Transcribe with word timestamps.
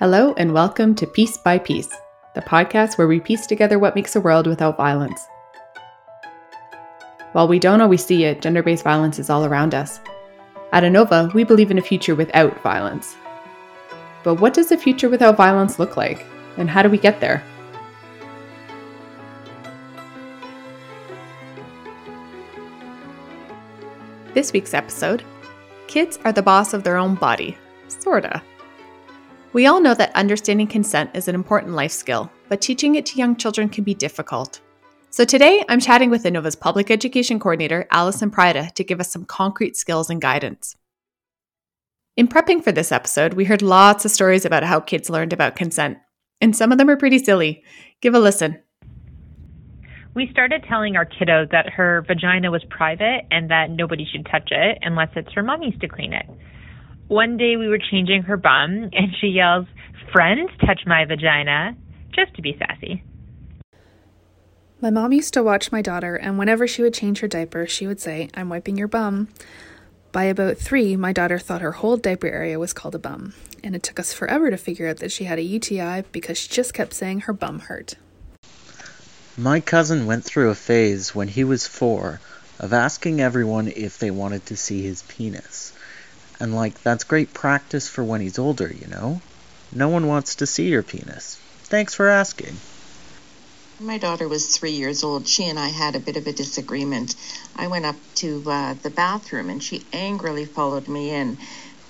Hello, 0.00 0.32
and 0.38 0.54
welcome 0.54 0.94
to 0.94 1.06
Piece 1.06 1.36
by 1.36 1.58
Piece, 1.58 1.94
the 2.34 2.40
podcast 2.40 2.96
where 2.96 3.06
we 3.06 3.20
piece 3.20 3.46
together 3.46 3.78
what 3.78 3.94
makes 3.94 4.16
a 4.16 4.20
world 4.22 4.46
without 4.46 4.78
violence. 4.78 5.26
While 7.32 7.48
we 7.48 7.58
don't 7.58 7.82
always 7.82 8.02
see 8.02 8.24
it, 8.24 8.40
gender 8.40 8.62
based 8.62 8.82
violence 8.82 9.18
is 9.18 9.28
all 9.28 9.44
around 9.44 9.74
us. 9.74 10.00
At 10.72 10.84
ANOVA, 10.84 11.34
we 11.34 11.44
believe 11.44 11.70
in 11.70 11.76
a 11.76 11.82
future 11.82 12.14
without 12.14 12.62
violence. 12.62 13.14
But 14.24 14.36
what 14.36 14.54
does 14.54 14.72
a 14.72 14.78
future 14.78 15.10
without 15.10 15.36
violence 15.36 15.78
look 15.78 15.98
like? 15.98 16.24
And 16.56 16.70
how 16.70 16.82
do 16.82 16.88
we 16.88 16.96
get 16.96 17.20
there? 17.20 17.44
This 24.32 24.50
week's 24.54 24.72
episode 24.72 25.24
Kids 25.88 26.18
are 26.24 26.32
the 26.32 26.40
boss 26.40 26.72
of 26.72 26.84
their 26.84 26.96
own 26.96 27.16
body. 27.16 27.58
Sorta. 27.88 28.40
We 29.52 29.66
all 29.66 29.80
know 29.80 29.94
that 29.94 30.14
understanding 30.14 30.68
consent 30.68 31.10
is 31.14 31.26
an 31.26 31.34
important 31.34 31.74
life 31.74 31.90
skill, 31.90 32.30
but 32.48 32.60
teaching 32.60 32.94
it 32.94 33.04
to 33.06 33.18
young 33.18 33.34
children 33.34 33.68
can 33.68 33.82
be 33.82 33.94
difficult. 33.94 34.60
So 35.10 35.24
today, 35.24 35.64
I'm 35.68 35.80
chatting 35.80 36.08
with 36.08 36.22
ANOVA's 36.22 36.54
public 36.54 36.88
education 36.88 37.40
coordinator, 37.40 37.88
Allison 37.90 38.30
Prida, 38.30 38.72
to 38.74 38.84
give 38.84 39.00
us 39.00 39.10
some 39.10 39.24
concrete 39.24 39.76
skills 39.76 40.08
and 40.08 40.20
guidance. 40.20 40.76
In 42.16 42.28
prepping 42.28 42.62
for 42.62 42.70
this 42.70 42.92
episode, 42.92 43.34
we 43.34 43.44
heard 43.44 43.60
lots 43.60 44.04
of 44.04 44.12
stories 44.12 44.44
about 44.44 44.62
how 44.62 44.78
kids 44.78 45.10
learned 45.10 45.32
about 45.32 45.56
consent, 45.56 45.98
and 46.40 46.54
some 46.54 46.70
of 46.70 46.78
them 46.78 46.88
are 46.88 46.96
pretty 46.96 47.18
silly. 47.18 47.64
Give 48.00 48.14
a 48.14 48.20
listen. 48.20 48.62
We 50.14 50.28
started 50.30 50.64
telling 50.68 50.94
our 50.94 51.04
kiddo 51.04 51.46
that 51.50 51.70
her 51.70 52.04
vagina 52.06 52.52
was 52.52 52.62
private 52.70 53.22
and 53.32 53.50
that 53.50 53.70
nobody 53.70 54.06
should 54.06 54.26
touch 54.26 54.52
it 54.52 54.78
unless 54.82 55.10
it's 55.16 55.32
her 55.32 55.42
mommy's 55.42 55.76
to 55.80 55.88
clean 55.88 56.12
it. 56.12 56.26
One 57.10 57.36
day 57.38 57.56
we 57.56 57.66
were 57.66 57.80
changing 57.90 58.22
her 58.22 58.36
bum 58.36 58.88
and 58.92 59.12
she 59.20 59.26
yells, 59.26 59.66
Friends, 60.12 60.48
touch 60.60 60.82
my 60.86 61.04
vagina, 61.04 61.76
just 62.14 62.32
to 62.34 62.40
be 62.40 62.56
sassy. 62.56 63.02
My 64.80 64.90
mom 64.90 65.12
used 65.12 65.34
to 65.34 65.42
watch 65.42 65.72
my 65.72 65.82
daughter, 65.82 66.14
and 66.14 66.38
whenever 66.38 66.68
she 66.68 66.82
would 66.82 66.94
change 66.94 67.18
her 67.18 67.26
diaper, 67.26 67.66
she 67.66 67.88
would 67.88 67.98
say, 67.98 68.28
I'm 68.34 68.48
wiping 68.48 68.76
your 68.76 68.86
bum. 68.86 69.26
By 70.12 70.22
about 70.26 70.56
three, 70.58 70.94
my 70.94 71.12
daughter 71.12 71.40
thought 71.40 71.62
her 71.62 71.72
whole 71.72 71.96
diaper 71.96 72.28
area 72.28 72.60
was 72.60 72.72
called 72.72 72.94
a 72.94 73.00
bum, 73.00 73.34
and 73.64 73.74
it 73.74 73.82
took 73.82 73.98
us 73.98 74.12
forever 74.12 74.48
to 74.48 74.56
figure 74.56 74.86
out 74.86 74.98
that 74.98 75.10
she 75.10 75.24
had 75.24 75.40
a 75.40 75.42
UTI 75.42 76.04
because 76.12 76.38
she 76.38 76.48
just 76.48 76.74
kept 76.74 76.94
saying 76.94 77.22
her 77.22 77.32
bum 77.32 77.58
hurt. 77.58 77.96
My 79.36 79.58
cousin 79.58 80.06
went 80.06 80.22
through 80.22 80.50
a 80.50 80.54
phase 80.54 81.12
when 81.12 81.26
he 81.26 81.42
was 81.42 81.66
four 81.66 82.20
of 82.60 82.72
asking 82.72 83.20
everyone 83.20 83.66
if 83.66 83.98
they 83.98 84.12
wanted 84.12 84.46
to 84.46 84.56
see 84.56 84.82
his 84.82 85.02
penis. 85.02 85.72
And 86.40 86.54
like, 86.54 86.82
that's 86.82 87.04
great 87.04 87.34
practice 87.34 87.88
for 87.88 88.02
when 88.02 88.22
he's 88.22 88.38
older, 88.38 88.72
you 88.74 88.88
know? 88.88 89.20
No 89.72 89.88
one 89.88 90.06
wants 90.06 90.36
to 90.36 90.46
see 90.46 90.68
your 90.68 90.82
penis. 90.82 91.38
Thanks 91.64 91.94
for 91.94 92.08
asking. 92.08 92.58
My 93.78 93.98
daughter 93.98 94.28
was 94.28 94.56
three 94.56 94.72
years 94.72 95.04
old. 95.04 95.28
She 95.28 95.44
and 95.44 95.58
I 95.58 95.68
had 95.68 95.96
a 95.96 96.00
bit 96.00 96.16
of 96.16 96.26
a 96.26 96.32
disagreement. 96.32 97.14
I 97.56 97.68
went 97.68 97.86
up 97.86 97.96
to 98.16 98.42
uh, 98.46 98.74
the 98.74 98.90
bathroom 98.90 99.48
and 99.48 99.62
she 99.62 99.86
angrily 99.92 100.44
followed 100.44 100.88
me 100.88 101.10
in. 101.10 101.38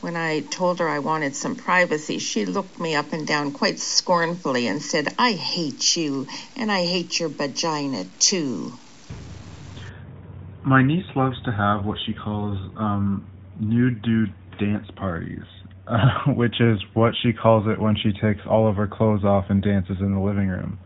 When 0.01 0.17
I 0.17 0.41
told 0.41 0.79
her 0.79 0.89
I 0.89 1.01
wanted 1.01 1.35
some 1.37 1.57
privacy, 1.57 2.19
she 2.19 2.47
looked 2.47 2.79
me 2.79 2.95
up 2.95 3.13
and 3.13 3.27
down 3.27 3.53
quite 3.53 3.79
scornfully 3.79 4.67
and 4.67 4.81
said, 4.81 5.15
I 5.19 5.33
hate 5.33 5.97
you 5.97 6.27
and 6.57 6.73
I 6.73 6.85
hate 6.85 7.21
your 7.21 7.29
vagina 7.29 8.05
too. 8.19 8.79
My 10.63 10.83
niece 10.83 11.07
loves 11.17 11.37
to 11.45 11.53
have 11.53 11.85
what 11.85 11.99
she 12.07 12.15
calls 12.15 12.59
um, 12.77 13.29
nude 13.59 14.03
dude 14.03 14.35
dance 14.61 14.87
parties, 14.97 15.45
uh, 15.89 16.25
which 16.35 16.61
is 16.61 16.79
what 16.95 17.15
she 17.23 17.33
calls 17.33 17.67
it 17.67 17.81
when 17.81 17.97
she 17.97 18.13
takes 18.13 18.41
all 18.49 18.69
of 18.69 18.77
her 18.77 18.87
clothes 18.87 19.25
off 19.25 19.47
and 19.49 19.63
dances 19.63 19.97
in 20.01 20.15
the 20.15 20.21
living 20.21 20.49
room. 20.49 20.79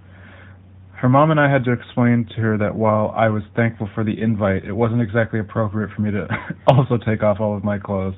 Her 0.97 1.09
mom 1.09 1.31
and 1.31 1.41
I 1.41 1.53
had 1.53 1.65
to 1.65 1.73
explain 1.73 2.27
to 2.35 2.41
her 2.41 2.59
that 2.59 2.77
while 2.77 3.13
I 3.15 3.29
was 3.29 3.43
thankful 3.55 3.91
for 3.95 4.05
the 4.05 4.19
invite, 4.19 4.65
it 4.65 4.73
wasn't 4.73 5.03
exactly 5.03 5.41
appropriate 5.41 5.91
for 5.95 6.01
me 6.01 6.11
to 6.13 6.27
also 6.69 6.97
take 6.97 7.23
off 7.23 7.41
all 7.41 7.57
of 7.57 7.65
my 7.65 7.79
clothes 7.79 8.15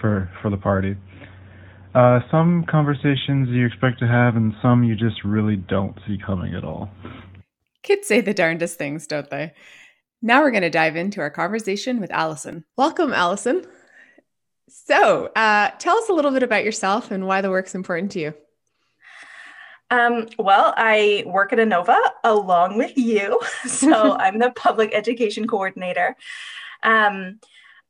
for 0.00 0.30
for 0.40 0.50
the 0.50 0.56
party. 0.56 0.94
Uh, 1.94 2.20
some 2.30 2.64
conversations 2.70 3.48
you 3.48 3.66
expect 3.66 3.98
to 3.98 4.06
have, 4.06 4.36
and 4.36 4.52
some 4.62 4.84
you 4.84 4.94
just 4.94 5.24
really 5.24 5.56
don't 5.56 5.98
see 6.06 6.16
coming 6.24 6.54
at 6.54 6.62
all. 6.62 6.90
Kids 7.82 8.06
say 8.06 8.20
the 8.20 8.34
darndest 8.34 8.78
things, 8.78 9.06
don't 9.06 9.30
they? 9.30 9.52
Now 10.20 10.42
we're 10.42 10.50
going 10.50 10.62
to 10.62 10.70
dive 10.70 10.96
into 10.96 11.20
our 11.20 11.30
conversation 11.30 12.00
with 12.00 12.10
Allison. 12.10 12.64
Welcome, 12.76 13.12
Allison. 13.12 13.64
So, 14.68 15.26
uh, 15.34 15.70
tell 15.78 15.96
us 15.96 16.08
a 16.08 16.12
little 16.12 16.30
bit 16.30 16.42
about 16.42 16.64
yourself 16.64 17.10
and 17.10 17.26
why 17.26 17.40
the 17.40 17.50
work's 17.50 17.74
important 17.74 18.12
to 18.12 18.20
you. 18.20 18.34
Um, 19.90 20.26
well, 20.38 20.74
I 20.76 21.24
work 21.26 21.52
at 21.52 21.58
ANOVA 21.58 21.98
along 22.24 22.76
with 22.76 22.96
you. 22.96 23.40
So 23.66 24.12
I'm 24.18 24.38
the 24.38 24.50
public 24.50 24.94
education 24.94 25.46
coordinator. 25.46 26.16
Um, 26.82 27.40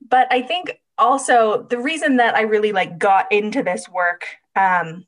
but 0.07 0.29
I 0.31 0.43
think 0.43 0.81
also 0.97 1.63
the 1.65 1.79
reason 1.79 2.17
that 2.17 2.35
I 2.37 2.43
really 2.43 2.73
like 2.73 2.99
got 2.99 3.31
into 3.33 3.63
this 3.63 3.89
work, 3.89 4.27
um, 4.57 5.07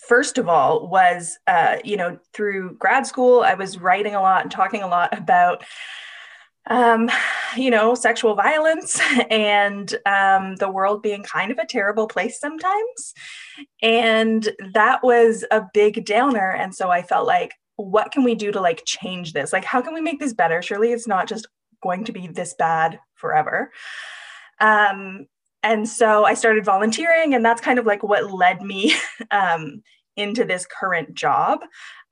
first 0.00 0.38
of 0.38 0.48
all, 0.48 0.88
was, 0.88 1.38
uh, 1.46 1.76
you 1.84 1.96
know, 1.96 2.18
through 2.32 2.76
grad 2.76 3.06
school, 3.06 3.42
I 3.42 3.54
was 3.54 3.78
writing 3.78 4.14
a 4.14 4.20
lot 4.20 4.42
and 4.42 4.50
talking 4.50 4.82
a 4.82 4.88
lot 4.88 5.16
about 5.16 5.64
um, 6.68 7.10
you 7.56 7.70
know, 7.70 7.94
sexual 7.94 8.34
violence 8.34 9.00
and 9.30 9.94
um, 10.06 10.56
the 10.56 10.70
world 10.70 11.02
being 11.02 11.22
kind 11.22 11.50
of 11.50 11.58
a 11.58 11.66
terrible 11.66 12.06
place 12.06 12.38
sometimes. 12.40 13.14
And 13.82 14.48
that 14.74 15.02
was 15.02 15.44
a 15.50 15.62
big 15.72 16.04
downer. 16.04 16.50
And 16.50 16.74
so 16.74 16.90
I 16.90 17.02
felt 17.02 17.26
like, 17.26 17.52
what 17.76 18.10
can 18.10 18.24
we 18.24 18.34
do 18.34 18.50
to 18.50 18.60
like 18.60 18.82
change 18.86 19.32
this? 19.32 19.52
Like, 19.52 19.64
how 19.64 19.80
can 19.80 19.94
we 19.94 20.00
make 20.00 20.18
this 20.18 20.34
better? 20.34 20.62
Surely 20.62 20.92
it's 20.92 21.06
not 21.06 21.28
just 21.28 21.46
going 21.82 22.04
to 22.04 22.12
be 22.12 22.26
this 22.26 22.54
bad 22.58 22.98
forever. 23.14 23.70
Um, 24.60 25.26
and 25.62 25.88
so 25.88 26.24
I 26.24 26.34
started 26.34 26.64
volunteering, 26.64 27.34
and 27.34 27.44
that's 27.44 27.60
kind 27.60 27.78
of 27.78 27.86
like 27.86 28.02
what 28.02 28.32
led 28.32 28.62
me 28.62 28.94
um, 29.30 29.82
into 30.16 30.44
this 30.44 30.66
current 30.66 31.14
job. 31.14 31.60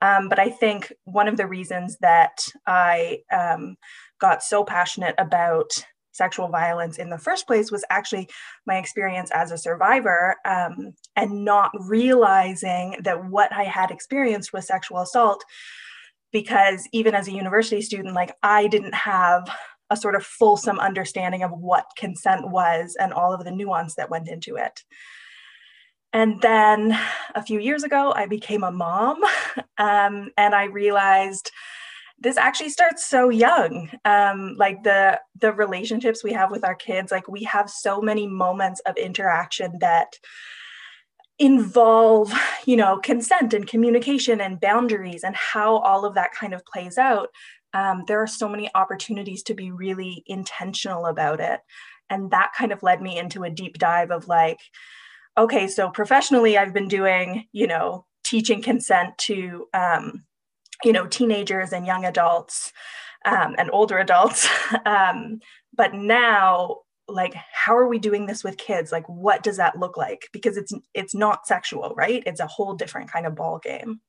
Um, 0.01 0.29
but 0.29 0.39
I 0.39 0.49
think 0.49 0.93
one 1.05 1.27
of 1.27 1.37
the 1.37 1.47
reasons 1.47 1.97
that 2.01 2.45
I 2.65 3.19
um, 3.31 3.75
got 4.19 4.43
so 4.43 4.63
passionate 4.63 5.15
about 5.17 5.71
sexual 6.17 6.49
violence 6.49 6.97
in 6.97 7.09
the 7.09 7.17
first 7.17 7.47
place 7.47 7.71
was 7.71 7.85
actually 7.89 8.27
my 8.65 8.77
experience 8.77 9.29
as 9.31 9.51
a 9.51 9.57
survivor 9.57 10.35
um, 10.45 10.93
and 11.15 11.45
not 11.45 11.71
realizing 11.79 12.97
that 13.03 13.25
what 13.25 13.53
I 13.53 13.63
had 13.63 13.91
experienced 13.91 14.51
was 14.51 14.67
sexual 14.67 14.99
assault. 14.99 15.45
Because 16.33 16.89
even 16.91 17.15
as 17.15 17.27
a 17.27 17.31
university 17.31 17.81
student, 17.81 18.13
like 18.13 18.35
I 18.43 18.67
didn't 18.67 18.95
have 18.95 19.49
a 19.89 19.95
sort 19.95 20.15
of 20.15 20.25
fulsome 20.25 20.79
understanding 20.79 21.43
of 21.43 21.51
what 21.51 21.85
consent 21.97 22.49
was 22.49 22.97
and 22.99 23.13
all 23.13 23.33
of 23.33 23.45
the 23.45 23.51
nuance 23.51 23.95
that 23.95 24.09
went 24.09 24.27
into 24.27 24.55
it. 24.55 24.83
And 26.11 26.41
then 26.41 26.97
a 27.35 27.43
few 27.43 27.59
years 27.59 27.83
ago, 27.83 28.13
I 28.15 28.25
became 28.25 28.63
a 28.63 28.71
mom 28.71 29.21
um, 29.77 30.31
and 30.35 30.53
I 30.53 30.65
realized 30.65 31.51
this 32.19 32.37
actually 32.37 32.69
starts 32.69 33.05
so 33.05 33.29
young. 33.29 33.89
Um, 34.05 34.55
like 34.57 34.83
the 34.83 35.19
the 35.39 35.53
relationships 35.53 36.23
we 36.23 36.33
have 36.33 36.51
with 36.51 36.63
our 36.63 36.75
kids 36.75 37.11
like 37.11 37.27
we 37.27 37.43
have 37.43 37.69
so 37.69 38.01
many 38.01 38.27
moments 38.27 38.81
of 38.81 38.97
interaction 38.97 39.77
that 39.79 40.13
involve 41.39 42.33
you 42.65 42.75
know 42.75 42.97
consent 42.97 43.53
and 43.53 43.67
communication 43.67 44.41
and 44.41 44.59
boundaries 44.59 45.23
and 45.23 45.35
how 45.35 45.77
all 45.77 46.05
of 46.05 46.15
that 46.15 46.33
kind 46.33 46.53
of 46.53 46.65
plays 46.65 46.97
out. 46.97 47.29
Um, 47.73 48.03
there 48.07 48.21
are 48.21 48.27
so 48.27 48.49
many 48.49 48.69
opportunities 48.73 49.43
to 49.43 49.53
be 49.53 49.71
really 49.71 50.23
intentional 50.25 51.05
about 51.05 51.39
it. 51.39 51.59
And 52.09 52.31
that 52.31 52.53
kind 52.57 52.71
of 52.71 52.81
led 52.81 53.01
me 53.01 53.19
into 53.19 53.43
a 53.43 53.49
deep 53.49 53.77
dive 53.77 54.11
of 54.11 54.27
like 54.27 54.59
okay 55.37 55.67
so 55.67 55.89
professionally 55.89 56.57
i've 56.57 56.73
been 56.73 56.87
doing 56.87 57.45
you 57.51 57.67
know 57.67 58.05
teaching 58.23 58.61
consent 58.61 59.17
to 59.17 59.67
um, 59.73 60.23
you 60.83 60.93
know 60.93 61.07
teenagers 61.07 61.73
and 61.73 61.85
young 61.85 62.05
adults 62.05 62.71
um, 63.25 63.55
and 63.57 63.69
older 63.71 63.97
adults. 63.97 64.47
Um, 64.85 65.39
but 65.73 65.93
now 65.93 66.79
like 67.07 67.33
how 67.33 67.77
are 67.77 67.87
we 67.87 67.99
doing 67.99 68.25
this 68.25 68.43
with 68.43 68.57
kids? 68.57 68.91
Like 68.91 69.07
what 69.07 69.43
does 69.43 69.57
that 69.57 69.79
look 69.79 69.95
like? 69.95 70.27
Because 70.33 70.57
it's 70.57 70.73
it's 70.93 71.15
not 71.15 71.47
sexual 71.47 71.93
right? 71.95 72.23
It's 72.25 72.41
a 72.41 72.47
whole 72.47 72.73
different 72.73 73.11
kind 73.11 73.25
of 73.25 73.35
ball 73.35 73.59
game 73.59 74.01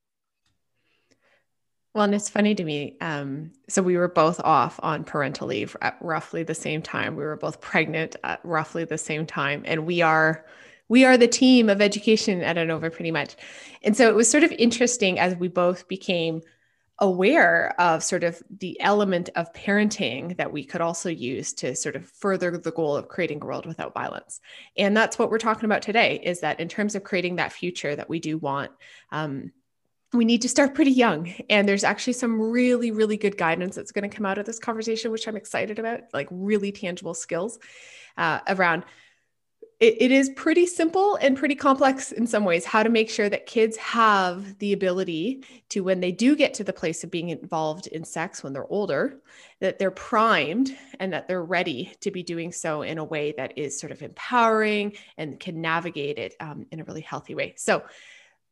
well 1.99 2.05
and 2.05 2.15
it's 2.15 2.29
funny 2.29 2.55
to 2.55 2.63
me 2.63 2.97
um, 3.01 3.51
so 3.69 3.83
we 3.83 3.97
were 3.97 4.09
both 4.09 4.41
off 4.41 4.79
on 4.85 5.03
parental 5.03 5.49
leave 5.49 5.77
at 5.83 5.99
roughly 6.01 6.45
the 6.45 6.55
same 6.55 6.81
time. 6.81 7.17
We 7.17 7.25
were 7.25 7.37
both 7.37 7.61
pregnant 7.61 8.15
at 8.23 8.41
roughly 8.45 8.85
the 8.85 8.99
same 8.99 9.27
time 9.27 9.63
and 9.65 9.85
we 9.85 10.01
are 10.01 10.45
we 10.89 11.05
are 11.05 11.17
the 11.17 11.27
team 11.27 11.69
of 11.69 11.83
education 11.83 12.41
at 12.41 12.57
ANOVA 12.57 12.93
pretty 12.93 13.11
much. 13.11 13.37
And 13.83 13.97
so 13.97 14.09
it 14.09 14.15
was 14.15 14.31
sort 14.31 14.45
of 14.45 14.53
interesting 14.53 15.19
as 15.19 15.35
we 15.35 15.49
both 15.49 15.89
became 15.89 16.41
aware 17.01 17.81
of 17.81 18.03
sort 18.03 18.25
of 18.25 18.43
the 18.59 18.81
element 18.81 19.31
of 19.37 19.53
parenting 19.53 20.37
that 20.37 20.53
we 20.53 20.65
could 20.65 20.81
also 20.81 21.09
use 21.09 21.53
to 21.53 21.77
sort 21.77 21.95
of 21.95 22.09
further 22.11 22.59
the 22.59 22.73
goal 22.73 22.97
of 22.97 23.09
creating 23.09 23.39
a 23.41 23.47
world 23.47 23.67
without 23.67 23.95
violence. 23.95 24.41
And 24.77 24.97
that's 24.97 25.19
what 25.19 25.31
we're 25.31 25.39
talking 25.39 25.65
about 25.65 25.83
today 25.83 26.21
is 26.23 26.41
that 26.41 26.59
in 26.59 26.69
terms 26.69 26.95
of 26.95 27.05
creating 27.05 27.37
that 27.37 27.53
future 27.53 27.95
that 27.95 28.09
we 28.09 28.19
do 28.19 28.39
want 28.39 28.73
um, 29.13 29.53
we 30.15 30.25
need 30.25 30.41
to 30.41 30.49
start 30.49 30.75
pretty 30.75 30.91
young. 30.91 31.35
And 31.51 31.69
there's 31.69 31.85
actually 31.85 32.15
some 32.15 32.41
really 32.41 32.91
really 32.91 33.17
good 33.17 33.37
guidance 33.37 33.77
that's 33.77 33.93
going 33.93 34.09
to 34.09 34.17
come 34.17 34.27
out 34.27 34.39
of 34.39 34.47
this 34.47 34.59
conversation 34.59 35.13
which 35.13 35.29
i'm 35.29 35.37
excited 35.37 35.79
about 35.79 36.01
like 36.13 36.29
really 36.31 36.73
tangible 36.73 37.15
skills 37.15 37.59
uh, 38.17 38.41
around 38.49 38.85
it, 39.81 40.03
it 40.03 40.11
is 40.11 40.31
pretty 40.31 40.67
simple 40.67 41.17
and 41.17 41.37
pretty 41.37 41.55
complex 41.55 42.11
in 42.11 42.27
some 42.27 42.45
ways 42.45 42.65
how 42.65 42.83
to 42.83 42.89
make 42.89 43.09
sure 43.09 43.29
that 43.29 43.47
kids 43.47 43.77
have 43.77 44.59
the 44.59 44.73
ability 44.73 45.45
to 45.69 45.85
when 45.85 46.01
they 46.01 46.11
do 46.11 46.35
get 46.35 46.55
to 46.55 46.65
the 46.65 46.73
place 46.73 47.05
of 47.05 47.11
being 47.11 47.29
involved 47.29 47.87
in 47.89 48.03
sex 48.03 48.43
when 48.43 48.53
they're 48.53 48.71
older 48.73 49.21
that 49.61 49.79
they're 49.79 49.91
primed 49.91 50.77
and 50.99 51.13
that 51.13 51.29
they're 51.29 51.45
ready 51.45 51.93
to 52.01 52.11
be 52.11 52.23
doing 52.23 52.51
so 52.51 52.83
in 52.83 52.99
a 52.99 53.05
way 53.05 53.33
that 53.37 53.57
is 53.57 53.79
sort 53.79 53.93
of 53.93 54.03
empowering 54.03 54.93
and 55.17 55.39
can 55.39 55.61
navigate 55.61 56.19
it 56.19 56.35
um, 56.41 56.67
in 56.71 56.81
a 56.81 56.85
really 56.85 57.01
healthy 57.01 57.35
way. 57.35 57.55
So 57.57 57.83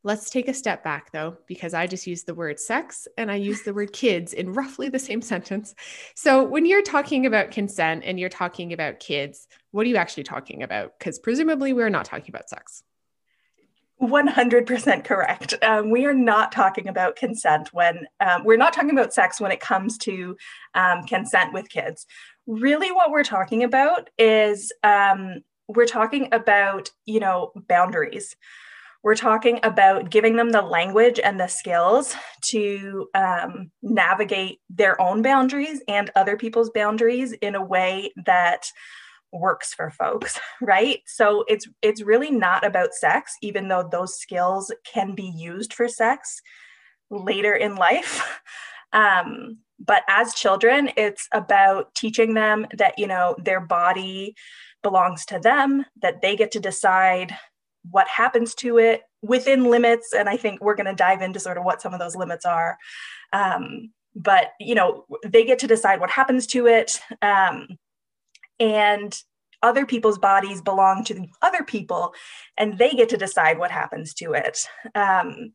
Let's 0.07 0.29
take 0.29 0.47
a 0.47 0.53
step 0.53 0.85
back 0.85 1.11
though, 1.11 1.35
because 1.47 1.73
I 1.73 1.85
just 1.85 2.07
used 2.07 2.27
the 2.27 2.33
word 2.33 2.61
sex 2.61 3.09
and 3.17 3.29
I 3.29 3.35
use 3.35 3.63
the 3.63 3.73
word 3.73 3.91
kids 3.91 4.31
in 4.31 4.53
roughly 4.53 4.87
the 4.87 4.99
same 4.99 5.21
sentence. 5.33 5.75
So 6.15 6.45
when 6.45 6.65
you're 6.65 6.81
talking 6.81 7.25
about 7.25 7.51
consent 7.51 8.03
and 8.05 8.17
you're 8.17 8.29
talking 8.29 8.71
about 8.71 9.01
kids, 9.01 9.49
what 9.71 9.85
are 9.85 9.89
you 9.89 9.97
actually 9.97 10.23
talking 10.23 10.63
about? 10.63 10.97
Because 10.97 11.19
presumably 11.19 11.73
we're 11.73 11.89
not 11.89 12.05
talking 12.05 12.29
about 12.29 12.47
sex. 12.47 12.83
100% 14.01 15.03
correct. 15.03 15.55
Um, 15.61 15.91
we 15.91 16.05
are 16.05 16.13
not 16.13 16.53
talking 16.53 16.87
about 16.87 17.17
consent 17.17 17.73
when 17.73 18.07
um, 18.21 18.45
we're 18.45 18.55
not 18.55 18.71
talking 18.71 18.91
about 18.91 19.13
sex 19.13 19.41
when 19.41 19.51
it 19.51 19.59
comes 19.59 19.97
to 19.97 20.37
um, 20.73 21.03
consent 21.03 21.51
with 21.51 21.67
kids. 21.67 22.05
Really, 22.45 22.93
what 22.93 23.11
we're 23.11 23.25
talking 23.25 23.61
about 23.61 24.09
is 24.17 24.71
um, 24.83 25.41
we're 25.67 25.85
talking 25.85 26.29
about, 26.31 26.91
you 27.05 27.19
know, 27.19 27.51
boundaries. 27.67 28.37
We're 29.07 29.15
talking 29.15 29.61
about 29.63 30.09
giving 30.09 30.35
them 30.35 30.49
the 30.49 30.61
language 30.61 31.17
and 31.17 31.39
the 31.39 31.47
skills 31.47 32.13
to 32.47 33.07
um, 33.15 33.71
navigate 33.81 34.59
their 34.69 35.01
own 35.01 35.21
boundaries 35.21 35.81
and 35.87 36.11
other 36.17 36.35
people's 36.35 36.69
boundaries 36.71 37.31
in 37.31 37.55
a 37.55 37.63
way 37.63 38.11
that 38.25 38.69
works 39.31 39.73
for 39.73 39.91
folks 39.91 40.37
right? 40.61 40.99
So 41.05 41.45
it's 41.47 41.69
it's 41.81 42.01
really 42.01 42.31
not 42.31 42.65
about 42.65 42.93
sex 42.93 43.31
even 43.41 43.69
though 43.69 43.87
those 43.89 44.19
skills 44.19 44.73
can 44.83 45.15
be 45.15 45.31
used 45.33 45.73
for 45.73 45.87
sex 45.87 46.41
later 47.09 47.53
in 47.53 47.75
life. 47.75 48.41
Um, 48.93 49.57
but 49.77 50.03
as 50.07 50.33
children 50.33 50.91
it's 50.95 51.27
about 51.33 51.93
teaching 51.93 52.35
them 52.35 52.67
that 52.77 52.97
you 52.97 53.05
know 53.05 53.35
their 53.37 53.59
body 53.59 54.33
belongs 54.81 55.25
to 55.25 55.39
them 55.39 55.85
that 56.01 56.21
they 56.21 56.37
get 56.37 56.51
to 56.51 56.61
decide 56.61 57.35
what 57.91 58.07
happens 58.07 58.55
to 58.55 58.77
it 58.77 59.03
within 59.21 59.65
limits 59.65 60.13
and 60.13 60.29
i 60.29 60.37
think 60.37 60.61
we're 60.61 60.75
going 60.75 60.85
to 60.85 60.93
dive 60.95 61.21
into 61.21 61.39
sort 61.39 61.57
of 61.57 61.63
what 61.63 61.81
some 61.81 61.93
of 61.93 61.99
those 61.99 62.15
limits 62.15 62.45
are. 62.45 62.77
Um, 63.33 63.91
but 64.15 64.53
you 64.59 64.73
know 64.73 65.05
they 65.25 65.45
get 65.45 65.59
to 65.59 65.67
decide 65.67 65.99
what 65.99 66.09
happens 66.09 66.47
to 66.47 66.65
it 66.67 66.99
um, 67.21 67.67
and 68.59 69.21
other 69.61 69.85
people's 69.85 70.17
bodies 70.17 70.61
belong 70.61 71.03
to 71.03 71.25
other 71.41 71.63
people 71.63 72.13
and 72.57 72.77
they 72.77 72.91
get 72.91 73.09
to 73.09 73.17
decide 73.17 73.57
what 73.57 73.71
happens 73.71 74.13
to 74.13 74.33
it. 74.33 74.67
Um, 74.93 75.53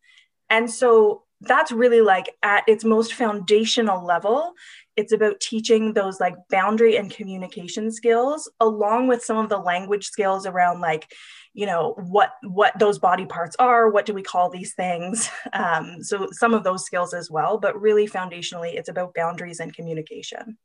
and 0.51 0.71
so 0.71 1.23
that's 1.41 1.73
really 1.73 2.01
like 2.01 2.31
at 2.43 2.65
its 2.69 2.85
most 2.85 3.15
foundational 3.15 4.05
level 4.05 4.53
it's 4.97 5.13
about 5.13 5.41
teaching 5.41 5.93
those 5.93 6.21
like 6.21 6.35
boundary 6.51 6.97
and 6.97 7.11
communication 7.11 7.91
skills 7.91 8.51
along 8.61 9.09
with 9.09 9.25
some 9.25 9.39
of 9.39 9.49
the 9.49 9.59
language 9.59 10.07
skills 10.07 10.47
around 10.47 10.81
like 10.81 11.11
you 11.55 11.67
know 11.67 11.95
what 11.99 12.33
what 12.43 12.79
those 12.79 12.99
body 12.99 13.27
parts 13.27 13.57
are 13.59 13.91
what 13.91 14.07
do 14.07 14.15
we 14.15 14.23
call 14.23 14.51
these 14.51 14.75
things? 14.75 15.31
Um, 15.53 16.03
so 16.03 16.29
some 16.33 16.55
of 16.55 16.65
those 16.65 16.85
skills 16.85 17.13
as 17.13 17.31
well 17.31 17.59
but 17.59 17.79
really 17.81 18.09
foundationally 18.09 18.75
it's 18.75 18.89
about 18.89 19.15
boundaries 19.15 19.61
and 19.61 19.75
communication. 19.75 20.57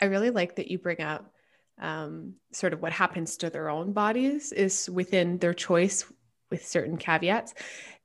I 0.00 0.06
really 0.06 0.30
like 0.30 0.56
that 0.56 0.70
you 0.70 0.78
bring 0.78 1.00
up 1.00 1.32
um, 1.80 2.34
sort 2.52 2.72
of 2.72 2.82
what 2.82 2.92
happens 2.92 3.38
to 3.38 3.50
their 3.50 3.68
own 3.70 3.92
bodies 3.92 4.52
is 4.52 4.90
within 4.90 5.38
their 5.38 5.54
choice 5.54 6.04
with 6.50 6.66
certain 6.66 6.96
caveats. 6.96 7.54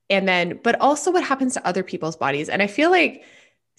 And 0.10 0.28
then 0.28 0.60
but 0.64 0.80
also 0.80 1.12
what 1.12 1.24
happens 1.24 1.54
to 1.54 1.68
other 1.68 1.84
people's 1.84 2.18
bodies. 2.18 2.50
And 2.50 2.62
i 2.62 2.68
feel 2.68 2.90
like 2.92 3.24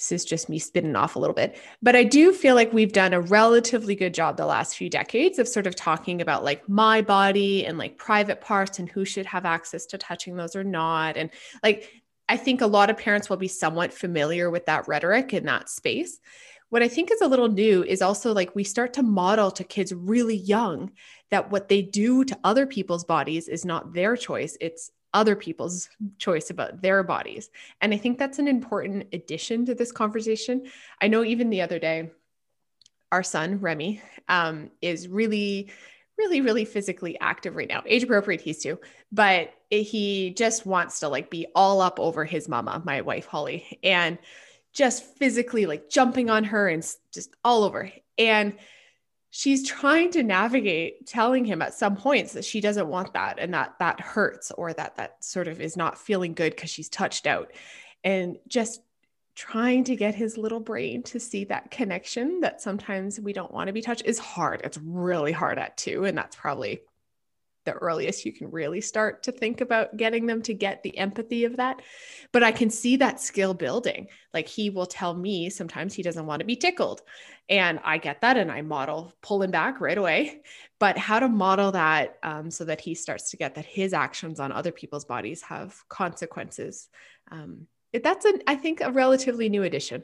this 0.08 0.22
is 0.22 0.24
just 0.24 0.48
me 0.48 0.58
spinning 0.58 0.96
off 0.96 1.16
a 1.16 1.18
little 1.18 1.34
bit 1.34 1.56
but 1.80 1.94
i 1.94 2.02
do 2.02 2.32
feel 2.32 2.54
like 2.54 2.72
we've 2.72 2.92
done 2.92 3.12
a 3.12 3.20
relatively 3.20 3.94
good 3.94 4.12
job 4.12 4.36
the 4.36 4.46
last 4.46 4.76
few 4.76 4.90
decades 4.90 5.38
of 5.38 5.48
sort 5.48 5.66
of 5.66 5.76
talking 5.76 6.20
about 6.20 6.44
like 6.44 6.68
my 6.68 7.02
body 7.02 7.64
and 7.66 7.78
like 7.78 7.96
private 7.96 8.40
parts 8.40 8.78
and 8.78 8.88
who 8.88 9.04
should 9.04 9.26
have 9.26 9.44
access 9.44 9.86
to 9.86 9.98
touching 9.98 10.36
those 10.36 10.56
or 10.56 10.64
not. 10.64 11.16
And 11.16 11.30
like 11.62 11.90
i 12.28 12.36
think 12.36 12.60
a 12.60 12.66
lot 12.66 12.90
of 12.90 12.96
parents 12.96 13.28
will 13.28 13.36
be 13.36 13.48
somewhat 13.48 13.92
familiar 13.92 14.50
with 14.50 14.66
that 14.66 14.88
rhetoric 14.88 15.32
in 15.34 15.44
that 15.46 15.68
space. 15.68 16.18
What 16.70 16.82
i 16.82 16.88
think 16.88 17.10
is 17.10 17.20
a 17.20 17.28
little 17.28 17.48
new 17.48 17.84
is 17.84 18.02
also 18.02 18.32
like 18.32 18.54
we 18.54 18.64
start 18.64 18.94
to 18.94 19.02
model 19.02 19.50
to 19.52 19.64
kids 19.64 19.92
really 19.92 20.36
young 20.36 20.92
that 21.30 21.50
what 21.50 21.68
they 21.68 21.82
do 21.82 22.24
to 22.24 22.38
other 22.44 22.66
people's 22.66 23.04
bodies 23.04 23.48
is 23.48 23.64
not 23.64 23.92
their 23.94 24.16
choice. 24.16 24.56
It's 24.60 24.90
other 25.14 25.36
people's 25.36 25.88
choice 26.18 26.50
about 26.50 26.82
their 26.82 27.02
bodies. 27.02 27.50
And 27.80 27.92
I 27.92 27.96
think 27.96 28.18
that's 28.18 28.38
an 28.38 28.48
important 28.48 29.06
addition 29.12 29.66
to 29.66 29.74
this 29.74 29.92
conversation. 29.92 30.66
I 31.00 31.08
know 31.08 31.24
even 31.24 31.50
the 31.50 31.62
other 31.62 31.78
day, 31.78 32.10
our 33.10 33.22
son, 33.22 33.60
Remy, 33.60 34.00
um, 34.28 34.70
is 34.80 35.08
really, 35.08 35.70
really, 36.16 36.40
really 36.40 36.64
physically 36.64 37.18
active 37.20 37.56
right 37.56 37.68
now. 37.68 37.82
Age 37.86 38.02
appropriate, 38.02 38.40
he's 38.40 38.62
two, 38.62 38.78
but 39.10 39.52
he 39.70 40.30
just 40.30 40.64
wants 40.64 41.00
to 41.00 41.08
like 41.08 41.30
be 41.30 41.46
all 41.54 41.80
up 41.80 42.00
over 42.00 42.24
his 42.24 42.48
mama, 42.48 42.82
my 42.84 43.02
wife, 43.02 43.26
Holly, 43.26 43.78
and 43.82 44.18
just 44.72 45.04
physically 45.16 45.66
like 45.66 45.90
jumping 45.90 46.30
on 46.30 46.44
her 46.44 46.68
and 46.68 46.82
just 47.12 47.34
all 47.44 47.64
over. 47.64 47.90
And 48.16 48.54
she's 49.34 49.66
trying 49.66 50.10
to 50.10 50.22
navigate 50.22 51.06
telling 51.06 51.42
him 51.42 51.62
at 51.62 51.72
some 51.72 51.96
points 51.96 52.34
that 52.34 52.44
she 52.44 52.60
doesn't 52.60 52.86
want 52.86 53.14
that 53.14 53.38
and 53.38 53.54
that 53.54 53.74
that 53.78 53.98
hurts 53.98 54.52
or 54.52 54.74
that 54.74 54.94
that 54.96 55.24
sort 55.24 55.48
of 55.48 55.58
is 55.58 55.74
not 55.74 55.96
feeling 55.96 56.34
good 56.34 56.54
because 56.54 56.68
she's 56.68 56.90
touched 56.90 57.26
out. 57.26 57.50
And 58.04 58.36
just 58.46 58.82
trying 59.34 59.84
to 59.84 59.96
get 59.96 60.14
his 60.14 60.36
little 60.36 60.60
brain 60.60 61.02
to 61.02 61.18
see 61.18 61.44
that 61.44 61.70
connection 61.70 62.40
that 62.40 62.60
sometimes 62.60 63.18
we 63.18 63.32
don't 63.32 63.54
want 63.54 63.68
to 63.68 63.72
be 63.72 63.80
touched 63.80 64.04
is 64.04 64.18
hard. 64.18 64.60
It's 64.64 64.76
really 64.76 65.32
hard 65.32 65.58
at 65.58 65.78
two 65.78 66.04
and 66.04 66.16
that's 66.16 66.36
probably 66.36 66.82
the 67.64 67.72
earliest 67.72 68.24
you 68.24 68.32
can 68.32 68.50
really 68.50 68.80
start 68.80 69.22
to 69.24 69.32
think 69.32 69.60
about 69.60 69.96
getting 69.96 70.26
them 70.26 70.42
to 70.42 70.54
get 70.54 70.82
the 70.82 70.96
empathy 70.98 71.44
of 71.44 71.56
that. 71.56 71.80
But 72.32 72.42
I 72.42 72.52
can 72.52 72.70
see 72.70 72.96
that 72.96 73.20
skill 73.20 73.54
building. 73.54 74.08
Like 74.34 74.48
he 74.48 74.70
will 74.70 74.86
tell 74.86 75.14
me 75.14 75.50
sometimes 75.50 75.94
he 75.94 76.02
doesn't 76.02 76.26
want 76.26 76.40
to 76.40 76.46
be 76.46 76.56
tickled. 76.56 77.02
And 77.48 77.80
I 77.84 77.98
get 77.98 78.20
that 78.22 78.36
and 78.36 78.50
I 78.50 78.62
model 78.62 79.12
pulling 79.22 79.50
back 79.50 79.80
right 79.80 79.98
away. 79.98 80.42
But 80.78 80.98
how 80.98 81.20
to 81.20 81.28
model 81.28 81.72
that 81.72 82.18
um, 82.22 82.50
so 82.50 82.64
that 82.64 82.80
he 82.80 82.94
starts 82.94 83.30
to 83.30 83.36
get 83.36 83.54
that 83.54 83.64
his 83.64 83.92
actions 83.92 84.40
on 84.40 84.52
other 84.52 84.72
people's 84.72 85.04
bodies 85.04 85.42
have 85.42 85.76
consequences. 85.88 86.88
Um, 87.30 87.66
that's, 88.02 88.24
an, 88.24 88.42
I 88.46 88.56
think, 88.56 88.80
a 88.80 88.90
relatively 88.90 89.48
new 89.48 89.62
addition. 89.62 90.02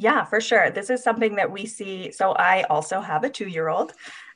Yeah, 0.00 0.24
for 0.24 0.40
sure. 0.40 0.70
This 0.70 0.90
is 0.90 1.02
something 1.02 1.34
that 1.36 1.50
we 1.50 1.66
see. 1.66 2.12
So 2.12 2.30
I 2.30 2.62
also 2.70 3.00
have 3.00 3.24
a 3.24 3.28
two 3.28 3.48
year 3.48 3.68
old 3.68 3.92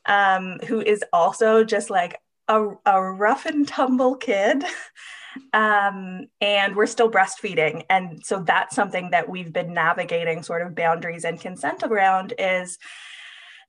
um, 0.07 0.59
who 0.67 0.81
is 0.81 1.05
also 1.13 1.65
just 1.65 1.91
like 1.91 2.19
a, 2.49 2.71
a 2.87 3.03
rough 3.03 3.47
and 3.47 3.67
tumble 3.67 4.17
kid. 4.17 4.65
um, 5.53 6.27
and 6.41 6.77
we're 6.77 6.87
still 6.87 7.11
breastfeeding. 7.11 7.85
And 7.89 8.25
so 8.25 8.41
that's 8.41 8.75
something 8.75 9.11
that 9.11 9.29
we've 9.29 9.53
been 9.53 9.73
navigating 9.73 10.43
sort 10.43 10.63
of 10.63 10.75
boundaries 10.75 11.25
and 11.25 11.41
consent 11.41 11.83
around 11.83 12.35
is 12.39 12.79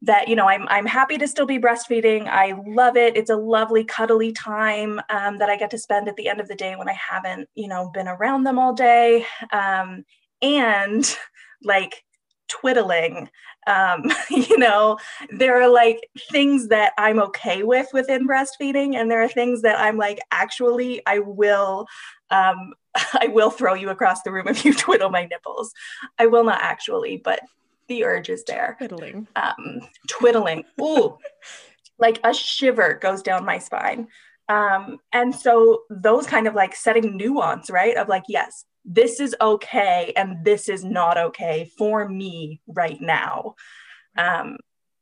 that 0.04 0.28
you 0.28 0.36
know 0.36 0.48
I'm, 0.48 0.68
I'm 0.68 0.86
happy 0.86 1.18
to 1.18 1.28
still 1.28 1.46
be 1.46 1.60
breastfeeding 1.60 2.28
i 2.28 2.54
love 2.68 2.98
it 2.98 3.16
it's 3.16 3.30
a 3.30 3.36
lovely 3.36 3.84
cuddly 3.86 4.34
time 4.34 5.00
um, 5.10 5.38
that 5.38 5.50
i 5.50 5.56
get 5.56 5.72
to 5.72 5.78
spend 5.78 6.08
at 6.08 6.18
the 6.18 6.28
end 6.28 6.42
of 6.42 6.48
the 6.48 6.56
day 6.56 6.76
when 6.76 6.90
i 6.90 6.94
haven't 6.94 7.50
you 7.56 7.68
know 7.68 7.90
been 7.90 8.08
around 8.08 8.44
them 8.44 8.60
all 8.60 8.74
day 8.74 9.26
um, 9.52 10.04
and 10.42 11.18
like 11.64 12.04
twiddling 12.48 13.30
um, 13.68 14.04
you 14.30 14.58
know? 14.58 14.98
There 15.30 15.62
are 15.62 15.70
like 15.70 16.10
things 16.32 16.68
that 16.68 16.94
i'm 16.98 17.20
okay 17.20 17.64
with 17.64 17.88
within 17.94 18.28
breastfeeding 18.28 18.96
and 18.96 19.10
there 19.10 19.24
are 19.24 19.28
things 19.28 19.62
that 19.62 19.80
i'm 19.80 19.98
like 19.98 20.20
actually 20.32 21.02
i 21.08 21.20
will 21.20 21.88
um, 22.30 22.74
i 22.96 23.28
will 23.28 23.50
throw 23.50 23.74
you 23.74 23.90
across 23.90 24.22
the 24.24 24.32
room 24.32 24.48
if 24.48 24.64
you 24.66 24.74
twiddle 24.78 25.10
my 25.10 25.26
nipples. 25.26 25.72
I 26.20 26.28
will 26.28 26.44
not 26.44 26.62
actually 26.62 27.18
but 27.18 27.40
the 27.88 28.06
urge 28.06 28.30
is 28.30 28.44
there. 28.46 28.76
Twiddling. 28.78 29.28
Um, 29.36 29.82
twiddling. 30.08 30.64
Ooh. 30.82 31.18
Like 32.00 32.20
a 32.24 32.34
shiver 32.34 32.94
goes 32.94 33.22
down 33.22 33.46
my 33.46 33.60
spine. 33.60 34.08
Um, 34.48 35.00
and 35.12 35.36
so 35.36 35.84
those 35.90 36.26
kind 36.26 36.48
of 36.48 36.56
like 36.56 36.76
setting 36.76 37.18
nuance 37.18 37.70
right 37.70 37.96
of 37.98 38.08
like 38.08 38.24
yes 38.28 38.66
this 38.86 39.20
is 39.20 39.36
okay 39.40 40.14
and 40.16 40.44
this 40.44 40.68
is 40.68 40.84
not 40.84 41.18
okay 41.18 41.72
for 41.78 42.08
me 42.08 42.62
right 42.68 43.00
now. 43.00 43.56
Um, 44.18 44.58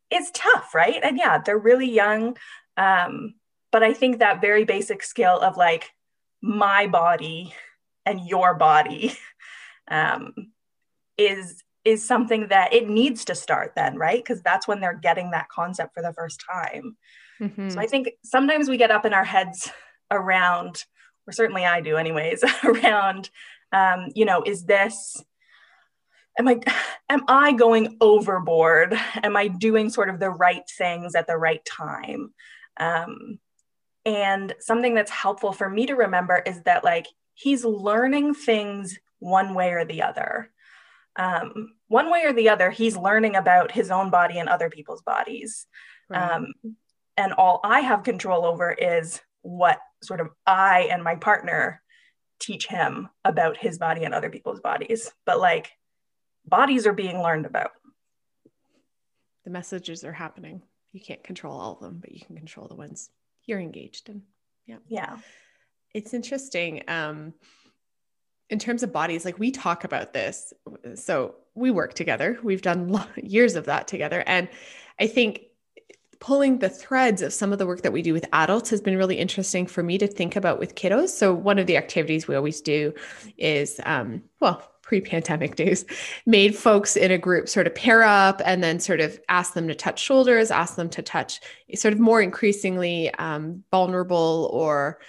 it's 0.10 0.32
tough, 0.34 0.76
right? 0.76 1.00
And 1.02 1.18
yeah, 1.18 1.40
they're 1.40 1.58
really 1.58 1.90
young. 1.90 2.38
Um, 2.78 3.36
but 3.72 3.84
I 3.84 3.94
think 3.94 4.20
that 4.20 4.42
very 4.42 4.66
basic 4.66 5.04
skill 5.04 5.40
of 5.40 5.58
like 5.58 5.92
my 6.42 6.88
body 6.88 7.54
and 8.06 8.26
your 8.28 8.56
body 8.56 9.18
um, 9.90 10.34
is 11.18 11.64
is 11.84 12.06
something 12.06 12.50
that 12.50 12.74
it 12.74 12.88
needs 12.88 13.26
to 13.26 13.34
start 13.34 13.74
then, 13.76 13.98
right? 13.98 14.24
Because 14.24 14.44
that's 14.44 14.68
when 14.68 14.80
they're 14.80 14.94
getting 14.94 15.32
that 15.32 15.50
concept 15.50 15.96
for 15.96 16.04
the 16.04 16.14
first 16.14 16.44
time. 16.48 16.96
Mm-hmm. 17.42 17.70
So 17.70 17.80
I 17.80 17.88
think 17.88 18.12
sometimes 18.24 18.70
we 18.70 18.78
get 18.78 18.92
up 18.92 19.04
in 19.04 19.14
our 19.14 19.24
heads 19.24 19.72
around, 20.12 20.86
or 21.26 21.34
certainly 21.34 21.66
I 21.66 21.82
do, 21.82 21.98
anyways, 21.98 22.44
around, 22.64 23.32
um, 23.72 24.08
you 24.16 24.25
know, 24.25 24.44
is 24.44 24.66
this 24.66 25.24
am 26.38 26.48
I 26.48 26.60
am 27.10 27.24
I 27.28 27.54
going 27.54 27.98
overboard? 28.01 28.98
Am 29.24 29.36
I 29.36 29.48
doing 29.48 29.90
sort 29.90 30.10
of 30.10 30.20
the 30.20 30.30
right 30.30 30.63
things 30.78 31.16
at 31.16 31.28
the 31.28 31.38
right 31.38 31.63
time? 31.66 32.34
Um, 32.80 33.40
and 34.06 34.56
something 34.60 34.96
that's 34.96 35.12
helpful 35.12 35.51
for 35.51 35.70
me 35.70 35.86
to 35.86 35.94
remember 35.94 36.42
is 36.46 36.62
that 36.63 36.84
like 36.84 37.08
he's 37.36 37.63
learning 37.63 38.34
things 38.34 38.98
one 39.20 39.54
way 39.54 39.72
or 39.72 39.86
the 39.86 40.01
other. 40.01 40.51
Um, 41.18 41.74
one 41.88 42.10
way 42.10 42.24
or 42.25 42.34
the 42.34 42.50
other, 42.50 42.72
he's 42.72 42.96
learning 42.96 43.36
about 43.36 43.72
his 43.72 43.92
own 43.92 44.10
body 44.10 44.40
and 44.40 44.50
other 44.50 44.70
people's 44.70 45.01
bodies. 45.01 45.68
Right. 46.10 46.32
Um, 46.32 46.48
and 47.18 47.34
all 47.34 47.60
I 47.63 47.82
have 47.82 48.04
control 48.04 48.46
over 48.46 48.72
is 48.72 49.22
what 49.42 49.80
sort 50.01 50.22
of 50.22 50.30
I 50.48 50.88
and 50.92 51.04
my 51.04 51.16
partner 51.16 51.82
teach 52.42 52.68
him 52.68 53.10
about 53.24 53.56
his 53.56 53.78
body 53.78 54.04
and 54.04 54.14
other 54.14 54.30
people's 54.30 54.60
bodies. 54.60 55.12
But 55.26 55.40
like 55.40 55.72
bodies 56.46 56.88
are 56.88 56.94
being 56.94 57.22
learned 57.22 57.46
about. 57.46 57.72
The 59.46 59.52
messages 59.52 60.04
are 60.04 60.12
happening. 60.12 60.62
You 60.92 61.00
can't 61.00 61.24
control 61.24 61.60
all 61.60 61.74
of 61.74 61.80
them, 61.80 62.00
but 62.02 62.12
you 62.12 62.20
can 62.20 62.36
control 62.36 62.68
the 62.68 62.76
ones 62.76 63.10
you're 63.46 63.60
engaged 63.60 64.10
in. 64.10 64.24
Yeah. 64.66 64.78
Yeah. 64.88 65.18
It's 65.94 66.14
interesting. 66.14 66.84
Um, 66.88 67.34
in 68.50 68.60
terms 68.60 68.84
of 68.84 68.92
bodies, 68.92 69.24
like 69.24 69.40
we 69.40 69.52
talk 69.52 69.84
about 69.84 70.14
this. 70.14 70.54
So 70.96 71.36
we 71.56 71.72
work 71.72 71.94
together. 71.94 72.38
We've 72.44 72.62
done 72.62 73.02
years 73.16 73.56
of 73.56 73.66
that 73.66 73.88
together. 73.88 74.24
And 74.28 74.50
I 75.00 75.08
think 75.08 75.42
pulling 76.22 76.60
the 76.60 76.70
threads 76.70 77.22
of 77.22 77.34
some 77.34 77.51
of 77.51 77.60
the 77.60 77.66
work 77.66 77.82
that 77.82 77.92
we 77.92 78.01
do 78.01 78.13
with 78.13 78.25
adults 78.32 78.70
has 78.70 78.80
been 78.80 78.96
really 78.96 79.18
interesting 79.18 79.66
for 79.66 79.84
me 79.84 79.98
to 79.98 80.08
think 80.08 80.36
about 80.36 80.60
with 80.60 80.75
kiddos. 80.75 81.10
So 81.10 81.34
one 81.34 81.60
of 81.60 81.66
the 81.66 81.75
activities 81.75 82.28
we 82.28 82.36
always 82.36 82.62
do 82.62 82.94
is, 83.38 83.82
um, 83.84 84.24
well, 84.40 84.63
pre-pandemic 84.84 85.56
days 85.58 85.84
made 86.25 86.56
folks 86.56 86.96
in 86.96 87.12
a 87.12 87.18
group 87.18 87.50
sort 87.50 87.66
of 87.66 87.74
pair 87.74 88.04
up 88.04 88.42
and 88.46 88.63
then 88.63 88.80
sort 88.80 89.01
of 89.01 89.20
ask 89.30 89.54
them 89.54 89.68
to 89.68 89.75
touch 89.75 90.01
shoulders 90.01 90.51
ask 90.51 90.75
them 90.75 90.90
to 90.90 91.01
touch 91.01 91.40
sort 91.75 91.94
of 91.94 92.00
more 92.00 92.22
increasingly 92.22 93.13
um, 93.16 93.63
vulnerable 93.72 94.50
or 94.51 95.00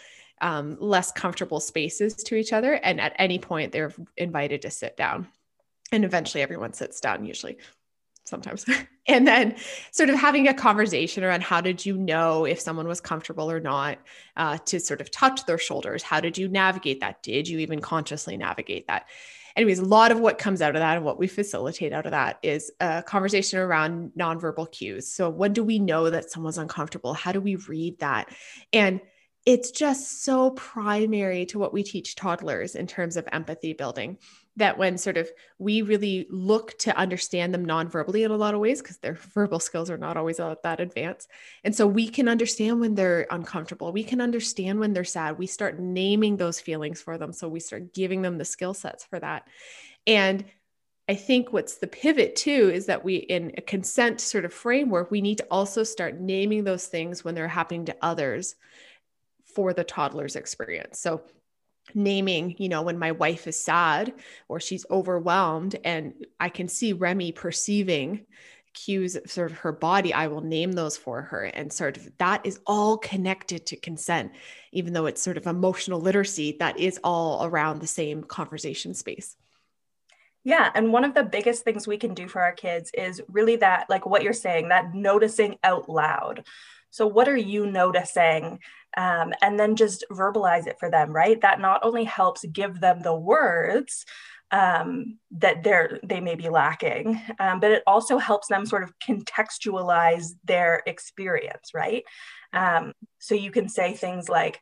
um, 0.40 0.76
less 0.81 1.12
comfortable 1.12 1.61
spaces 1.61 2.14
to 2.14 2.35
each 2.35 2.52
other. 2.52 2.75
And 2.75 3.00
at 3.00 3.14
any 3.19 3.38
point 3.38 3.73
they're 3.73 3.92
invited 4.16 4.62
to 4.62 4.71
sit 4.71 4.97
down. 4.97 5.28
And 5.92 6.04
eventually 6.04 6.42
everyone 6.42 6.73
sits 6.73 7.00
down 7.00 7.25
usually 7.25 7.59
sometimes 8.25 8.64
and 9.09 9.26
then 9.26 9.55
sort 9.91 10.11
of 10.11 10.17
having 10.17 10.49
a 10.49 10.55
conversation 10.55 11.25
around 11.25 11.43
how 11.43 11.61
did 11.61 11.85
you 11.85 11.97
know 11.97 12.45
if 12.45 12.61
someone 12.61 12.87
was 12.87 13.00
comfortable 13.00 13.50
or 13.50 13.61
not 13.61 13.99
uh, 14.37 14.57
to 14.59 14.79
sort 14.79 15.00
of 15.00 15.11
touch 15.11 15.45
their 15.47 15.59
shoulders 15.59 16.02
how 16.02 16.21
did 16.21 16.38
you 16.38 16.49
navigate 16.49 17.00
that 17.00 17.23
did 17.23 17.49
you 17.49 17.59
even 17.59 17.81
consciously 17.81 18.37
navigate 18.37 18.87
that 18.87 19.07
anyways, 19.57 19.79
a 19.79 19.85
lot 19.85 20.12
of 20.12 20.21
what 20.21 20.38
comes 20.38 20.62
out 20.62 20.75
of 20.75 20.81
that 20.81 20.97
and 20.97 21.05
what 21.05 21.19
we 21.19 21.26
facilitate 21.26 21.93
out 21.93 22.07
of 22.07 22.12
that 22.12 22.38
is 22.43 22.71
a 22.81 23.02
conversation 23.02 23.59
around 23.59 24.12
nonverbal 24.19 24.71
cues. 24.71 25.09
So, 25.09 25.29
when 25.29 25.52
do 25.52 25.64
we 25.64 25.79
know 25.79 26.11
that 26.11 26.31
someone's 26.31 26.59
uncomfortable? 26.59 27.14
How 27.14 27.33
do 27.33 27.41
we 27.41 27.57
read 27.57 27.99
that? 28.00 28.29
And 28.73 29.00
it's 29.45 29.73
just 29.73 30.25
so 30.25 30.50
primary 30.50 31.47
to 31.47 31.59
what 31.59 31.73
we 31.73 31.83
teach 31.83 32.14
toddlers 32.14 32.76
in 32.76 32.87
terms 32.87 33.17
of 33.17 33.29
empathy 33.33 33.73
building 33.73 34.19
that 34.56 34.76
when 34.76 34.99
sort 34.99 35.16
of 35.16 35.30
we 35.59 35.80
really 35.82 36.26
look 36.30 36.76
to 36.78 36.97
understand 36.97 37.54
them 37.54 37.64
non-verbally 37.64 38.23
in 38.23 38.30
a 38.30 38.37
lot 38.37 38.54
of 38.54 38.61
ways 38.61 38.82
because 38.82 38.99
their 38.99 39.14
verbal 39.35 39.61
skills 39.61 39.90
are 39.90 39.99
not 39.99 40.16
always 40.16 40.37
that 40.37 40.80
advanced. 40.80 41.30
And 41.64 41.75
so 41.75 41.87
we 41.87 42.09
can 42.09 42.28
understand 42.28 42.80
when 42.80 42.94
they're 42.94 43.26
uncomfortable. 43.30 43.92
We 43.92 44.04
can 44.04 44.21
understand 44.21 44.78
when 44.78 44.92
they're 44.92 45.04
sad. 45.04 45.38
We 45.38 45.47
start 45.47 45.78
naming 45.78 46.37
those 46.37 46.61
feelings 46.61 47.00
for 47.00 47.16
them. 47.16 47.32
So 47.32 47.49
we 47.49 47.61
start 47.61 47.94
giving 47.94 48.23
them 48.23 48.38
the 48.38 48.44
skill 48.44 48.75
sets 48.75 49.04
for 49.04 49.18
that. 49.21 49.49
And 50.06 50.44
I 51.09 51.14
think 51.14 51.52
what's 51.52 51.78
the 51.78 51.87
pivot 51.87 52.37
too 52.37 52.71
is 52.73 52.87
that 52.87 53.04
we, 53.04 53.16
in 53.16 53.52
a 53.56 53.62
consent 53.62 54.21
sort 54.21 54.44
of 54.44 54.52
framework, 54.52 55.11
we 55.11 55.21
need 55.21 55.38
to 55.38 55.47
also 55.50 55.82
start 55.82 56.21
naming 56.21 56.64
those 56.64 56.87
things 56.87 57.25
when 57.25 57.35
they're 57.35 57.49
happening 57.49 57.87
to 57.87 57.97
others 58.00 58.54
for 59.44 59.73
the 59.73 59.85
toddler's 59.85 60.37
experience. 60.37 61.00
So 61.00 61.23
naming, 61.95 62.55
you 62.59 62.69
know, 62.69 62.83
when 62.83 62.99
my 62.99 63.12
wife 63.12 63.47
is 63.47 63.62
sad 63.62 64.12
or 64.49 64.61
she's 64.61 64.87
overwhelmed 64.91 65.77
and 65.85 66.15
I 66.41 66.49
can 66.49 66.69
see 66.69 66.93
Remy 66.93 67.33
perceiving 67.33 68.27
cues 68.75 69.17
of 69.17 69.31
sort 69.31 69.51
of 69.51 69.59
her 69.59 69.73
body, 69.73 70.15
I 70.15 70.29
will 70.29 70.41
name 70.41 70.73
those 70.73 70.97
for 70.97 71.23
her. 71.23 71.45
And 71.45 71.73
sort 71.73 71.97
of 71.97 72.11
that 72.19 72.47
is 72.47 72.61
all 72.67 72.97
connected 72.97 73.67
to 73.67 73.77
consent, 73.77 74.33
even 74.73 74.93
though 74.93 75.07
it's 75.07 75.23
sort 75.23 75.37
of 75.37 75.47
emotional 75.47 76.01
literacy, 76.01 76.57
that 76.59 76.79
is 76.79 76.99
all 77.05 77.45
around 77.45 77.81
the 77.81 77.87
same 77.87 78.23
conversation 78.25 78.95
space. 78.95 79.37
Yeah. 80.45 80.71
And 80.75 80.93
one 80.93 81.05
of 81.05 81.15
the 81.15 81.23
biggest 81.23 81.62
things 81.62 81.87
we 81.87 81.99
can 81.99 82.15
do 82.15 82.27
for 82.27 82.43
our 82.43 82.53
kids 82.53 82.91
is 82.95 83.21
really 83.29 83.57
that, 83.57 83.89
like 83.89 84.07
what 84.07 84.23
you're 84.23 84.33
saying, 84.33 84.71
that 84.71 84.95
noticing 84.95 85.57
out 85.62 85.89
loud. 85.89 86.45
So, 86.92 87.06
what 87.06 87.28
are 87.28 87.37
you 87.37 87.66
noticing? 87.66 88.61
Um, 88.96 89.32
and 89.40 89.58
then 89.58 89.75
just 89.76 90.04
verbalize 90.11 90.66
it 90.66 90.78
for 90.78 90.90
them, 90.90 91.11
right? 91.11 91.40
That 91.40 91.61
not 91.61 91.80
only 91.82 92.04
helps 92.04 92.44
give 92.44 92.80
them 92.80 93.00
the 93.00 93.14
words 93.14 94.04
um, 94.50 95.18
that 95.30 95.62
they're 95.62 95.99
they 96.04 96.20
may 96.20 96.34
be 96.34 96.50
lacking, 96.50 97.20
um, 97.40 97.58
but 97.61 97.70
it 97.70 97.82
also 97.87 98.18
helps 98.18 98.49
them 98.49 98.66
sort 98.66 98.82
of 98.82 98.92
contextualize 98.99 100.26
their 100.44 100.82
experience, 100.87 101.70
right? 101.75 102.04
Um, 102.52 102.92
so 103.18 103.34
you 103.34 103.50
can 103.50 103.70
say 103.70 103.94
things 103.94 104.28
like, 104.28 104.61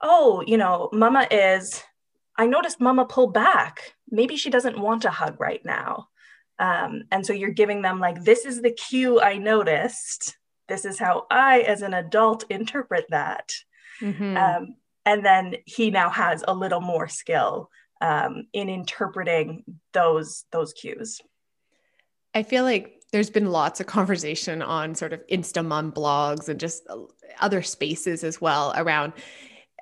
"Oh, 0.00 0.42
you 0.46 0.58
know, 0.58 0.90
Mama 0.92 1.26
is." 1.30 1.82
I 2.36 2.46
noticed 2.46 2.80
Mama 2.80 3.04
pull 3.04 3.28
back. 3.28 3.94
Maybe 4.10 4.36
she 4.36 4.50
doesn't 4.50 4.76
want 4.76 5.04
a 5.04 5.10
hug 5.10 5.38
right 5.38 5.64
now. 5.64 6.08
Um, 6.58 7.04
and 7.12 7.24
so 7.24 7.32
you're 7.32 7.50
giving 7.50 7.82
them 7.82 8.00
like, 8.00 8.24
this 8.24 8.44
is 8.44 8.60
the 8.60 8.72
cue 8.72 9.20
I 9.20 9.38
noticed 9.38 10.36
this 10.68 10.84
is 10.84 10.98
how 10.98 11.26
I, 11.30 11.60
as 11.60 11.82
an 11.82 11.94
adult, 11.94 12.44
interpret 12.50 13.06
that. 13.10 13.52
Mm-hmm. 14.00 14.36
Um, 14.36 14.76
and 15.06 15.24
then 15.24 15.56
he 15.66 15.90
now 15.90 16.10
has 16.10 16.44
a 16.46 16.54
little 16.54 16.80
more 16.80 17.08
skill 17.08 17.70
um, 18.00 18.46
in 18.52 18.68
interpreting 18.68 19.64
those 19.92 20.44
those 20.50 20.72
cues. 20.72 21.20
I 22.34 22.42
feel 22.42 22.64
like 22.64 23.02
there's 23.12 23.30
been 23.30 23.50
lots 23.50 23.80
of 23.80 23.86
conversation 23.86 24.60
on 24.60 24.94
sort 24.94 25.12
of 25.12 25.24
Insta 25.28 25.64
mom 25.64 25.92
blogs 25.92 26.48
and 26.48 26.58
just 26.58 26.82
other 27.40 27.62
spaces 27.62 28.24
as 28.24 28.40
well 28.40 28.72
around. 28.76 29.12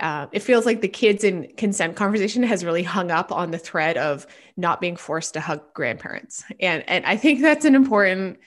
Uh, 0.01 0.27
it 0.33 0.41
feels 0.41 0.67
like 0.67 0.81
the 0.81 0.89
kids 0.89 1.25
in 1.25 1.51
consent 1.57 1.97
conversation 1.97 2.43
has 2.43 2.65
really 2.65 2.83
hung 2.83 3.11
up 3.11 3.31
on 3.31 3.51
the 3.51 3.59
thread 3.59 3.97
of 3.97 4.27
not 4.57 4.81
being 4.81 4.97
forced 4.97 5.35
to 5.35 5.41
hug 5.41 5.63
grandparents, 5.75 6.45
and 6.61 6.85
and 6.89 7.07
I 7.07 7.17
think 7.17 7.41
that's 7.41 7.65
an 7.65 7.75
important 7.75 8.39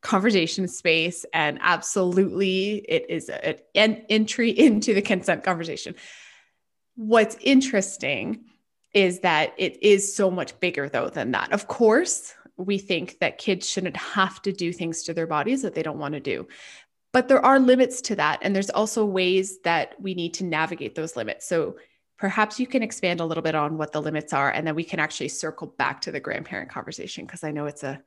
conversation 0.00 0.68
space 0.68 1.26
and 1.32 1.58
absolutely 1.60 2.84
it 2.88 3.06
is 3.08 3.30
an 3.74 4.02
entry 4.08 4.50
into 4.58 4.94
the 4.94 5.02
consent 5.02 5.44
conversation. 5.44 5.94
What's 6.94 7.36
interesting 7.40 8.44
is 8.94 9.20
that 9.20 9.54
it 9.58 9.82
is 9.82 10.14
so 10.14 10.30
much 10.30 10.58
bigger 10.60 10.88
though 10.88 11.08
than 11.08 11.32
that. 11.32 11.52
Of 11.52 11.68
course 11.68 12.34
we 12.56 12.78
think 12.78 13.18
that 13.20 13.38
kids 13.38 13.68
shouldn't 13.68 13.96
have 13.96 14.42
to 14.42 14.52
do 14.52 14.72
things 14.72 15.04
to 15.04 15.14
their 15.14 15.28
bodies 15.28 15.62
that 15.62 15.74
they 15.74 15.82
don't 15.82 15.98
want 15.98 16.14
to 16.14 16.20
do 16.20 16.48
but 17.12 17.28
there 17.28 17.44
are 17.44 17.58
limits 17.58 18.00
to 18.02 18.16
that 18.16 18.38
and 18.42 18.54
there's 18.54 18.70
also 18.70 19.04
ways 19.04 19.60
that 19.62 19.94
we 20.00 20.14
need 20.14 20.34
to 20.34 20.44
navigate 20.44 20.94
those 20.94 21.16
limits. 21.16 21.48
So 21.48 21.76
perhaps 22.18 22.60
you 22.60 22.66
can 22.66 22.82
expand 22.82 23.20
a 23.20 23.24
little 23.24 23.42
bit 23.42 23.54
on 23.54 23.78
what 23.78 23.92
the 23.92 24.02
limits 24.02 24.32
are 24.32 24.50
and 24.50 24.66
then 24.66 24.74
we 24.74 24.84
can 24.84 25.00
actually 25.00 25.28
circle 25.28 25.68
back 25.78 26.00
to 26.02 26.12
the 26.12 26.20
grandparent 26.20 26.68
conversation 26.70 27.24
because 27.24 27.44
i 27.44 27.50
know 27.50 27.66
it's 27.66 27.84
a 27.84 28.02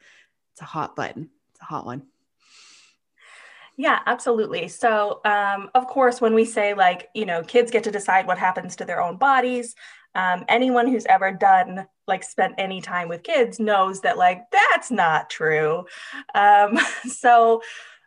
it's 0.54 0.62
a 0.62 0.66
hot 0.66 0.96
button 0.96 1.30
a 1.62 1.66
hot 1.66 1.86
one. 1.86 2.04
Yeah, 3.78 4.00
absolutely. 4.06 4.68
So, 4.68 5.22
um, 5.26 5.70
of 5.74 5.88
course, 5.88 6.22
when 6.22 6.34
we 6.34 6.46
say 6.46 6.74
like, 6.74 7.10
you 7.16 7.26
know, 7.26 7.42
kids 7.42 7.72
get 7.72 7.84
to 7.86 7.92
decide 7.92 8.28
what 8.28 8.38
happens 8.38 8.76
to 8.76 8.86
their 8.86 9.02
own 9.02 9.18
bodies, 9.18 9.76
um, 10.14 10.44
anyone 10.50 10.88
who's 10.88 11.06
ever 11.06 11.32
done 11.32 11.88
like 12.06 12.24
spent 12.24 12.56
any 12.58 12.82
time 12.82 13.08
with 13.08 13.24
kids 13.24 13.60
knows 13.60 14.02
that 14.02 14.18
like 14.18 14.42
that's 14.52 14.92
not 14.92 15.30
true. 15.30 15.86
Um, 16.36 16.78
so, 17.08 17.62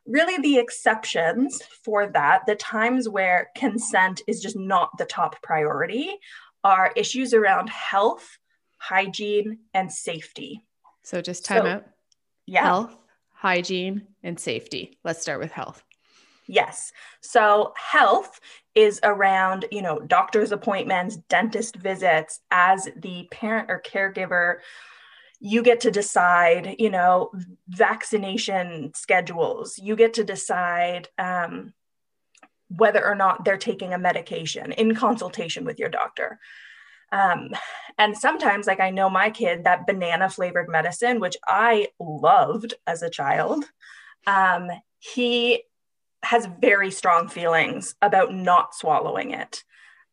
really, 0.07 0.41
the 0.43 0.59
exceptions 0.59 1.63
for 1.83 2.09
that, 2.09 2.43
the 2.47 2.57
times 2.57 3.09
where 3.09 3.49
consent 3.57 4.21
is 4.29 4.43
just 4.43 4.57
not 4.57 4.91
the 4.99 5.07
top 5.07 5.41
priority, 5.43 6.19
are 6.63 6.93
issues 6.95 7.33
around 7.33 7.71
health, 7.71 8.39
hygiene, 8.77 9.61
and 9.73 9.91
safety. 9.91 10.63
So 11.03 11.21
just 11.23 11.45
time 11.45 11.63
So- 11.63 11.67
out. 11.69 11.85
Yeah. 12.47 12.65
Health, 12.65 12.97
hygiene, 13.45 14.07
and 14.23 14.41
safety. 14.41 14.97
Let's 15.05 15.21
start 15.21 15.39
with 15.39 15.53
health. 15.53 15.85
Yes. 16.49 16.93
So 17.21 17.75
health 17.77 18.41
is 18.75 19.01
around, 19.03 19.67
you 19.71 19.83
know, 19.83 19.99
doctor's 20.01 20.51
appointments, 20.51 21.19
dentist 21.29 21.77
visits. 21.77 22.41
As 22.51 22.89
the 22.97 23.29
parent 23.31 23.71
or 23.71 23.83
caregiver, 23.83 24.61
you 25.41 25.63
get 25.63 25.81
to 25.81 25.91
decide, 25.91 26.77
you 26.79 26.89
know, 26.89 27.33
vaccination 27.69 28.93
schedules. 28.95 29.79
You 29.79 29.95
get 29.95 30.15
to 30.15 30.25
decide 30.25 31.11
um, 31.19 31.75
whether 32.69 33.07
or 33.07 33.15
not 33.15 33.45
they're 33.45 33.59
taking 33.59 33.93
a 33.93 33.99
medication 33.99 34.73
in 34.73 34.95
consultation 34.95 35.67
with 35.67 35.79
your 35.79 35.91
doctor. 35.91 36.41
Um, 37.15 37.51
and 37.97 38.17
sometimes, 38.17 38.67
like 38.67 38.81
I 38.81 38.91
know 38.91 39.09
my 39.09 39.31
kid, 39.31 39.65
that 39.65 39.87
banana 39.87 40.29
flavored 40.29 40.69
medicine, 40.69 41.21
which 41.21 41.37
I 41.47 41.89
loved 42.01 42.75
as 42.87 43.03
a 43.03 43.11
child, 43.11 43.65
um, 44.27 44.69
he 44.99 45.63
has 46.25 46.49
very 46.61 46.91
strong 46.91 47.29
feelings 47.29 47.95
about 48.03 48.35
not 48.35 48.75
swallowing 48.75 49.31
it. 49.31 49.63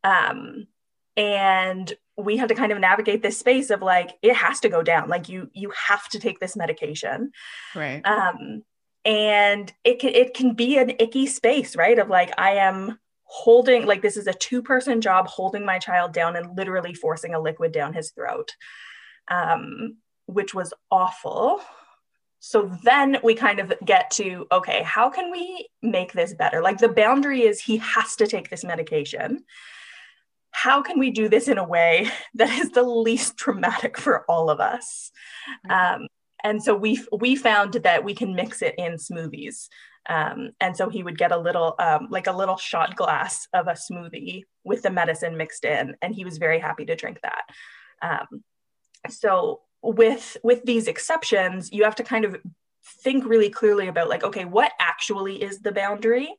Um, 0.04 0.68
and 1.18 1.94
we 2.18 2.38
had 2.38 2.50
to 2.50 2.56
kind 2.56 2.72
of 2.72 2.80
navigate 2.80 3.24
this 3.24 3.38
space 3.38 3.70
of 3.70 3.82
like 3.82 4.12
it 4.22 4.36
has 4.36 4.60
to 4.60 4.70
go 4.70 4.84
down 4.84 5.10
like 5.10 5.28
you 5.28 5.50
you 5.54 5.72
have 5.88 6.08
to 6.10 6.20
take 6.20 6.40
this 6.40 6.56
medication 6.56 7.32
Right. 7.76 8.02
um 8.06 8.64
and 9.04 9.72
it 9.84 10.00
can 10.00 10.12
it 10.14 10.34
can 10.34 10.54
be 10.54 10.78
an 10.78 10.92
icky 11.00 11.26
space 11.26 11.76
right 11.76 11.98
of 11.98 12.10
like 12.10 12.32
i 12.38 12.52
am 12.52 13.00
holding 13.34 13.86
like 13.86 14.02
this 14.02 14.18
is 14.18 14.28
a 14.28 14.34
two 14.34 14.62
person 14.62 15.00
job 15.00 15.26
holding 15.26 15.66
my 15.66 15.80
child 15.80 16.12
down 16.12 16.36
and 16.36 16.58
literally 16.58 16.94
forcing 16.94 17.34
a 17.34 17.40
liquid 17.40 17.72
down 17.72 17.94
his 17.94 18.12
throat 18.12 18.54
um 19.30 19.96
which 20.26 20.54
was 20.54 20.74
awful. 20.90 21.62
So 22.40 22.72
then 22.84 23.18
we 23.24 23.36
kind 23.36 23.60
of 23.60 23.74
get 23.86 24.12
to 24.12 24.48
okay 24.52 24.84
how 24.84 25.10
can 25.10 25.32
we 25.32 25.70
make 25.82 26.12
this 26.14 26.34
better? 26.34 26.62
Like 26.62 26.78
the 26.78 26.90
boundary 26.90 27.44
is 27.44 27.62
he 27.62 27.78
has 27.78 28.16
to 28.18 28.28
take 28.28 28.50
this 28.50 28.64
medication. 28.64 29.44
How 30.52 30.82
can 30.82 31.00
we 31.00 31.12
do 31.12 31.30
this 31.30 31.48
in 31.48 31.58
a 31.58 31.68
way 31.68 32.10
that 32.34 32.52
is 32.60 32.72
the 32.72 32.84
least 32.84 33.38
traumatic 33.38 33.98
for 33.98 34.26
all 34.30 34.50
of 34.50 34.60
us? 34.60 35.12
Um, 35.70 36.08
and 36.44 36.62
so 36.64 36.76
we 36.76 37.04
we 37.12 37.36
found 37.36 37.74
that 37.74 38.04
we 38.04 38.16
can 38.16 38.36
mix 38.36 38.62
it 38.62 38.76
in 38.78 38.94
smoothies. 38.94 39.68
Um, 40.10 40.52
and 40.60 40.76
so 40.76 40.90
he 40.90 41.04
would 41.04 41.18
get 41.18 41.32
a 41.32 41.38
little 41.38 41.76
um, 41.80 42.08
like 42.10 42.28
a 42.28 42.32
little 42.32 42.58
shot 42.58 42.96
glass 42.96 43.48
of 43.54 43.68
a 43.68 43.74
smoothie 43.74 44.44
with 44.64 44.82
the 44.82 44.90
medicine 44.90 45.38
mixed 45.38 45.64
in 45.64 45.96
and 46.02 46.16
he 46.16 46.26
was 46.26 46.40
very 46.40 46.60
happy 46.60 46.86
to 46.86 46.96
drink 46.96 47.20
that. 47.22 47.44
Um, 48.02 48.44
so 49.10 49.62
with 49.84 50.38
with 50.44 50.64
these 50.64 50.88
exceptions 50.88 51.72
you 51.72 51.84
have 51.84 51.96
to 51.96 52.04
kind 52.04 52.26
of 52.26 52.38
think 53.04 53.26
really 53.26 53.50
clearly 53.50 53.88
about 53.88 54.10
like 54.10 54.24
okay 54.24 54.46
what 54.46 54.72
actually 54.80 55.42
is 55.42 55.60
the 55.60 55.72
boundary? 55.72 56.34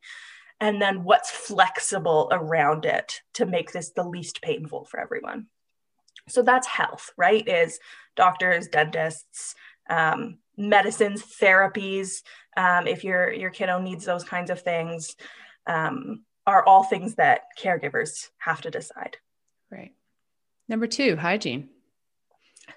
And 0.60 0.80
then 0.80 1.02
what's 1.04 1.30
flexible 1.30 2.28
around 2.30 2.84
it 2.84 3.20
to 3.34 3.46
make 3.46 3.72
this 3.72 3.90
the 3.90 4.04
least 4.04 4.42
painful 4.42 4.84
for 4.84 5.00
everyone? 5.00 5.46
So 6.28 6.42
that's 6.42 6.66
health 6.66 7.10
right 7.16 7.46
is 7.46 7.78
doctors 8.16 8.68
dentists 8.68 9.54
um, 9.90 10.38
medicines 10.56 11.22
therapies 11.22 12.22
um, 12.56 12.86
if 12.86 13.04
your 13.04 13.32
your 13.32 13.50
kiddo 13.50 13.80
needs 13.80 14.04
those 14.04 14.24
kinds 14.24 14.50
of 14.50 14.60
things 14.60 15.16
um, 15.66 16.24
are 16.46 16.64
all 16.66 16.82
things 16.82 17.14
that 17.14 17.42
caregivers 17.58 18.28
have 18.38 18.60
to 18.60 18.70
decide 18.70 19.16
Right. 19.72 19.92
Number 20.68 20.86
two, 20.86 21.16
hygiene. 21.16 21.70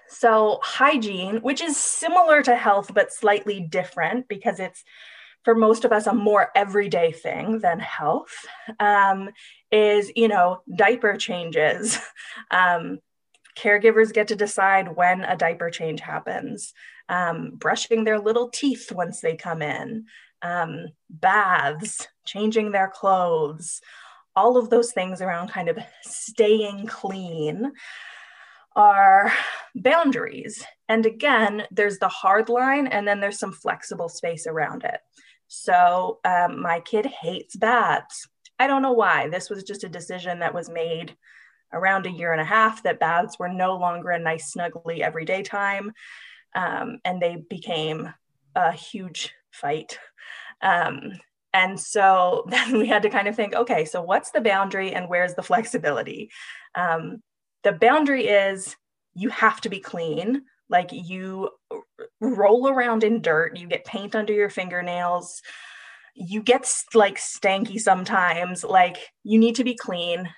So, 0.08 0.58
hygiene, 0.62 1.36
which 1.42 1.60
is 1.60 1.76
similar 1.76 2.42
to 2.42 2.56
health, 2.56 2.92
but 2.94 3.12
slightly 3.12 3.60
different 3.60 4.28
because 4.28 4.58
it's 4.58 4.82
for 5.44 5.54
most 5.54 5.84
of 5.84 5.92
us 5.92 6.06
a 6.06 6.14
more 6.14 6.50
everyday 6.56 7.12
thing 7.12 7.60
than 7.60 7.78
health, 7.78 8.34
um, 8.80 9.30
is, 9.70 10.10
you 10.16 10.26
know, 10.26 10.62
diaper 10.74 11.16
changes. 11.16 11.98
Um, 12.50 12.98
caregivers 13.58 14.12
get 14.12 14.28
to 14.28 14.36
decide 14.36 14.94
when 14.94 15.22
a 15.22 15.36
diaper 15.36 15.70
change 15.70 16.00
happens, 16.00 16.74
um, 17.08 17.52
brushing 17.54 18.04
their 18.04 18.18
little 18.18 18.48
teeth 18.48 18.92
once 18.92 19.20
they 19.20 19.36
come 19.36 19.62
in, 19.62 20.06
um, 20.42 20.86
baths, 21.08 22.06
changing 22.24 22.72
their 22.72 22.88
clothes, 22.88 23.80
all 24.34 24.56
of 24.56 24.68
those 24.68 24.92
things 24.92 25.22
around 25.22 25.48
kind 25.48 25.68
of 25.68 25.78
staying 26.02 26.86
clean 26.86 27.72
are 28.76 29.32
boundaries. 29.74 30.62
And 30.88 31.06
again, 31.06 31.64
there's 31.70 31.98
the 31.98 32.08
hard 32.08 32.50
line, 32.50 32.86
and 32.86 33.08
then 33.08 33.20
there's 33.20 33.38
some 33.38 33.52
flexible 33.52 34.10
space 34.10 34.46
around 34.46 34.84
it. 34.84 35.00
So 35.48 36.20
um, 36.24 36.60
my 36.60 36.80
kid 36.80 37.06
hates 37.06 37.56
baths. 37.56 38.28
I 38.58 38.66
don't 38.66 38.82
know 38.82 38.92
why. 38.92 39.28
This 39.28 39.48
was 39.48 39.62
just 39.62 39.84
a 39.84 39.88
decision 39.88 40.40
that 40.40 40.54
was 40.54 40.68
made 40.68 41.16
around 41.72 42.06
a 42.06 42.10
year 42.10 42.32
and 42.32 42.40
a 42.40 42.44
half 42.44 42.82
that 42.82 43.00
baths 43.00 43.38
were 43.38 43.48
no 43.48 43.76
longer 43.76 44.10
a 44.10 44.18
nice, 44.18 44.54
snuggly 44.54 45.00
everyday 45.00 45.42
time. 45.42 45.92
Um, 46.56 46.98
and 47.04 47.22
they 47.22 47.44
became 47.48 48.12
a 48.56 48.72
huge 48.72 49.32
fight. 49.52 49.98
Um, 50.62 51.12
and 51.52 51.78
so 51.78 52.44
then 52.48 52.78
we 52.78 52.88
had 52.88 53.02
to 53.02 53.10
kind 53.10 53.28
of 53.28 53.36
think 53.36 53.54
okay, 53.54 53.84
so 53.84 54.02
what's 54.02 54.32
the 54.32 54.40
boundary 54.40 54.92
and 54.92 55.08
where's 55.08 55.34
the 55.34 55.42
flexibility? 55.42 56.30
Um, 56.74 57.22
the 57.62 57.72
boundary 57.72 58.26
is 58.26 58.76
you 59.14 59.28
have 59.30 59.60
to 59.62 59.68
be 59.68 59.80
clean 59.80 60.42
like 60.68 60.90
you 60.92 61.50
roll 62.20 62.68
around 62.68 63.04
in 63.04 63.22
dirt 63.22 63.56
you 63.56 63.66
get 63.66 63.84
paint 63.84 64.14
under 64.14 64.32
your 64.32 64.50
fingernails 64.50 65.42
you 66.14 66.42
get 66.42 66.70
like 66.94 67.18
stanky 67.18 67.78
sometimes 67.78 68.64
like 68.64 68.96
you 69.24 69.38
need 69.38 69.54
to 69.54 69.64
be 69.64 69.74
clean 69.74 70.28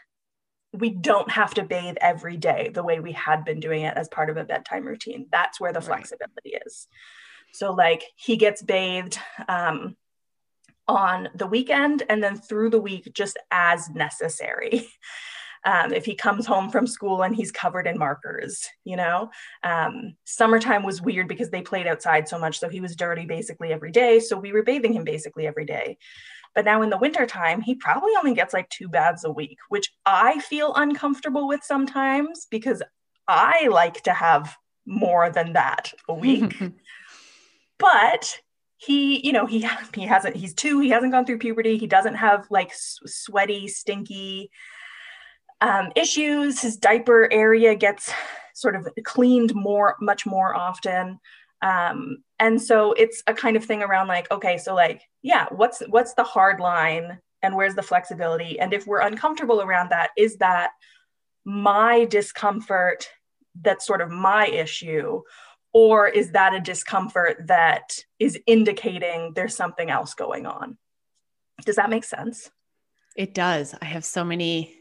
we 0.72 0.90
don't 0.90 1.30
have 1.30 1.54
to 1.54 1.62
bathe 1.64 1.96
every 2.00 2.36
day 2.36 2.70
the 2.72 2.82
way 2.82 3.00
we 3.00 3.12
had 3.12 3.44
been 3.44 3.60
doing 3.60 3.82
it 3.82 3.96
as 3.96 4.08
part 4.08 4.30
of 4.30 4.36
a 4.36 4.44
bedtime 4.44 4.84
routine. 4.84 5.26
That's 5.32 5.60
where 5.60 5.72
the 5.72 5.80
Right. 5.80 5.86
flexibility 5.86 6.58
is. 6.66 6.86
So 7.54 7.72
like 7.72 8.04
he 8.16 8.36
gets 8.36 8.62
bathed 8.62 9.18
um, 9.48 9.96
on 10.86 11.28
the 11.34 11.46
weekend 11.46 12.02
and 12.08 12.22
then 12.22 12.36
through 12.36 12.70
the 12.70 12.80
week 12.80 13.10
just 13.14 13.38
as 13.50 13.88
necessary. 13.90 14.86
Um, 15.64 15.92
if 15.92 16.04
he 16.04 16.14
comes 16.14 16.46
home 16.46 16.70
from 16.70 16.86
school 16.86 17.22
and 17.22 17.34
he's 17.34 17.50
covered 17.50 17.88
in 17.88 17.98
markers 17.98 18.68
you 18.84 18.94
know? 18.96 19.28
Um, 19.64 20.14
summertime 20.24 20.84
was 20.84 21.02
weird 21.02 21.26
because 21.26 21.50
they 21.50 21.62
played 21.62 21.88
outside 21.88 22.28
so 22.28 22.38
much 22.38 22.60
so 22.60 22.68
he 22.68 22.80
was 22.80 22.94
dirty 22.94 23.26
basically 23.26 23.72
every 23.72 23.90
day. 23.90 24.20
So 24.20 24.38
we 24.38 24.52
were 24.52 24.62
bathing 24.62 24.92
him 24.92 25.02
basically 25.02 25.48
every 25.48 25.66
day 25.66 25.98
but 26.54 26.64
now 26.64 26.82
in 26.82 26.90
the 26.90 26.98
wintertime 26.98 27.60
he 27.60 27.74
probably 27.74 28.12
only 28.18 28.34
gets 28.34 28.54
like 28.54 28.68
two 28.68 28.88
baths 28.88 29.24
a 29.24 29.30
week 29.30 29.58
which 29.68 29.92
i 30.06 30.38
feel 30.40 30.72
uncomfortable 30.74 31.46
with 31.46 31.62
sometimes 31.62 32.46
because 32.50 32.82
i 33.26 33.68
like 33.68 34.02
to 34.02 34.12
have 34.12 34.56
more 34.88 35.30
than 35.30 35.52
that 35.52 35.92
a 36.08 36.14
week. 36.14 36.60
But 37.80 38.40
he 38.76 39.24
you 39.24 39.32
know 39.32 39.46
he 39.46 39.64
he 39.94 40.02
hasn't 40.02 40.34
he's 40.34 40.52
two 40.52 40.80
he 40.80 40.88
hasn't 40.88 41.12
gone 41.12 41.24
through 41.24 41.38
puberty. 41.38 41.78
He 41.78 41.86
doesn't 41.86 42.16
have 42.16 42.44
like 42.50 42.70
s- 42.70 42.98
sweaty 43.06 43.68
stinky 43.68 44.50
um, 45.60 45.92
issues. 45.94 46.60
His 46.60 46.76
diaper 46.76 47.32
area 47.32 47.76
gets 47.76 48.12
sort 48.52 48.74
of 48.74 48.88
cleaned 49.04 49.54
more 49.54 49.94
much 50.00 50.26
more 50.26 50.56
often 50.56 51.20
um, 51.62 52.18
and 52.38 52.60
so 52.60 52.92
it's 52.92 53.22
a 53.26 53.34
kind 53.34 53.56
of 53.56 53.64
thing 53.64 53.82
around 53.82 54.06
like 54.06 54.30
okay 54.30 54.58
so 54.58 54.74
like 54.74 55.02
yeah 55.22 55.46
what's 55.50 55.82
what's 55.88 56.14
the 56.14 56.24
hard 56.24 56.60
line 56.60 57.18
and 57.42 57.54
where's 57.54 57.74
the 57.74 57.82
flexibility 57.82 58.58
and 58.58 58.72
if 58.72 58.86
we're 58.86 59.00
uncomfortable 59.00 59.60
around 59.62 59.90
that 59.90 60.10
is 60.16 60.36
that 60.36 60.70
my 61.44 62.04
discomfort 62.04 63.08
that's 63.62 63.86
sort 63.86 64.00
of 64.00 64.10
my 64.10 64.46
issue 64.46 65.20
or 65.72 66.08
is 66.08 66.32
that 66.32 66.54
a 66.54 66.60
discomfort 66.60 67.36
that 67.46 67.98
is 68.18 68.38
indicating 68.46 69.32
there's 69.34 69.56
something 69.56 69.90
else 69.90 70.14
going 70.14 70.46
on 70.46 70.76
does 71.64 71.76
that 71.76 71.90
make 71.90 72.04
sense 72.04 72.50
It 73.18 73.34
does. 73.34 73.74
I 73.82 73.84
have 73.84 74.04
so 74.04 74.24
many. 74.24 74.77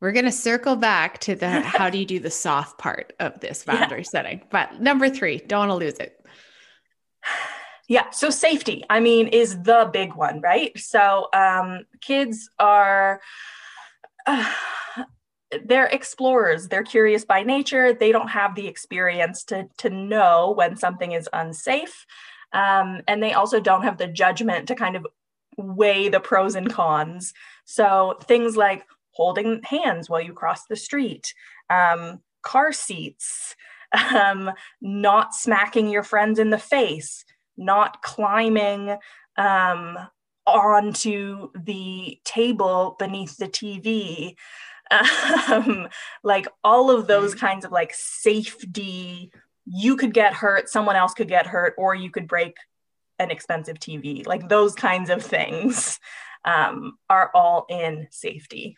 We're 0.00 0.12
going 0.12 0.24
to 0.24 0.32
circle 0.32 0.76
back 0.76 1.18
to 1.20 1.34
the 1.34 1.60
how 1.60 1.90
do 1.90 1.98
you 1.98 2.06
do 2.06 2.20
the 2.20 2.30
soft 2.30 2.78
part 2.78 3.12
of 3.20 3.38
this 3.40 3.64
Yeah. 3.68 3.80
boundary 3.80 4.04
setting. 4.04 4.42
But 4.50 4.80
number 4.80 5.08
three, 5.10 5.38
don't 5.38 5.68
want 5.68 5.70
to 5.70 5.84
lose 5.86 5.98
it. 5.98 6.16
Yeah, 7.88 8.10
so 8.10 8.30
safety, 8.30 8.84
I 8.88 9.00
mean, 9.00 9.26
is 9.26 9.60
the 9.64 9.90
big 9.92 10.14
one, 10.14 10.40
right? 10.40 10.70
So 10.78 11.26
um, 11.34 11.86
kids 12.00 12.48
are, 12.60 13.20
uh, 14.28 14.54
they're 15.64 15.86
explorers. 15.86 16.68
They're 16.68 16.84
curious 16.84 17.24
by 17.24 17.42
nature. 17.42 17.92
They 17.92 18.12
don't 18.12 18.28
have 18.28 18.54
the 18.54 18.68
experience 18.68 19.42
to, 19.46 19.66
to 19.78 19.90
know 19.90 20.52
when 20.56 20.76
something 20.76 21.10
is 21.10 21.28
unsafe. 21.32 22.06
Um, 22.52 23.00
and 23.08 23.20
they 23.20 23.32
also 23.32 23.58
don't 23.58 23.82
have 23.82 23.98
the 23.98 24.06
judgment 24.06 24.68
to 24.68 24.76
kind 24.76 24.94
of 24.94 25.04
weigh 25.56 26.08
the 26.10 26.20
pros 26.20 26.54
and 26.54 26.72
cons. 26.72 27.34
So 27.64 28.18
things 28.22 28.56
like 28.56 28.84
holding 29.20 29.60
hands 29.64 30.08
while 30.08 30.22
you 30.22 30.32
cross 30.32 30.64
the 30.64 30.74
street, 30.74 31.34
um, 31.68 32.20
car 32.42 32.72
seats, 32.72 33.54
um, 34.14 34.50
not 34.80 35.34
smacking 35.34 35.90
your 35.90 36.02
friends 36.02 36.38
in 36.38 36.48
the 36.48 36.56
face, 36.56 37.26
not 37.54 38.00
climbing 38.00 38.96
um, 39.36 39.98
onto 40.46 41.50
the 41.54 42.18
table 42.24 42.96
beneath 42.98 43.36
the 43.36 43.48
TV. 43.48 44.36
Um, 45.48 45.86
like 46.24 46.48
all 46.64 46.90
of 46.90 47.06
those 47.06 47.32
kinds 47.32 47.64
of 47.64 47.70
like 47.70 47.92
safety, 47.94 49.30
you 49.64 49.94
could 49.94 50.12
get 50.12 50.34
hurt, 50.34 50.68
someone 50.68 50.96
else 50.96 51.14
could 51.14 51.28
get 51.28 51.46
hurt, 51.46 51.74
or 51.78 51.94
you 51.94 52.10
could 52.10 52.26
break 52.26 52.56
an 53.20 53.30
expensive 53.30 53.78
TV. 53.78 54.26
Like 54.26 54.48
those 54.48 54.74
kinds 54.74 55.08
of 55.08 55.22
things 55.22 56.00
um, 56.44 56.98
are 57.08 57.30
all 57.34 57.66
in 57.68 58.08
safety. 58.10 58.76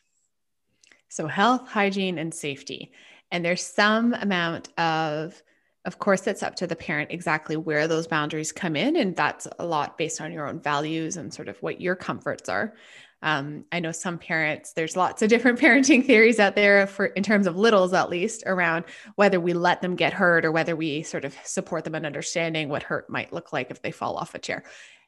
So, 1.13 1.27
health, 1.27 1.69
hygiene, 1.69 2.17
and 2.17 2.33
safety. 2.33 2.91
And 3.31 3.45
there's 3.45 3.63
some 3.63 4.15
amount 4.15 4.71
of 4.79 5.43
of 5.85 5.99
course, 5.99 6.29
it's 6.29 6.45
up 6.45 6.55
to 6.57 6.67
the 6.67 6.77
parent 6.77 7.11
exactly 7.11 7.57
where 7.57 7.89
those 7.89 8.07
boundaries 8.07 8.53
come 8.53 8.77
in. 8.77 8.95
And 8.95 9.17
that's 9.17 9.49
a 9.59 9.67
lot 9.67 9.99
based 9.99 10.21
on 10.21 10.33
your 10.33 10.47
own 10.47 10.61
values 10.61 11.17
and 11.17 11.35
sort 11.35 11.49
of 11.49 11.61
what 11.61 11.81
your 11.81 11.97
comforts 11.97 12.49
are. 12.49 12.75
Um, 13.21 13.65
I 13.73 13.81
know 13.81 13.91
some 13.91 14.17
parents, 14.17 14.75
there's 14.75 14.97
lots 14.97 15.23
of 15.23 15.29
different 15.29 15.59
parenting 15.61 16.07
theories 16.07 16.39
out 16.39 16.55
there 16.55 16.87
for 16.87 17.07
in 17.07 17.25
terms 17.25 17.49
of 17.49 17.57
littles, 17.57 17.93
at 17.93 18.11
least 18.11 18.45
around 18.47 18.85
whether 19.17 19.41
we 19.41 19.55
let 19.55 19.83
them 19.83 19.97
get 19.97 20.13
hurt 20.13 20.45
or 20.45 20.53
whether 20.53 20.77
we 20.77 21.03
sort 21.03 21.25
of 21.25 21.37
support 21.45 21.83
them 21.83 21.97
in 21.97 22.07
understanding 22.07 22.69
what 22.69 22.85
hurt 22.85 23.11
might 23.11 23.33
look 23.33 23.53
like 23.53 23.71
if 23.71 23.83
they 23.83 23.91
fall 23.91 24.17
off 24.17 24.37
a 24.37 24.39
chair. 24.39 24.63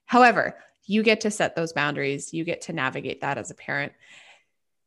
However, 0.07 0.59
you 0.87 1.05
get 1.05 1.21
to 1.21 1.31
set 1.31 1.55
those 1.55 1.73
boundaries, 1.73 2.35
you 2.35 2.45
get 2.45 2.63
to 2.63 2.73
navigate 2.73 3.21
that 3.21 3.39
as 3.39 3.53
a 3.53 3.55
parent. 3.55 3.93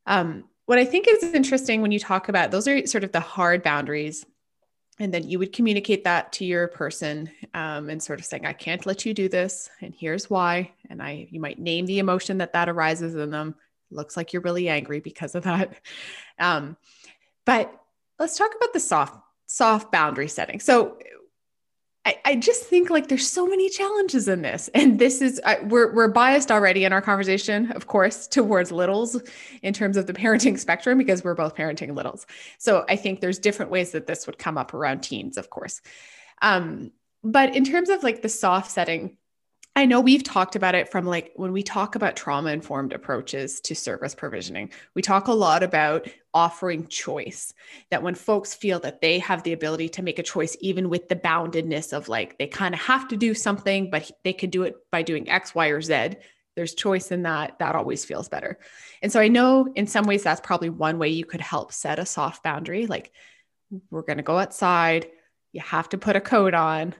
Um, 0.06 0.44
what 0.68 0.78
I 0.78 0.84
think 0.84 1.06
is 1.08 1.22
interesting 1.22 1.80
when 1.80 1.92
you 1.92 1.98
talk 1.98 2.28
about 2.28 2.50
those 2.50 2.68
are 2.68 2.86
sort 2.86 3.02
of 3.02 3.10
the 3.10 3.20
hard 3.20 3.62
boundaries. 3.62 4.26
And 4.98 5.14
then 5.14 5.26
you 5.26 5.38
would 5.38 5.54
communicate 5.54 6.04
that 6.04 6.30
to 6.34 6.44
your 6.44 6.68
person 6.68 7.30
um, 7.54 7.88
and 7.88 8.02
sort 8.02 8.18
of 8.18 8.26
saying 8.26 8.44
i 8.44 8.52
can't 8.52 8.84
let 8.84 9.06
you 9.06 9.14
do 9.14 9.30
this 9.30 9.70
and 9.80 9.94
here's 9.94 10.28
why. 10.28 10.72
And 10.90 11.02
i 11.02 11.26
you 11.30 11.40
might 11.40 11.58
name 11.58 11.86
the 11.86 12.00
emotion 12.00 12.38
that 12.38 12.52
that 12.52 12.68
arises 12.68 13.14
in 13.14 13.30
them. 13.30 13.54
Looks 13.90 14.14
like 14.14 14.34
you're 14.34 14.42
really 14.42 14.68
angry 14.68 15.00
because 15.00 15.34
of 15.34 15.44
that. 15.44 15.72
Um, 16.38 16.76
but 17.46 17.74
let's 18.18 18.36
talk 18.36 18.54
about 18.54 18.74
the 18.74 18.78
soft 18.78 19.18
soft 19.46 19.90
boundary 19.90 20.28
setting. 20.28 20.60
So 20.60 20.98
I, 22.08 22.18
I 22.24 22.36
just 22.36 22.62
think 22.62 22.88
like 22.88 23.08
there's 23.08 23.28
so 23.28 23.46
many 23.46 23.68
challenges 23.68 24.28
in 24.28 24.40
this. 24.40 24.70
And 24.74 24.98
this 24.98 25.20
is, 25.20 25.42
I, 25.44 25.58
we're, 25.60 25.94
we're 25.94 26.08
biased 26.08 26.50
already 26.50 26.84
in 26.84 26.92
our 26.94 27.02
conversation, 27.02 27.70
of 27.72 27.86
course, 27.86 28.26
towards 28.26 28.72
littles 28.72 29.20
in 29.60 29.74
terms 29.74 29.98
of 29.98 30.06
the 30.06 30.14
parenting 30.14 30.58
spectrum, 30.58 30.96
because 30.96 31.22
we're 31.22 31.34
both 31.34 31.54
parenting 31.54 31.94
littles. 31.94 32.26
So 32.56 32.86
I 32.88 32.96
think 32.96 33.20
there's 33.20 33.38
different 33.38 33.70
ways 33.70 33.90
that 33.90 34.06
this 34.06 34.26
would 34.26 34.38
come 34.38 34.56
up 34.56 34.72
around 34.72 35.00
teens, 35.00 35.36
of 35.36 35.50
course. 35.50 35.82
Um, 36.40 36.92
but 37.22 37.54
in 37.54 37.64
terms 37.64 37.90
of 37.90 38.02
like 38.02 38.22
the 38.22 38.30
soft 38.30 38.70
setting, 38.70 39.18
I 39.76 39.86
know 39.86 40.00
we've 40.00 40.24
talked 40.24 40.56
about 40.56 40.74
it 40.74 40.90
from 40.90 41.06
like 41.06 41.32
when 41.36 41.52
we 41.52 41.62
talk 41.62 41.94
about 41.94 42.16
trauma 42.16 42.50
informed 42.50 42.92
approaches 42.92 43.60
to 43.60 43.76
service 43.76 44.14
provisioning, 44.14 44.72
we 44.94 45.02
talk 45.02 45.28
a 45.28 45.32
lot 45.32 45.62
about 45.62 46.08
offering 46.34 46.88
choice. 46.88 47.54
That 47.90 48.02
when 48.02 48.16
folks 48.16 48.54
feel 48.54 48.80
that 48.80 49.00
they 49.00 49.20
have 49.20 49.44
the 49.44 49.52
ability 49.52 49.90
to 49.90 50.02
make 50.02 50.18
a 50.18 50.24
choice, 50.24 50.56
even 50.60 50.88
with 50.88 51.08
the 51.08 51.14
boundedness 51.14 51.92
of 51.92 52.08
like 52.08 52.38
they 52.38 52.48
kind 52.48 52.74
of 52.74 52.80
have 52.80 53.06
to 53.08 53.16
do 53.16 53.34
something, 53.34 53.88
but 53.88 54.10
they 54.24 54.32
could 54.32 54.50
do 54.50 54.64
it 54.64 54.74
by 54.90 55.02
doing 55.02 55.28
X, 55.28 55.54
Y, 55.54 55.68
or 55.68 55.80
Z. 55.80 56.16
There's 56.56 56.74
choice 56.74 57.12
in 57.12 57.22
that. 57.22 57.60
That 57.60 57.76
always 57.76 58.04
feels 58.04 58.28
better. 58.28 58.58
And 59.00 59.12
so 59.12 59.20
I 59.20 59.28
know 59.28 59.72
in 59.76 59.86
some 59.86 60.06
ways 60.06 60.24
that's 60.24 60.40
probably 60.40 60.70
one 60.70 60.98
way 60.98 61.10
you 61.10 61.24
could 61.24 61.40
help 61.40 61.72
set 61.72 62.00
a 62.00 62.06
soft 62.06 62.42
boundary. 62.42 62.88
Like, 62.88 63.12
we're 63.90 64.02
going 64.02 64.16
to 64.16 64.24
go 64.24 64.38
outside. 64.38 65.06
You 65.52 65.60
have 65.60 65.88
to 65.90 65.98
put 65.98 66.16
a 66.16 66.20
coat 66.20 66.54
on 66.54 66.96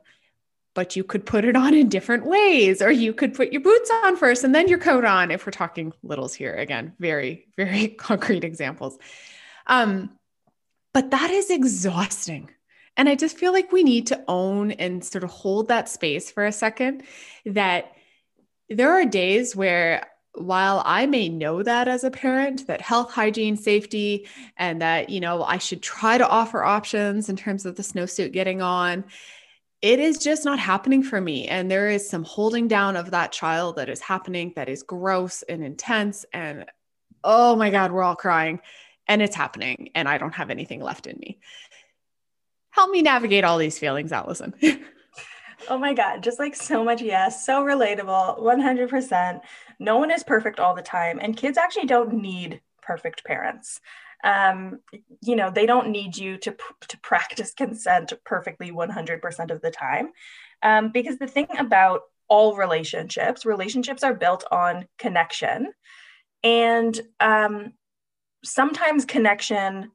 but 0.74 0.96
you 0.96 1.04
could 1.04 1.26
put 1.26 1.44
it 1.44 1.56
on 1.56 1.74
in 1.74 1.88
different 1.88 2.24
ways 2.24 2.80
or 2.80 2.90
you 2.90 3.12
could 3.12 3.34
put 3.34 3.52
your 3.52 3.62
boots 3.62 3.90
on 4.04 4.16
first 4.16 4.44
and 4.44 4.54
then 4.54 4.68
your 4.68 4.78
coat 4.78 5.04
on 5.04 5.30
if 5.30 5.44
we're 5.44 5.52
talking 5.52 5.92
littles 6.02 6.34
here 6.34 6.54
again. 6.54 6.94
Very 6.98 7.46
very 7.56 7.88
concrete 7.98 8.44
examples. 8.44 8.98
Um, 9.66 10.10
but 10.94 11.10
that 11.10 11.30
is 11.30 11.50
exhausting. 11.50 12.50
And 12.96 13.08
i 13.08 13.14
just 13.14 13.38
feel 13.38 13.52
like 13.52 13.70
we 13.70 13.84
need 13.84 14.08
to 14.08 14.24
own 14.26 14.72
and 14.72 15.04
sort 15.04 15.22
of 15.22 15.30
hold 15.30 15.68
that 15.68 15.88
space 15.88 16.32
for 16.32 16.44
a 16.44 16.52
second 16.52 17.04
that 17.46 17.92
there 18.68 18.90
are 18.90 19.04
days 19.04 19.54
where 19.54 20.06
while 20.34 20.82
I 20.84 21.06
may 21.06 21.28
know 21.28 21.62
that 21.62 21.88
as 21.88 22.04
a 22.04 22.10
parent, 22.10 22.66
that 22.66 22.80
health, 22.80 23.10
hygiene, 23.10 23.56
safety, 23.56 24.28
and 24.56 24.80
that, 24.82 25.10
you 25.10 25.20
know, 25.20 25.42
I 25.42 25.58
should 25.58 25.82
try 25.82 26.18
to 26.18 26.28
offer 26.28 26.62
options 26.62 27.28
in 27.28 27.36
terms 27.36 27.66
of 27.66 27.76
the 27.76 27.82
snowsuit 27.82 28.32
getting 28.32 28.62
on, 28.62 29.04
it 29.80 30.00
is 30.00 30.18
just 30.18 30.44
not 30.44 30.58
happening 30.58 31.02
for 31.02 31.20
me. 31.20 31.46
And 31.46 31.70
there 31.70 31.88
is 31.88 32.08
some 32.08 32.24
holding 32.24 32.66
down 32.66 32.96
of 32.96 33.12
that 33.12 33.32
child 33.32 33.76
that 33.76 33.88
is 33.88 34.00
happening 34.00 34.52
that 34.56 34.68
is 34.68 34.82
gross 34.82 35.42
and 35.42 35.64
intense. 35.64 36.24
And 36.32 36.64
oh 37.22 37.54
my 37.54 37.70
God, 37.70 37.92
we're 37.92 38.02
all 38.02 38.16
crying 38.16 38.60
and 39.06 39.22
it's 39.22 39.36
happening. 39.36 39.90
And 39.94 40.08
I 40.08 40.18
don't 40.18 40.34
have 40.34 40.50
anything 40.50 40.82
left 40.82 41.06
in 41.06 41.16
me. 41.18 41.38
Help 42.70 42.90
me 42.90 43.02
navigate 43.02 43.44
all 43.44 43.58
these 43.58 43.78
feelings, 43.78 44.12
Allison. 44.12 44.52
oh 45.68 45.78
my 45.78 45.94
God, 45.94 46.22
just 46.22 46.38
like 46.38 46.56
so 46.56 46.84
much 46.84 47.00
yes, 47.00 47.46
so 47.46 47.62
relatable, 47.62 48.40
100%. 48.40 49.40
No 49.78 49.96
one 49.96 50.10
is 50.10 50.24
perfect 50.24 50.58
all 50.58 50.74
the 50.74 50.82
time. 50.82 51.18
And 51.20 51.36
kids 51.36 51.56
actually 51.56 51.86
don't 51.86 52.14
need 52.14 52.60
perfect 52.82 53.24
parents 53.24 53.80
um, 54.24 54.80
you 55.22 55.36
know 55.36 55.50
they 55.50 55.66
don't 55.66 55.90
need 55.90 56.16
you 56.16 56.38
to, 56.38 56.54
to 56.88 56.98
practice 57.00 57.52
consent 57.54 58.12
perfectly 58.24 58.70
100% 58.70 59.50
of 59.50 59.60
the 59.60 59.70
time. 59.70 60.10
Um, 60.62 60.90
because 60.90 61.18
the 61.18 61.28
thing 61.28 61.46
about 61.58 62.02
all 62.28 62.56
relationships 62.56 63.46
relationships 63.46 64.02
are 64.02 64.14
built 64.14 64.44
on 64.50 64.86
connection. 64.98 65.72
And 66.44 67.00
um, 67.20 67.72
sometimes 68.44 69.04
connection 69.04 69.90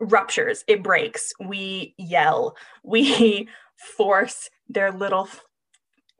ruptures 0.00 0.64
it 0.66 0.82
breaks. 0.82 1.32
We 1.40 1.94
yell 1.98 2.56
we 2.82 3.48
force 3.96 4.48
their 4.68 4.90
little 4.90 5.28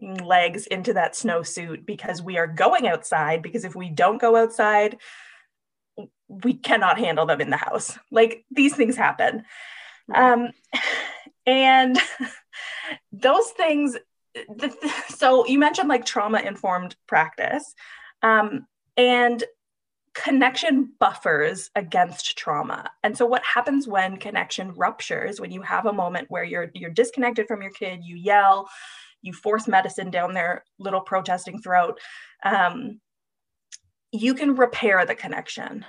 legs 0.00 0.66
into 0.66 0.92
that 0.92 1.14
snowsuit 1.14 1.86
because 1.86 2.20
we 2.20 2.36
are 2.36 2.46
going 2.46 2.86
outside 2.86 3.40
because 3.42 3.64
if 3.64 3.74
we 3.74 3.88
don't 3.88 4.20
go 4.20 4.36
outside 4.36 4.98
we 6.28 6.54
cannot 6.54 6.98
handle 6.98 7.26
them 7.26 7.40
in 7.40 7.50
the 7.50 7.56
house. 7.56 7.98
Like 8.10 8.44
these 8.50 8.74
things 8.74 8.96
happen. 8.96 9.44
Um, 10.14 10.50
and 11.46 11.98
those 13.12 13.50
things, 13.50 13.96
the, 14.34 14.74
so 15.08 15.46
you 15.46 15.58
mentioned 15.58 15.88
like 15.88 16.04
trauma 16.04 16.40
informed 16.40 16.96
practice. 17.06 17.74
Um, 18.22 18.66
and 18.96 19.44
connection 20.14 20.92
buffers 20.98 21.70
against 21.74 22.38
trauma. 22.38 22.90
And 23.02 23.16
so 23.16 23.26
what 23.26 23.44
happens 23.44 23.86
when 23.86 24.16
connection 24.16 24.72
ruptures, 24.72 25.40
when 25.40 25.50
you 25.50 25.60
have 25.62 25.84
a 25.84 25.92
moment 25.92 26.30
where 26.30 26.44
you're 26.44 26.70
you're 26.74 26.90
disconnected 26.90 27.46
from 27.46 27.60
your 27.60 27.70
kid, 27.70 28.00
you 28.02 28.16
yell, 28.16 28.68
you 29.20 29.32
force 29.34 29.68
medicine 29.68 30.10
down 30.10 30.32
their 30.32 30.64
little 30.78 31.02
protesting 31.02 31.60
throat, 31.60 32.00
um, 32.44 33.00
you 34.10 34.34
can 34.34 34.54
repair 34.54 35.04
the 35.04 35.14
connection 35.14 35.84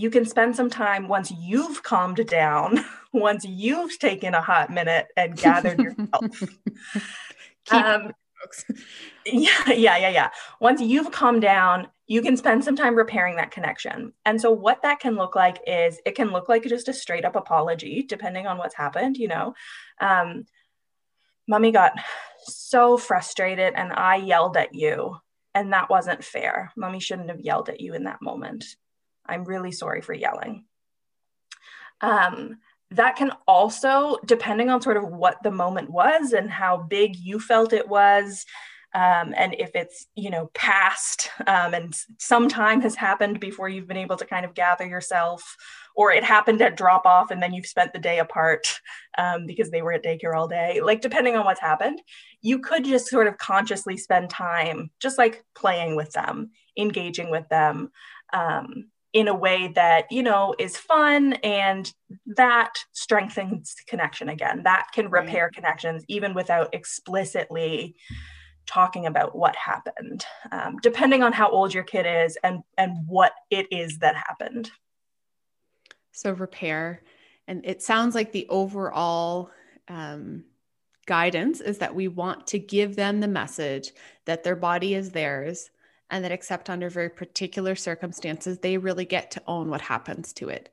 you 0.00 0.08
can 0.10 0.24
spend 0.24 0.56
some 0.56 0.70
time 0.70 1.08
once 1.08 1.30
you've 1.30 1.82
calmed 1.82 2.26
down, 2.26 2.82
once 3.12 3.44
you've 3.44 3.98
taken 3.98 4.32
a 4.32 4.40
hot 4.40 4.70
minute 4.70 5.08
and 5.16 5.36
gathered 5.36 5.78
yourself. 5.78 6.42
um, 7.70 8.12
yeah, 9.26 9.50
yeah, 9.68 9.98
yeah, 9.98 10.08
yeah. 10.08 10.30
Once 10.58 10.80
you've 10.80 11.12
calmed 11.12 11.42
down, 11.42 11.86
you 12.06 12.22
can 12.22 12.34
spend 12.38 12.64
some 12.64 12.76
time 12.76 12.94
repairing 12.94 13.36
that 13.36 13.50
connection. 13.50 14.14
And 14.24 14.40
so, 14.40 14.50
what 14.50 14.80
that 14.82 15.00
can 15.00 15.16
look 15.16 15.36
like 15.36 15.60
is 15.66 16.00
it 16.06 16.14
can 16.14 16.30
look 16.30 16.48
like 16.48 16.64
just 16.64 16.88
a 16.88 16.94
straight 16.94 17.26
up 17.26 17.36
apology, 17.36 18.02
depending 18.08 18.46
on 18.46 18.56
what's 18.56 18.74
happened. 18.74 19.18
You 19.18 19.28
know, 19.28 19.54
um, 20.00 20.46
mommy 21.46 21.72
got 21.72 21.92
so 22.46 22.96
frustrated 22.96 23.74
and 23.74 23.92
I 23.92 24.16
yelled 24.16 24.56
at 24.56 24.74
you, 24.74 25.18
and 25.54 25.74
that 25.74 25.90
wasn't 25.90 26.24
fair. 26.24 26.72
Mommy 26.74 27.00
shouldn't 27.00 27.28
have 27.28 27.40
yelled 27.40 27.68
at 27.68 27.82
you 27.82 27.92
in 27.92 28.04
that 28.04 28.22
moment. 28.22 28.64
I'm 29.26 29.44
really 29.44 29.72
sorry 29.72 30.00
for 30.00 30.14
yelling. 30.14 30.64
Um, 32.00 32.58
that 32.92 33.16
can 33.16 33.32
also, 33.46 34.18
depending 34.24 34.68
on 34.70 34.82
sort 34.82 34.96
of 34.96 35.04
what 35.04 35.42
the 35.42 35.50
moment 35.50 35.90
was 35.90 36.32
and 36.32 36.50
how 36.50 36.78
big 36.78 37.16
you 37.16 37.38
felt 37.38 37.72
it 37.72 37.88
was, 37.88 38.44
um, 38.92 39.34
and 39.36 39.54
if 39.58 39.70
it's 39.74 40.06
you 40.16 40.30
know 40.30 40.50
past 40.52 41.30
um, 41.46 41.74
and 41.74 41.94
some 42.18 42.48
time 42.48 42.80
has 42.80 42.96
happened 42.96 43.38
before 43.38 43.68
you've 43.68 43.86
been 43.86 43.96
able 43.96 44.16
to 44.16 44.26
kind 44.26 44.44
of 44.44 44.54
gather 44.54 44.86
yourself 44.86 45.56
or 45.94 46.12
it 46.12 46.24
happened 46.24 46.60
at 46.62 46.76
drop 46.76 47.06
off 47.06 47.30
and 47.30 47.42
then 47.42 47.52
you've 47.52 47.66
spent 47.66 47.92
the 47.92 47.98
day 47.98 48.18
apart 48.18 48.80
um, 49.18 49.46
because 49.46 49.70
they 49.70 49.82
were 49.82 49.92
at 49.92 50.04
daycare 50.04 50.34
all 50.34 50.48
day 50.48 50.80
like 50.82 51.00
depending 51.00 51.36
on 51.36 51.44
what's 51.44 51.60
happened 51.60 52.00
you 52.42 52.58
could 52.58 52.84
just 52.84 53.06
sort 53.06 53.28
of 53.28 53.38
consciously 53.38 53.96
spend 53.96 54.28
time 54.28 54.90
just 54.98 55.18
like 55.18 55.44
playing 55.54 55.94
with 55.94 56.10
them 56.12 56.50
engaging 56.76 57.30
with 57.30 57.48
them 57.48 57.90
um, 58.32 58.90
in 59.12 59.28
a 59.28 59.34
way 59.34 59.68
that 59.74 60.10
you 60.10 60.22
know 60.22 60.54
is 60.58 60.76
fun 60.76 61.32
and 61.44 61.92
that 62.26 62.72
strengthens 62.92 63.74
connection 63.86 64.28
again 64.28 64.62
that 64.62 64.86
can 64.92 65.10
repair 65.10 65.44
right. 65.44 65.54
connections 65.54 66.04
even 66.08 66.34
without 66.34 66.72
explicitly 66.72 67.96
talking 68.66 69.06
about 69.06 69.36
what 69.36 69.56
happened 69.56 70.24
um, 70.52 70.76
depending 70.82 71.22
on 71.22 71.32
how 71.32 71.50
old 71.50 71.74
your 71.74 71.82
kid 71.82 72.06
is 72.06 72.38
and 72.44 72.60
and 72.78 72.96
what 73.06 73.32
it 73.50 73.66
is 73.70 73.98
that 73.98 74.14
happened 74.14 74.70
so 76.12 76.32
repair 76.32 77.02
and 77.48 77.64
it 77.64 77.82
sounds 77.82 78.14
like 78.14 78.30
the 78.30 78.46
overall 78.48 79.50
um, 79.88 80.44
guidance 81.06 81.60
is 81.60 81.78
that 81.78 81.96
we 81.96 82.06
want 82.06 82.46
to 82.46 82.60
give 82.60 82.94
them 82.94 83.18
the 83.18 83.26
message 83.26 83.90
that 84.26 84.44
their 84.44 84.54
body 84.54 84.94
is 84.94 85.10
theirs 85.10 85.70
and 86.10 86.24
that 86.24 86.32
except 86.32 86.68
under 86.68 86.90
very 86.90 87.10
particular 87.10 87.74
circumstances, 87.74 88.58
they 88.58 88.76
really 88.76 89.04
get 89.04 89.30
to 89.32 89.42
own 89.46 89.70
what 89.70 89.80
happens 89.80 90.32
to 90.34 90.48
it. 90.48 90.68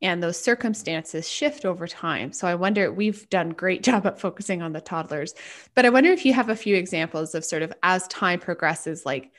And 0.00 0.20
those 0.20 0.40
circumstances 0.40 1.28
shift 1.28 1.64
over 1.64 1.86
time. 1.86 2.32
So 2.32 2.48
I 2.48 2.56
wonder, 2.56 2.92
we've 2.92 3.28
done 3.30 3.50
great 3.50 3.82
job 3.88 4.06
at 4.06 4.20
focusing 4.20 4.60
on 4.60 4.72
the 4.72 4.80
toddlers, 4.80 5.34
but 5.74 5.86
I 5.86 5.90
wonder 5.90 6.10
if 6.10 6.24
you 6.24 6.32
have 6.34 6.48
a 6.48 6.56
few 6.56 6.76
examples 6.76 7.34
of 7.34 7.44
sort 7.44 7.62
of 7.62 7.72
as 7.82 8.08
time 8.08 8.40
progresses, 8.40 9.06
like 9.06 9.30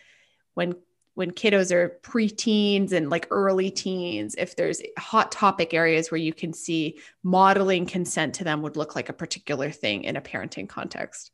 when 0.54 0.76
when 1.16 1.30
kiddos 1.30 1.72
are 1.72 2.00
preteens 2.02 2.92
and 2.92 3.12
like 3.12 3.28
early 3.30 3.70
teens, 3.70 4.34
if 4.36 4.56
there's 4.56 4.82
hot 4.98 5.32
topic 5.32 5.72
areas 5.72 6.10
where 6.10 6.18
you 6.18 6.34
can 6.34 6.52
see 6.54 6.98
modeling 7.22 7.86
consent 7.86 8.34
to 8.34 8.44
them 8.44 8.64
would 8.64 8.76
look 8.76 8.96
like 8.96 9.10
a 9.10 9.14
particular 9.14 9.70
thing 9.70 10.06
in 10.06 10.16
a 10.16 10.22
parenting 10.22 10.68
context 10.68 11.30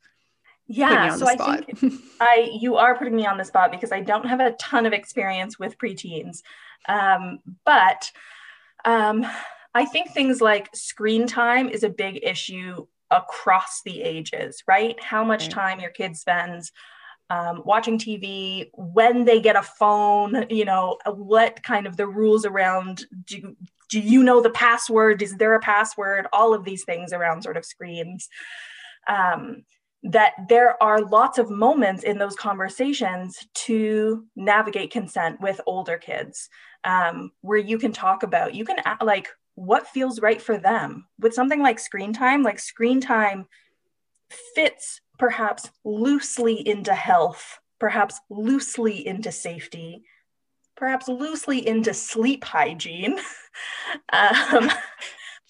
yeah 0.69 1.15
so 1.15 1.27
i 1.27 1.35
think 1.35 1.93
i 2.21 2.49
you 2.59 2.77
are 2.77 2.97
putting 2.97 3.15
me 3.15 3.25
on 3.25 3.37
the 3.37 3.43
spot 3.43 3.71
because 3.71 3.91
i 3.91 3.99
don't 3.99 4.25
have 4.25 4.39
a 4.39 4.51
ton 4.53 4.85
of 4.85 4.93
experience 4.93 5.59
with 5.59 5.77
preteens. 5.77 6.41
Um, 6.87 7.39
but 7.65 8.11
um, 8.85 9.25
i 9.73 9.85
think 9.85 10.11
things 10.11 10.39
like 10.39 10.69
screen 10.73 11.27
time 11.27 11.69
is 11.69 11.83
a 11.83 11.89
big 11.89 12.19
issue 12.23 12.85
across 13.11 13.81
the 13.83 14.01
ages 14.01 14.63
right? 14.67 15.01
How 15.03 15.23
much 15.23 15.49
time 15.49 15.79
your 15.79 15.89
kid 15.89 16.15
spends 16.15 16.71
um, 17.31 17.61
watching 17.65 17.97
tv 17.99 18.69
when 18.73 19.25
they 19.25 19.39
get 19.39 19.55
a 19.55 19.61
phone 19.61 20.45
you 20.49 20.65
know 20.65 20.97
what 21.05 21.61
kind 21.63 21.85
of 21.85 21.95
the 21.95 22.07
rules 22.07 22.45
around 22.45 23.05
do, 23.25 23.55
do 23.89 23.99
you 23.99 24.23
know 24.23 24.39
the 24.39 24.51
password? 24.51 25.21
Is 25.21 25.35
there 25.35 25.55
a 25.55 25.59
password? 25.59 26.27
All 26.31 26.53
of 26.53 26.63
these 26.63 26.83
things 26.85 27.11
around 27.11 27.41
sort 27.41 27.57
of 27.57 27.65
screens. 27.65 28.29
Um, 29.07 29.63
that 30.03 30.33
there 30.47 30.81
are 30.81 31.01
lots 31.01 31.37
of 31.37 31.49
moments 31.49 32.03
in 32.03 32.17
those 32.17 32.35
conversations 32.35 33.37
to 33.53 34.25
navigate 34.35 34.91
consent 34.91 35.39
with 35.41 35.59
older 35.65 35.97
kids 35.97 36.49
um, 36.85 37.31
where 37.41 37.57
you 37.57 37.77
can 37.77 37.91
talk 37.91 38.23
about 38.23 38.55
you 38.55 38.63
can 38.63 38.77
like 39.01 39.27
what 39.55 39.87
feels 39.87 40.21
right 40.21 40.41
for 40.41 40.57
them 40.57 41.05
with 41.19 41.33
something 41.33 41.61
like 41.61 41.79
screen 41.79 42.13
time. 42.13 42.43
Like 42.43 42.59
screen 42.59 43.01
time 43.01 43.45
fits 44.55 45.01
perhaps 45.17 45.69
loosely 45.83 46.65
into 46.65 46.93
health 46.93 47.59
perhaps 47.79 48.19
loosely 48.29 49.05
into 49.05 49.31
safety 49.31 50.03
perhaps 50.75 51.07
loosely 51.09 51.67
into 51.67 51.93
sleep 51.93 52.43
hygiene. 52.43 53.17
Um, 54.13 54.69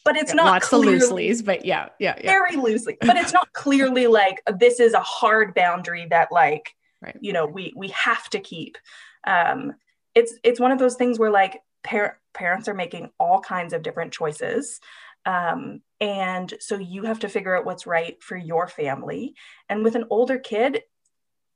but 0.06 0.16
it's 0.16 0.34
not 0.34 0.46
lots 0.46 0.70
clearly, 0.70 0.96
of 0.96 1.02
loosely's, 1.02 1.42
but 1.42 1.66
yeah, 1.66 1.90
yeah, 2.00 2.16
yeah, 2.24 2.32
very 2.32 2.56
loosely. 2.56 2.98
But 3.02 3.18
it's 3.18 3.34
not 3.34 3.52
clearly 3.54 4.08
like 4.08 4.42
this 4.58 4.80
is 4.80 4.94
a 4.94 5.02
hard 5.02 5.54
boundary 5.54 6.08
that 6.10 6.32
like 6.32 6.74
right. 7.02 7.18
you 7.22 7.34
know 7.34 7.46
we 7.46 7.74
we 7.76 7.90
have 7.90 8.30
to 8.30 8.40
keep. 8.40 8.78
Um, 9.26 9.74
it's 10.16 10.34
it's 10.44 10.60
one 10.60 10.72
of 10.72 10.80
those 10.80 10.96
things 10.96 11.20
where 11.20 11.32
like 11.32 11.62
par- 11.84 12.20
parents 12.34 12.68
are 12.68 12.74
making 12.74 13.12
all 13.20 13.40
kinds 13.42 13.74
of 13.74 13.84
different 13.84 14.12
choices. 14.12 14.80
Um, 15.26 15.82
and 16.00 16.54
so 16.60 16.78
you 16.78 17.04
have 17.04 17.20
to 17.20 17.30
figure 17.30 17.56
out 17.56 17.66
what's 17.66 17.86
right 17.86 18.22
for 18.24 18.38
your 18.38 18.68
family. 18.68 19.36
And 19.68 19.84
with 19.84 19.96
an 19.96 20.06
older 20.10 20.40
kid, 20.40 20.82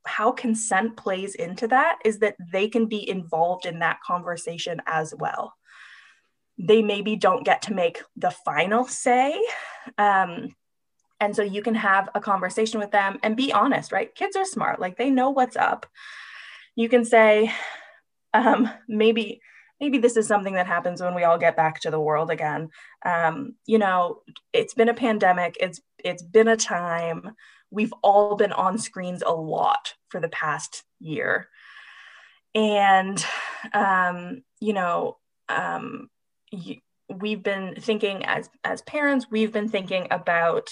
how 0.06 0.32
consent 0.32 0.96
plays 0.96 1.34
into 1.34 1.66
that 1.68 1.98
is 2.04 2.18
that 2.18 2.36
they 2.52 2.68
can 2.68 2.86
be 2.86 3.08
involved 3.08 3.64
in 3.64 3.78
that 3.78 4.00
conversation 4.06 4.82
as 4.86 5.14
well 5.18 5.54
they 6.58 6.82
maybe 6.82 7.16
don't 7.16 7.44
get 7.44 7.62
to 7.62 7.74
make 7.74 8.02
the 8.16 8.30
final 8.30 8.84
say. 8.84 9.40
Um, 9.98 10.54
and 11.20 11.34
so 11.34 11.42
you 11.42 11.62
can 11.62 11.74
have 11.74 12.08
a 12.14 12.20
conversation 12.20 12.80
with 12.80 12.90
them 12.90 13.18
and 13.22 13.36
be 13.36 13.52
honest, 13.52 13.92
right? 13.92 14.14
Kids 14.14 14.36
are 14.36 14.44
smart, 14.44 14.80
like 14.80 14.96
they 14.96 15.10
know 15.10 15.30
what's 15.30 15.56
up. 15.56 15.86
You 16.76 16.88
can 16.88 17.04
say, 17.04 17.52
um, 18.32 18.68
maybe 18.88 19.40
maybe 19.80 19.98
this 19.98 20.16
is 20.16 20.26
something 20.26 20.54
that 20.54 20.66
happens 20.66 21.02
when 21.02 21.14
we 21.14 21.24
all 21.24 21.38
get 21.38 21.56
back 21.56 21.80
to 21.80 21.90
the 21.90 22.00
world 22.00 22.30
again. 22.30 22.70
Um, 23.04 23.54
you 23.66 23.78
know, 23.78 24.20
it's 24.52 24.74
been 24.74 24.88
a 24.88 24.94
pandemic. 24.94 25.56
It's 25.60 25.80
it's 25.98 26.22
been 26.22 26.48
a 26.48 26.56
time. 26.56 27.34
We've 27.70 27.92
all 28.02 28.36
been 28.36 28.52
on 28.52 28.78
screens 28.78 29.22
a 29.24 29.32
lot 29.32 29.94
for 30.08 30.20
the 30.20 30.28
past 30.28 30.84
year, 31.00 31.48
and 32.54 33.24
um, 33.72 34.42
you 34.60 34.72
know, 34.72 35.18
um, 35.48 36.08
we've 37.08 37.42
been 37.42 37.74
thinking 37.78 38.24
as 38.24 38.48
as 38.64 38.82
parents 38.82 39.26
we've 39.30 39.52
been 39.52 39.68
thinking 39.68 40.06
about 40.10 40.68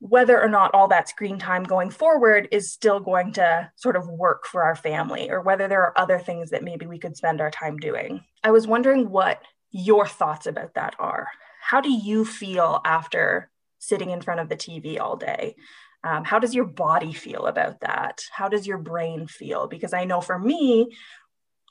whether 0.00 0.40
or 0.40 0.48
not 0.48 0.74
all 0.74 0.88
that 0.88 1.08
screen 1.08 1.38
time 1.38 1.62
going 1.62 1.90
forward 1.90 2.48
is 2.50 2.72
still 2.72 3.00
going 3.00 3.32
to 3.32 3.70
sort 3.76 3.96
of 3.96 4.08
work 4.08 4.46
for 4.46 4.62
our 4.62 4.74
family 4.74 5.30
or 5.30 5.42
whether 5.42 5.68
there 5.68 5.82
are 5.82 5.98
other 5.98 6.18
things 6.18 6.50
that 6.50 6.64
maybe 6.64 6.86
we 6.86 6.98
could 6.98 7.16
spend 7.16 7.40
our 7.40 7.50
time 7.50 7.76
doing. 7.76 8.24
I 8.42 8.50
was 8.50 8.66
wondering 8.66 9.10
what 9.10 9.42
your 9.70 10.06
thoughts 10.06 10.46
about 10.46 10.74
that 10.74 10.96
are. 10.98 11.28
How 11.60 11.82
do 11.82 11.92
you 11.92 12.24
feel 12.24 12.80
after 12.84 13.50
sitting 13.78 14.10
in 14.10 14.22
front 14.22 14.40
of 14.40 14.48
the 14.48 14.56
tv 14.56 14.98
all 14.98 15.16
day? 15.16 15.54
Um, 16.02 16.24
how 16.24 16.38
does 16.38 16.54
your 16.54 16.64
body 16.64 17.12
feel 17.12 17.44
about 17.44 17.80
that? 17.80 18.22
How 18.32 18.48
does 18.48 18.66
your 18.66 18.78
brain 18.78 19.26
feel? 19.26 19.66
Because 19.66 19.92
i 19.92 20.04
know 20.04 20.22
for 20.22 20.38
me 20.38 20.96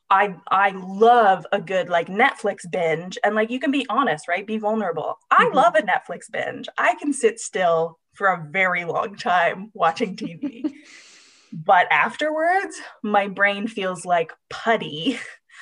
I 0.10 0.36
I 0.50 0.72
love 0.72 1.46
a 1.52 1.62
good 1.62 1.90
like 1.90 2.08
Netflix 2.08 2.70
binge 2.70 3.18
and 3.24 3.36
like 3.36 3.50
you 3.50 3.60
can 3.60 3.72
be 3.72 3.86
honest, 3.90 4.28
right? 4.28 4.46
Be 4.46 4.58
vulnerable. 4.58 5.20
I 5.30 5.46
mm-hmm. 5.46 5.56
love 5.56 5.76
a 5.76 5.82
Netflix 5.82 6.32
binge. 6.32 6.68
I 6.78 6.96
can 6.96 7.14
sit 7.14 7.40
still 7.40 8.00
for 8.14 8.28
a 8.28 8.48
very 8.50 8.86
long 8.86 9.16
time 9.16 9.72
watching 9.74 10.16
TV. 10.16 10.74
but 11.54 11.88
afterwards, 11.92 12.80
my 13.04 13.28
brain 13.28 13.68
feels 13.68 14.06
like 14.06 14.34
putty 14.50 15.20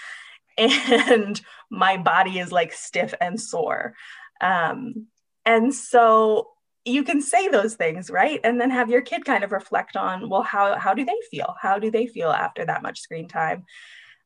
and 0.57 1.39
my 1.69 1.97
body 1.97 2.39
is 2.39 2.51
like 2.51 2.73
stiff 2.73 3.13
and 3.19 3.39
sore. 3.39 3.93
Um, 4.41 5.07
and 5.45 5.73
so 5.73 6.49
you 6.85 7.03
can 7.03 7.21
say 7.21 7.49
those 7.49 7.75
things, 7.75 8.09
right? 8.09 8.39
And 8.43 8.59
then 8.59 8.69
have 8.71 8.89
your 8.89 9.01
kid 9.01 9.25
kind 9.25 9.43
of 9.43 9.51
reflect 9.51 9.97
on, 9.97 10.29
well, 10.29 10.41
how 10.41 10.77
how 10.77 10.93
do 10.93 11.03
they 11.03 11.17
feel? 11.29 11.55
How 11.61 11.79
do 11.79 11.91
they 11.91 12.07
feel 12.07 12.29
after 12.29 12.65
that 12.65 12.81
much 12.81 13.01
screen 13.01 13.27
time? 13.27 13.65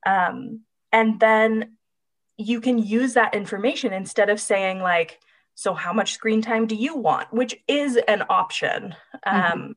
Um, 0.06 0.62
and 0.92 1.20
then 1.20 1.78
you 2.38 2.62
can 2.62 2.78
use 2.78 3.14
that 3.14 3.36
information 3.36 3.94
instead 3.94 4.30
of 4.30 4.40
saying, 4.40 4.80
like, 4.80 5.20
so 5.56 5.74
how 5.74 5.94
much 5.94 6.14
screen 6.14 6.42
time 6.42 6.66
do 6.66 6.76
you 6.76 6.96
want? 6.96 7.32
Which 7.32 7.56
is 7.68 7.98
an 8.08 8.24
option. 8.30 8.96
Mm-hmm. 9.26 9.54
Um, 9.54 9.76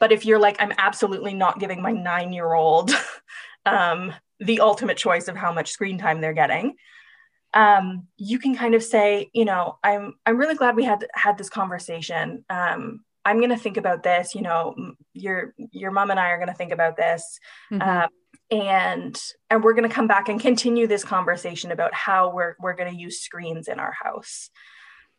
but 0.00 0.12
if 0.12 0.26
you're 0.26 0.40
like, 0.40 0.56
I'm 0.60 0.72
absolutely 0.76 1.34
not 1.34 1.60
giving 1.60 1.80
my 1.80 1.92
nine 1.92 2.32
year 2.32 2.52
old 2.52 2.90
um, 3.66 4.12
the 4.40 4.60
ultimate 4.60 4.96
choice 4.96 5.28
of 5.28 5.36
how 5.36 5.52
much 5.52 5.70
screen 5.70 5.98
time 5.98 6.20
they're 6.20 6.32
getting, 6.32 6.74
um, 7.54 8.08
you 8.16 8.38
can 8.38 8.56
kind 8.56 8.74
of 8.74 8.82
say, 8.82 9.30
you 9.32 9.44
know, 9.44 9.78
I'm 9.82 10.14
I'm 10.26 10.36
really 10.36 10.56
glad 10.56 10.76
we 10.76 10.84
had 10.84 11.06
had 11.14 11.38
this 11.38 11.48
conversation. 11.48 12.44
Um, 12.50 13.04
I'm 13.24 13.38
going 13.38 13.50
to 13.50 13.56
think 13.56 13.76
about 13.76 14.02
this. 14.02 14.34
You 14.34 14.42
know, 14.42 14.74
your 15.14 15.54
your 15.70 15.92
mom 15.92 16.10
and 16.10 16.18
I 16.18 16.30
are 16.30 16.38
going 16.38 16.48
to 16.48 16.54
think 16.54 16.72
about 16.72 16.96
this. 16.96 17.38
Mm-hmm. 17.72 17.88
Um, 17.88 18.08
and 18.50 19.20
and 19.50 19.62
we're 19.62 19.74
going 19.74 19.88
to 19.88 19.94
come 19.94 20.06
back 20.06 20.28
and 20.28 20.40
continue 20.40 20.86
this 20.86 21.04
conversation 21.04 21.72
about 21.72 21.94
how 21.94 22.30
we're 22.30 22.56
we're 22.60 22.74
going 22.74 22.92
to 22.92 23.00
use 23.00 23.20
screens 23.20 23.68
in 23.68 23.78
our 23.78 23.92
house. 23.92 24.50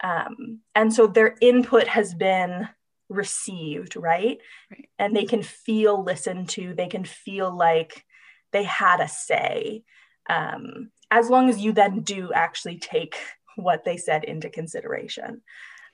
Um, 0.03 0.59
and 0.73 0.93
so 0.93 1.07
their 1.07 1.35
input 1.41 1.87
has 1.87 2.13
been 2.13 2.67
received 3.09 3.95
right? 3.95 4.39
right. 4.71 4.89
And 4.99 5.15
they 5.15 5.25
can 5.25 5.43
feel 5.43 6.03
listened 6.03 6.49
to. 6.49 6.73
They 6.73 6.87
can 6.87 7.05
feel 7.05 7.55
like 7.55 8.03
they 8.51 8.63
had 8.63 8.99
a 8.99 9.07
say. 9.07 9.83
Um, 10.29 10.91
as 11.11 11.29
long 11.29 11.49
as 11.49 11.59
you 11.59 11.71
then 11.71 12.01
do 12.01 12.33
actually 12.33 12.79
take 12.79 13.15
what 13.55 13.85
they 13.85 13.97
said 13.97 14.23
into 14.23 14.49
consideration. 14.49 15.41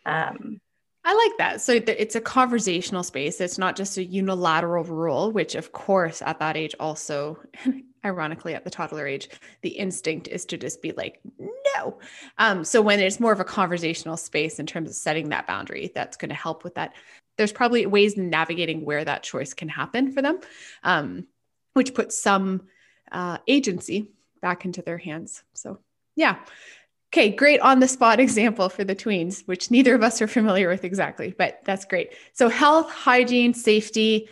Um, 0.06 0.62
I 1.04 1.16
like 1.16 1.38
that. 1.40 1.62
So 1.62 1.74
it's 1.74 2.16
a 2.16 2.22
conversational 2.22 3.04
space. 3.04 3.42
It's 3.42 3.58
not 3.58 3.76
just 3.76 3.98
a 3.98 4.04
unilateral 4.04 4.84
rule, 4.84 5.32
which, 5.32 5.56
of 5.56 5.72
course, 5.72 6.22
at 6.22 6.38
that 6.40 6.56
age, 6.56 6.76
also, 6.80 7.40
ironically, 8.06 8.54
at 8.54 8.64
the 8.64 8.70
toddler 8.70 9.08
age, 9.08 9.30
the 9.64 9.70
instinct 9.70 10.28
is 10.28 10.46
to 10.46 10.58
just 10.58 10.80
be 10.80 10.92
like, 10.92 11.20
no. 11.40 11.98
Um, 12.38 12.64
so 12.64 12.84
when 12.84 13.00
it's 13.00 13.20
more 13.20 13.32
of 13.32 13.40
a 13.40 13.46
conversational 13.46 14.16
space 14.16 14.60
in 14.60 14.68
terms 14.68 14.90
of 14.90 14.96
setting 14.96 15.30
that 15.30 15.48
boundary, 15.48 15.92
that's 15.96 16.18
going 16.18 16.30
to 16.30 16.36
help 16.36 16.64
with 16.64 16.76
that. 16.76 16.94
There's 17.36 17.52
probably 17.52 17.88
ways 17.88 18.14
in 18.14 18.30
navigating 18.30 18.86
where 18.86 19.04
that 19.04 19.24
choice 19.24 19.56
can 19.56 19.70
happen 19.70 20.12
for 20.12 20.22
them, 20.22 20.40
um, 20.84 21.26
which 21.74 21.96
puts 21.96 22.22
some 22.22 22.68
uh, 23.12 23.40
agency 23.48 24.12
back 24.40 24.66
into 24.66 24.84
their 24.84 25.00
hands. 25.00 25.44
So, 25.54 25.80
yeah. 26.16 26.38
Okay, 27.14 27.30
great 27.30 27.60
on 27.60 27.82
the 27.82 27.90
spot 27.90 28.22
example 28.22 28.70
for 28.70 28.86
the 28.86 28.96
tweens, 28.96 29.46
which 29.46 29.70
neither 29.70 29.94
of 29.94 30.02
us 30.02 30.22
are 30.22 30.28
familiar 30.28 30.70
with 30.70 30.86
exactly, 30.86 31.36
but 31.38 31.60
that's 31.66 31.84
great. 31.84 32.14
So, 32.32 32.48
health, 32.48 32.90
hygiene, 32.90 33.54
safety, 33.54 34.30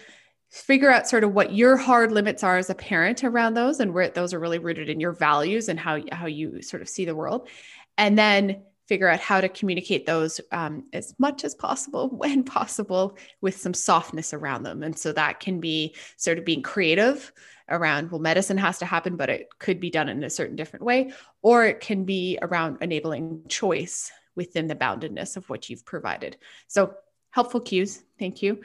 figure 0.49 0.89
out 0.89 1.07
sort 1.07 1.25
of 1.25 1.33
what 1.33 1.53
your 1.53 1.75
hard 1.75 2.11
limits 2.11 2.41
are 2.41 2.57
as 2.57 2.69
a 2.69 2.75
parent 2.75 3.23
around 3.23 3.53
those 3.53 3.81
and 3.81 3.93
where 3.93 4.09
those 4.09 4.33
are 4.33 4.39
really 4.39 4.59
rooted 4.59 4.89
in 4.89 4.99
your 4.99 5.11
values 5.11 5.67
and 5.67 5.77
how, 5.77 5.99
how 6.11 6.25
you 6.25 6.61
sort 6.61 6.81
of 6.81 6.87
see 6.87 7.03
the 7.03 7.15
world. 7.15 7.49
And 7.97 8.17
then 8.17 8.63
figure 8.89 9.07
out 9.07 9.19
how 9.19 9.39
to 9.39 9.47
communicate 9.47 10.07
those 10.07 10.41
um, 10.51 10.83
as 10.93 11.13
much 11.19 11.45
as 11.45 11.53
possible, 11.53 12.09
when 12.11 12.43
possible, 12.43 13.15
with 13.39 13.55
some 13.55 13.73
softness 13.73 14.33
around 14.33 14.63
them. 14.63 14.81
And 14.83 14.97
so 14.97 15.13
that 15.13 15.39
can 15.39 15.59
be 15.59 15.95
sort 16.17 16.39
of 16.39 16.43
being 16.43 16.63
creative 16.63 17.31
around, 17.69 18.09
well, 18.09 18.19
medicine 18.19 18.57
has 18.57 18.79
to 18.79 18.85
happen, 18.85 19.15
but 19.15 19.29
it 19.29 19.47
could 19.59 19.79
be 19.79 19.91
done 19.91 20.09
in 20.09 20.23
a 20.23 20.29
certain 20.29 20.55
different 20.55 20.83
way, 20.83 21.13
or 21.43 21.65
it 21.65 21.79
can 21.79 22.03
be 22.03 22.39
around 22.41 22.79
enabling 22.81 23.43
choice 23.47 24.11
within 24.35 24.65
the 24.65 24.75
boundedness 24.75 25.37
of 25.37 25.47
what 25.49 25.69
you've 25.69 25.85
provided. 25.85 26.35
So 26.67 26.95
helpful 27.29 27.61
cues. 27.61 28.01
Thank 28.17 28.41
you. 28.41 28.61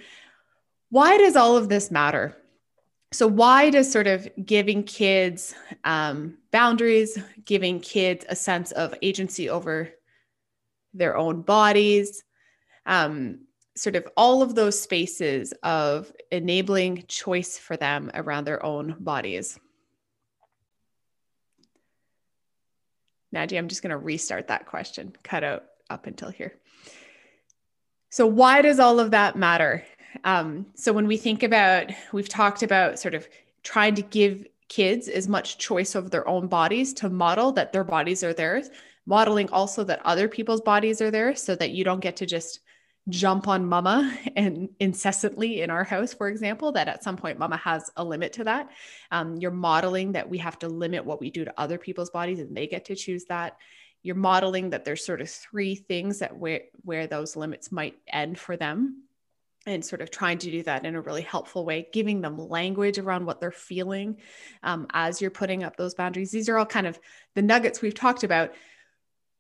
Why 0.89 1.19
does 1.19 1.37
all 1.37 1.59
of 1.59 1.69
this 1.69 1.91
matter? 1.91 2.35
So, 3.13 3.29
why 3.29 3.71
does 3.71 3.93
sort 3.93 4.07
of 4.09 4.29
giving 4.45 4.83
kids 4.83 5.55
um, 5.85 6.39
boundaries, 6.51 7.17
giving 7.45 7.79
kids 7.79 8.25
a 8.29 8.35
sense 8.35 8.73
of 8.73 8.95
agency 9.03 9.49
over 9.49 9.91
their 10.95 11.17
own 11.17 11.43
bodies, 11.43 12.23
um, 12.87 13.41
sort 13.77 13.97
of 13.97 14.07
all 14.17 14.43
of 14.43 14.55
those 14.55 14.81
spaces 14.81 15.53
of 15.63 16.13
enabling 16.31 17.05
choice 17.09 17.59
for 17.59 17.77
them 17.77 18.11
around 18.15 18.45
their 18.45 18.65
own 18.65 18.97
bodies. 19.01 19.59
Naji, 23.35 23.59
I'm 23.59 23.69
just 23.69 23.83
going 23.83 23.91
to 23.91 23.99
restart 23.99 24.49
that 24.49 24.67
question, 24.67 25.15
cut 25.25 25.43
out 25.43 25.65
up 25.91 26.07
until 26.07 26.31
here. 26.31 26.55
So, 28.11 28.27
why 28.29 28.63
does 28.63 28.79
all 28.79 29.01
of 29.01 29.11
that 29.11 29.35
matter? 29.35 29.85
Um, 30.23 30.67
so, 30.77 30.93
when 30.93 31.09
we 31.09 31.17
think 31.17 31.43
about, 31.43 31.91
we've 32.13 32.29
talked 32.29 32.63
about 32.63 33.01
sort 33.01 33.15
of 33.15 33.27
trying 33.65 33.97
to 33.97 34.03
give 34.03 34.47
kids 34.69 35.09
as 35.09 35.29
much 35.29 35.59
choice 35.59 35.97
over 35.97 36.09
their 36.09 36.27
own 36.29 36.47
bodies 36.47 36.93
to 36.95 37.11
model 37.11 37.51
that 37.53 37.73
their 37.73 37.85
bodies 37.85 38.23
are 38.23 38.33
theirs 38.33 38.71
modeling 39.07 39.51
also 39.51 39.85
that 39.85 40.05
other 40.05 40.29
people's 40.29 40.61
bodies 40.61 41.01
are 41.01 41.11
there 41.11 41.35
so 41.35 41.55
that 41.55 41.71
you 41.71 41.85
don't 41.85 42.01
get 42.01 42.17
to 42.17 42.27
just 42.27 42.61
jump 43.11 43.49
on 43.49 43.67
mama 43.67 44.17
and 44.37 44.71
incessantly 44.81 45.61
in 45.61 45.71
our 45.71 45.85
house 45.85 46.15
for 46.15 46.29
example 46.29 46.73
that 46.73 46.89
at 46.89 47.05
some 47.05 47.17
point 47.17 47.39
mama 47.39 47.57
has 47.57 47.91
a 47.97 48.05
limit 48.05 48.33
to 48.33 48.45
that 48.45 48.71
um, 49.11 49.37
you're 49.37 49.51
modeling 49.51 50.13
that 50.13 50.29
we 50.29 50.39
have 50.39 50.59
to 50.59 50.69
limit 50.69 51.05
what 51.05 51.21
we 51.21 51.31
do 51.31 51.45
to 51.45 51.61
other 51.61 51.79
people's 51.79 52.11
bodies 52.11 52.41
and 52.41 52.57
they 52.57 52.67
get 52.67 52.87
to 52.87 52.95
choose 52.95 53.25
that 53.27 53.59
you're 54.03 54.15
modeling 54.15 54.71
that 54.71 54.85
there's 54.85 55.05
sort 55.05 55.21
of 55.21 55.29
three 55.29 55.75
things 55.75 56.21
that 56.21 56.37
where 56.37 56.63
where 56.83 57.07
those 57.07 57.37
limits 57.37 57.71
might 57.71 57.97
end 58.07 58.39
for 58.39 58.57
them 58.57 59.03
and 59.67 59.85
sort 59.85 60.03
of 60.03 60.11
trying 60.11 60.39
to 60.39 60.51
do 60.51 60.63
that 60.63 60.85
in 60.85 60.95
a 60.95 61.01
really 61.01 61.23
helpful 61.23 61.65
way, 61.65 61.89
giving 61.93 62.21
them 62.21 62.37
language 62.37 62.99
around 62.99 63.25
what 63.25 63.41
they're 63.41 63.51
feeling 63.51 64.19
um, 64.63 64.87
as 64.93 65.21
you're 65.21 65.31
putting 65.31 65.65
up 65.65 65.77
those 65.77 65.95
boundaries. 65.95 66.31
These 66.31 66.49
are 66.49 66.59
all 66.59 66.67
kind 66.67 66.87
of 66.87 66.99
the 67.35 67.43
nuggets 67.43 67.81
we've 67.81 67.95
talked 67.95 68.25
about. 68.25 68.53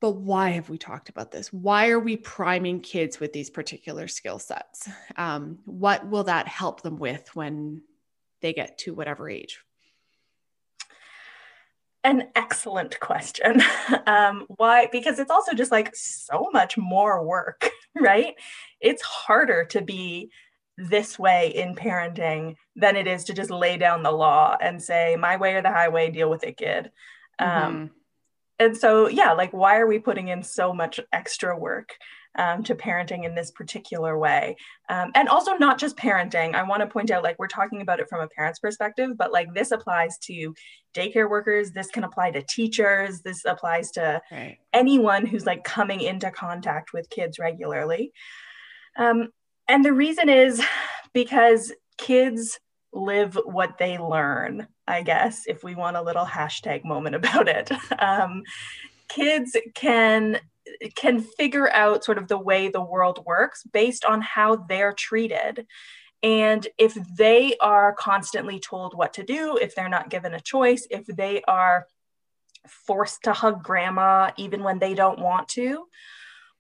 But 0.05 0.17
why 0.17 0.51
have 0.51 0.69
we 0.69 0.77
talked 0.77 1.09
about 1.09 1.31
this? 1.31 1.51
Why 1.51 1.89
are 1.89 1.99
we 1.99 2.19
priming 2.19 2.81
kids 2.81 3.21
with 3.21 3.33
these 3.33 3.49
particular 3.49 4.07
skill 4.07 4.39
sets? 4.39 4.87
Um, 5.17 5.61
what 5.65 6.07
will 6.07 6.25
that 6.25 6.47
help 6.47 6.83
them 6.83 6.99
with 6.99 7.35
when 7.35 7.81
they 8.43 8.53
get 8.53 8.77
to 8.81 8.93
whatever 8.93 9.31
age? 9.31 9.61
An 12.05 12.29
excellent 12.37 13.01
question. 13.01 13.63
Um, 14.07 14.45
why? 14.49 14.89
Because 14.93 15.19
it's 15.19 15.31
also 15.31 15.55
just 15.55 15.73
like 15.73 15.97
so 15.97 16.51
much 16.53 16.77
more 16.77 17.25
work, 17.25 17.71
right? 17.99 18.35
It's 18.83 19.01
harder 19.01 19.65
to 19.71 19.81
be 19.81 20.31
this 20.77 21.19
way 21.19 21.55
in 21.55 21.75
parenting 21.75 22.57
than 22.77 22.97
it 22.97 23.07
is 23.07 23.25
to 23.25 23.33
just 23.33 23.51
lay 23.51 23.79
down 23.79 24.03
the 24.03 24.13
law 24.13 24.55
and 24.61 24.83
say, 24.83 25.17
my 25.19 25.39
way 25.39 25.55
or 25.55 25.63
the 25.63 25.71
highway, 25.71 26.11
deal 26.11 26.29
with 26.29 26.45
it, 26.45 26.59
kid. 26.59 26.91
Um, 27.39 27.49
mm-hmm 27.49 27.87
and 28.59 28.77
so 28.77 29.09
yeah 29.09 29.33
like 29.33 29.53
why 29.53 29.79
are 29.79 29.87
we 29.87 29.99
putting 29.99 30.29
in 30.29 30.43
so 30.43 30.73
much 30.73 31.01
extra 31.13 31.59
work 31.59 31.95
um, 32.37 32.65
to 32.65 32.75
parenting 32.75 33.25
in 33.25 33.37
this 33.37 33.53
particular 33.53 34.19
way? 34.19 34.57
Um, 34.89 35.13
and 35.15 35.29
also 35.29 35.53
not 35.53 35.79
just 35.79 35.97
parenting. 35.97 36.55
I 36.55 36.65
want 36.65 36.81
to 36.81 36.89
point 36.89 37.13
out 37.13 37.23
like 37.23 37.39
we're 37.39 37.47
talking 37.47 37.81
about 37.81 38.01
it 38.01 38.09
from 38.09 38.21
a 38.21 38.29
parent's 38.29 38.59
perspective 38.59 39.11
but 39.17 39.33
like 39.33 39.55
this 39.55 39.71
applies 39.71 40.19
to 40.25 40.55
daycare 40.95 41.29
workers 41.29 41.73
this 41.73 41.89
can 41.89 42.05
apply 42.05 42.31
to 42.31 42.43
teachers 42.43 43.21
this 43.23 43.45
applies 43.45 43.91
to 43.93 44.21
right. 44.31 44.59
anyone 44.73 45.27
who's 45.27 45.47
like 45.47 45.65
coming 45.65 46.01
into 46.01 46.31
contact 46.31 46.93
with 46.93 47.11
kids 47.11 47.39
regularly. 47.39 48.13
Um, 48.97 49.29
and 49.69 49.85
the 49.85 49.93
reason 49.93 50.29
is 50.29 50.63
because 51.13 51.73
kids 51.97 52.59
live 52.93 53.39
what 53.45 53.79
they 53.79 53.99
learn, 53.99 54.69
I 54.87 55.03
guess, 55.03 55.45
if 55.47 55.65
we 55.65 55.75
want 55.75 55.97
a 55.97 56.03
little 56.03 56.27
hashtag 56.27 56.85
moment 56.85 57.15
about 57.21 57.49
it. 57.49 57.71
Um, 57.99 58.43
kids 59.09 59.57
can 59.75 60.41
can 60.95 61.21
figure 61.21 61.71
out 61.71 62.05
sort 62.05 62.17
of 62.17 62.27
the 62.29 62.39
way 62.39 62.69
the 62.69 62.81
world 62.81 63.23
works 63.27 63.63
based 63.65 64.05
on 64.05 64.23
how 64.23 64.57
they're 64.57 64.95
treated. 64.95 65.67
And 66.23 66.67
if 66.79 66.95
they 66.95 67.55
are 67.61 67.93
constantly 67.93 68.59
told 68.59 68.97
what 68.97 69.13
to 69.15 69.23
do, 69.23 69.59
if 69.61 69.75
they're 69.75 69.91
not 69.91 70.09
given 70.09 70.33
a 70.33 70.41
choice, 70.41 70.87
if 70.91 71.05
they 71.07 71.43
are 71.43 71.87
forced 72.67 73.25
to 73.25 73.35
hug 73.35 73.63
grandma 73.63 74.31
even 74.39 74.63
when 74.63 74.79
they 74.79 74.95
don't 74.95 75.19
want 75.19 75.49
to, 75.49 75.85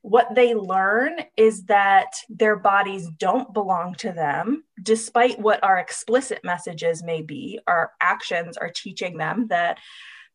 what 0.02 0.34
they 0.34 0.54
learn 0.54 1.18
is 1.34 1.64
that 1.64 2.12
their 2.28 2.56
bodies 2.56 3.08
don't 3.18 3.54
belong 3.54 3.94
to 3.94 4.12
them, 4.12 4.63
despite 4.84 5.40
what 5.40 5.64
our 5.64 5.78
explicit 5.78 6.44
messages 6.44 7.02
may 7.02 7.22
be. 7.22 7.58
Our 7.66 7.92
actions 8.00 8.56
are 8.56 8.70
teaching 8.70 9.16
them 9.16 9.48
that 9.48 9.78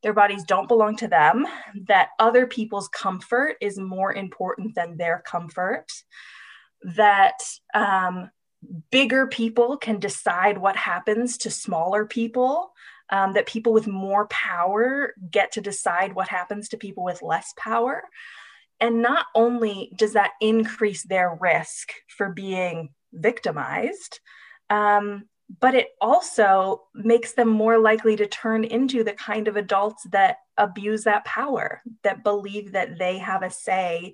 their 0.04 0.14
bodies 0.14 0.44
don't 0.44 0.68
belong 0.68 0.96
to 0.98 1.08
them, 1.08 1.46
that 1.88 2.10
other 2.20 2.48
people's 2.48 2.88
comfort 2.90 3.58
is 3.62 3.78
more 3.78 4.14
important 4.14 4.76
than 4.76 4.98
their 4.98 5.22
comfort, 5.26 5.88
that 6.96 7.38
um, 7.74 8.30
bigger 8.92 9.28
people 9.28 9.78
can 9.78 10.00
decide 10.00 10.58
what 10.58 10.76
happens 10.76 11.38
to 11.40 11.50
smaller 11.50 12.06
people. 12.06 12.74
Um, 13.12 13.34
that 13.34 13.48
people 13.48 13.74
with 13.74 13.88
more 13.88 14.28
power 14.28 15.16
get 15.32 15.54
to 15.54 15.62
decide 15.62 16.14
what 16.14 16.28
happens 16.28 16.70
to 16.70 16.78
people 16.78 17.04
with 17.04 17.24
less 17.24 17.56
power. 17.58 18.04
And 18.80 19.02
not 19.02 19.26
only 19.34 19.92
does 19.98 20.14
that 20.14 20.34
increase 20.40 21.02
their 21.02 21.36
risk 21.42 21.92
for 22.08 22.30
being 22.30 22.90
victimized, 23.14 24.20
um, 24.70 25.26
but 25.60 25.74
it 25.74 25.90
also 26.00 26.84
makes 26.94 27.34
them 27.34 27.50
more 27.50 27.80
likely 27.80 28.16
to 28.16 28.28
turn 28.28 28.64
into 28.64 29.04
the 29.04 29.14
kind 29.14 29.48
of 29.48 29.58
adults 29.58 30.04
that 30.12 30.38
abuse 30.58 31.04
that 31.06 31.26
power, 31.26 31.82
that 32.04 32.24
believe 32.24 32.74
that 32.74 33.00
they 33.00 33.18
have 33.18 33.42
a 33.42 33.50
say 33.50 34.14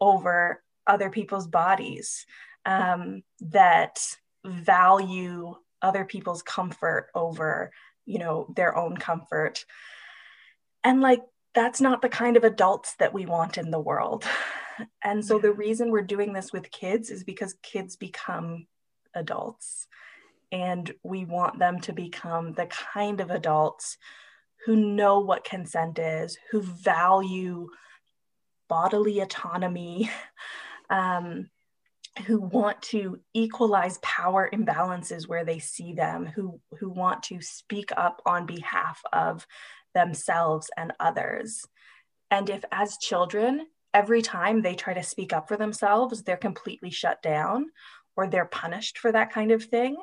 over 0.00 0.62
other 0.86 1.08
people's 1.08 1.46
bodies, 1.46 2.26
um, 2.66 3.22
that 3.40 4.04
value 4.44 5.54
other 5.80 6.04
people's 6.04 6.42
comfort 6.42 7.08
over, 7.14 7.70
you 8.04 8.18
know, 8.18 8.46
their 8.54 8.76
own 8.76 8.96
comfort. 8.96 9.64
And 10.82 11.00
like 11.00 11.22
that's 11.54 11.80
not 11.80 12.02
the 12.02 12.08
kind 12.08 12.36
of 12.36 12.44
adults 12.44 12.94
that 12.96 13.14
we 13.14 13.26
want 13.26 13.58
in 13.58 13.70
the 13.70 13.80
world. 13.80 14.24
And 15.02 15.24
so 15.24 15.38
the 15.38 15.52
reason 15.52 15.90
we're 15.90 16.02
doing 16.02 16.32
this 16.32 16.52
with 16.52 16.70
kids 16.70 17.10
is 17.10 17.22
because 17.22 17.54
kids 17.62 17.96
become 17.96 18.66
adults. 19.14 19.86
And 20.50 20.92
we 21.02 21.24
want 21.24 21.58
them 21.58 21.80
to 21.80 21.92
become 21.92 22.52
the 22.52 22.66
kind 22.66 23.20
of 23.20 23.30
adults 23.30 23.96
who 24.66 24.76
know 24.76 25.20
what 25.20 25.44
consent 25.44 25.98
is, 25.98 26.38
who 26.50 26.60
value 26.60 27.68
bodily 28.68 29.20
autonomy, 29.20 30.10
um, 30.90 31.50
who 32.26 32.40
want 32.40 32.80
to 32.80 33.20
equalize 33.32 33.98
power 33.98 34.48
imbalances 34.52 35.28
where 35.28 35.44
they 35.44 35.58
see 35.58 35.92
them, 35.92 36.26
who, 36.26 36.60
who 36.78 36.88
want 36.88 37.24
to 37.24 37.40
speak 37.40 37.90
up 37.96 38.22
on 38.24 38.46
behalf 38.46 39.02
of 39.12 39.46
themselves 39.94 40.70
and 40.76 40.92
others. 41.00 41.64
And 42.30 42.50
if, 42.50 42.64
as 42.72 42.98
children, 42.98 43.66
every 43.92 44.22
time 44.22 44.62
they 44.62 44.74
try 44.74 44.94
to 44.94 45.02
speak 45.02 45.32
up 45.32 45.48
for 45.48 45.56
themselves, 45.56 46.22
they're 46.22 46.36
completely 46.36 46.90
shut 46.90 47.22
down 47.22 47.66
or 48.16 48.26
they're 48.26 48.44
punished 48.44 48.98
for 48.98 49.12
that 49.12 49.32
kind 49.32 49.50
of 49.52 49.64
thing, 49.64 49.96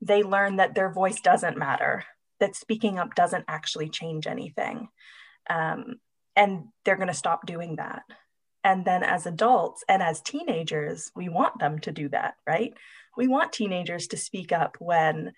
they 0.00 0.22
learn 0.22 0.56
that 0.56 0.74
their 0.74 0.90
voice 0.90 1.20
doesn't 1.20 1.56
matter, 1.56 2.04
that 2.40 2.56
speaking 2.56 2.98
up 2.98 3.14
doesn't 3.14 3.44
actually 3.48 3.88
change 3.88 4.26
anything. 4.26 4.88
Um, 5.50 5.96
and 6.36 6.64
they're 6.84 6.96
going 6.96 7.08
to 7.08 7.14
stop 7.14 7.46
doing 7.46 7.76
that. 7.76 8.02
And 8.62 8.84
then 8.84 9.02
as 9.02 9.26
adults 9.26 9.84
and 9.88 10.02
as 10.02 10.20
teenagers, 10.20 11.10
we 11.16 11.28
want 11.28 11.58
them 11.58 11.78
to 11.80 11.92
do 11.92 12.08
that, 12.10 12.34
right? 12.46 12.74
We 13.16 13.26
want 13.26 13.52
teenagers 13.52 14.08
to 14.08 14.16
speak 14.16 14.52
up 14.52 14.76
when 14.78 15.32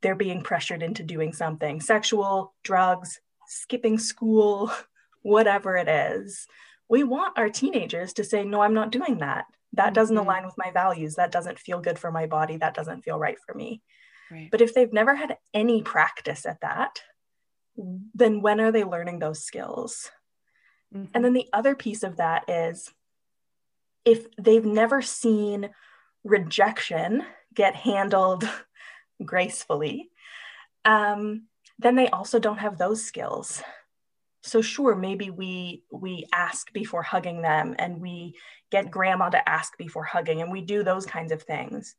they're 0.00 0.14
being 0.14 0.42
pressured 0.42 0.82
into 0.82 1.02
doing 1.02 1.32
something 1.32 1.80
sexual, 1.80 2.54
drugs, 2.62 3.20
skipping 3.48 3.98
school, 3.98 4.70
whatever 5.22 5.76
it 5.76 5.88
is. 5.88 6.46
We 6.88 7.04
want 7.04 7.38
our 7.38 7.50
teenagers 7.50 8.14
to 8.14 8.24
say, 8.24 8.44
no, 8.44 8.62
I'm 8.62 8.74
not 8.74 8.92
doing 8.92 9.18
that. 9.18 9.44
That 9.74 9.94
doesn't 9.94 10.16
mm-hmm. 10.16 10.26
align 10.26 10.46
with 10.46 10.54
my 10.56 10.70
values. 10.70 11.16
That 11.16 11.32
doesn't 11.32 11.58
feel 11.58 11.80
good 11.80 11.98
for 11.98 12.10
my 12.10 12.26
body. 12.26 12.56
That 12.56 12.74
doesn't 12.74 13.02
feel 13.02 13.18
right 13.18 13.36
for 13.44 13.54
me. 13.54 13.82
Right. 14.30 14.48
But 14.50 14.60
if 14.60 14.74
they've 14.74 14.92
never 14.92 15.14
had 15.14 15.36
any 15.52 15.82
practice 15.82 16.46
at 16.46 16.60
that, 16.60 17.02
then 18.14 18.40
when 18.40 18.60
are 18.60 18.72
they 18.72 18.84
learning 18.84 19.18
those 19.18 19.44
skills? 19.44 20.10
Mm-hmm. 20.94 21.10
And 21.14 21.24
then 21.24 21.32
the 21.32 21.48
other 21.52 21.74
piece 21.74 22.02
of 22.02 22.16
that 22.16 22.48
is 22.48 22.90
if 24.04 24.26
they've 24.36 24.64
never 24.64 25.02
seen 25.02 25.70
rejection 26.24 27.24
get 27.54 27.74
handled 27.74 28.48
gracefully, 29.24 30.10
um, 30.84 31.46
then 31.78 31.94
they 31.94 32.08
also 32.08 32.38
don't 32.38 32.58
have 32.58 32.78
those 32.78 33.04
skills. 33.04 33.62
So 34.42 34.62
sure, 34.62 34.94
maybe 34.94 35.30
we 35.30 35.82
we 35.90 36.26
ask 36.32 36.72
before 36.72 37.02
hugging 37.02 37.42
them, 37.42 37.74
and 37.78 38.00
we 38.00 38.36
get 38.70 38.90
grandma 38.90 39.30
to 39.30 39.48
ask 39.48 39.76
before 39.76 40.04
hugging, 40.04 40.40
and 40.40 40.50
we 40.50 40.60
do 40.60 40.82
those 40.82 41.06
kinds 41.06 41.32
of 41.32 41.42
things. 41.42 41.96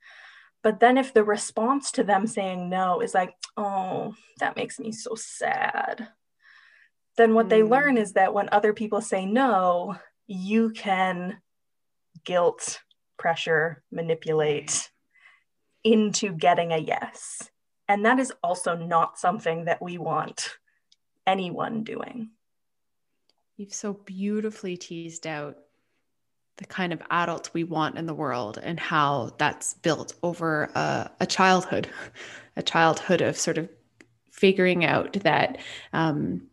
But 0.64 0.80
then 0.80 0.98
if 0.98 1.14
the 1.14 1.24
response 1.24 1.92
to 1.94 2.04
them 2.04 2.28
saying 2.28 2.70
no 2.70 3.02
is 3.02 3.14
like, 3.14 3.34
oh, 3.56 4.16
that 4.40 4.58
makes 4.58 4.80
me 4.80 4.92
so 4.92 5.16
sad, 5.16 6.08
then 7.18 7.34
what 7.34 7.48
mm. 7.48 7.50
they 7.50 7.64
learn 7.64 7.98
is 7.98 8.14
that 8.14 8.34
when 8.34 8.50
other 8.52 8.74
people 8.74 9.02
say 9.02 9.26
no, 9.26 9.96
you 10.28 10.72
can 10.72 11.42
guilt, 12.26 12.82
pressure, 13.18 13.84
manipulate 13.92 14.90
into 15.84 16.32
getting 16.34 16.72
a 16.72 16.78
yes. 16.78 17.50
And 17.90 18.06
that 18.06 18.20
is 18.20 18.32
also 18.44 18.76
not 18.76 19.18
something 19.18 19.66
that 19.66 19.82
we 19.82 19.98
want 19.98 20.58
anyone 21.26 21.84
doing. 21.84 22.30
You've 23.58 23.74
so 23.74 23.94
beautifully 23.94 24.78
teased 24.78 25.26
out 25.26 25.58
the 26.58 26.66
kind 26.66 26.94
of 26.94 27.02
adults 27.10 27.54
we 27.54 27.64
want 27.64 27.98
in 27.98 28.06
the 28.06 28.14
world 28.14 28.60
and 28.62 28.80
how 28.80 29.32
that's 29.40 29.74
built 29.74 30.14
over 30.22 30.70
a, 30.76 31.10
a 31.20 31.26
childhood, 31.26 31.90
a 32.56 32.62
childhood 32.62 33.22
of 33.22 33.36
sort 33.36 33.58
of 33.58 33.68
figuring 34.32 34.86
out 34.86 35.14
that 35.24 35.58
um, 35.92 36.44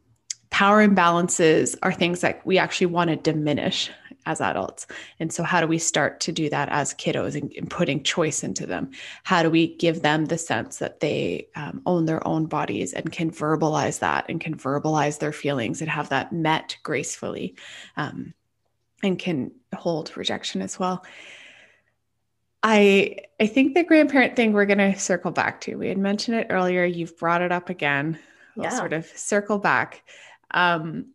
power 0.48 0.86
imbalances 0.86 1.76
are 1.82 1.92
things 1.92 2.22
that 2.22 2.44
we 2.46 2.56
actually 2.56 2.86
want 2.86 3.10
to 3.10 3.16
diminish 3.16 3.90
as 4.26 4.40
adults. 4.40 4.86
And 5.18 5.32
so, 5.32 5.42
how 5.42 5.60
do 5.60 5.66
we 5.66 5.78
start 5.78 6.20
to 6.20 6.32
do 6.32 6.50
that 6.50 6.68
as 6.68 6.92
kiddos 6.94 7.40
and, 7.40 7.52
and 7.56 7.70
putting 7.70 8.02
choice 8.02 8.42
into 8.42 8.66
them? 8.66 8.90
How 9.22 9.42
do 9.42 9.50
we 9.50 9.76
give 9.76 10.02
them 10.02 10.26
the 10.26 10.38
sense 10.38 10.78
that 10.78 11.00
they 11.00 11.48
um, 11.54 11.80
own 11.86 12.04
their 12.04 12.26
own 12.26 12.46
bodies 12.46 12.92
and 12.92 13.10
can 13.10 13.30
verbalize 13.30 14.00
that 14.00 14.26
and 14.28 14.40
can 14.40 14.56
verbalize 14.56 15.18
their 15.18 15.32
feelings 15.32 15.80
and 15.80 15.90
have 15.90 16.10
that 16.10 16.32
met 16.32 16.76
gracefully 16.82 17.54
um, 17.96 18.34
and 19.02 19.18
can 19.18 19.52
hold 19.74 20.16
rejection 20.16 20.60
as 20.60 20.78
well? 20.78 21.04
I 22.62 23.18
I 23.38 23.46
think 23.46 23.74
the 23.74 23.84
grandparent 23.84 24.34
thing 24.34 24.52
we're 24.52 24.66
going 24.66 24.78
to 24.78 24.98
circle 24.98 25.30
back 25.30 25.60
to. 25.62 25.76
We 25.76 25.88
had 25.88 25.98
mentioned 25.98 26.38
it 26.38 26.48
earlier. 26.50 26.84
You've 26.84 27.16
brought 27.16 27.42
it 27.42 27.52
up 27.52 27.70
again. 27.70 28.18
We'll 28.56 28.64
yeah. 28.64 28.76
sort 28.76 28.92
of 28.92 29.06
circle 29.06 29.58
back. 29.58 30.02
Um, 30.50 31.12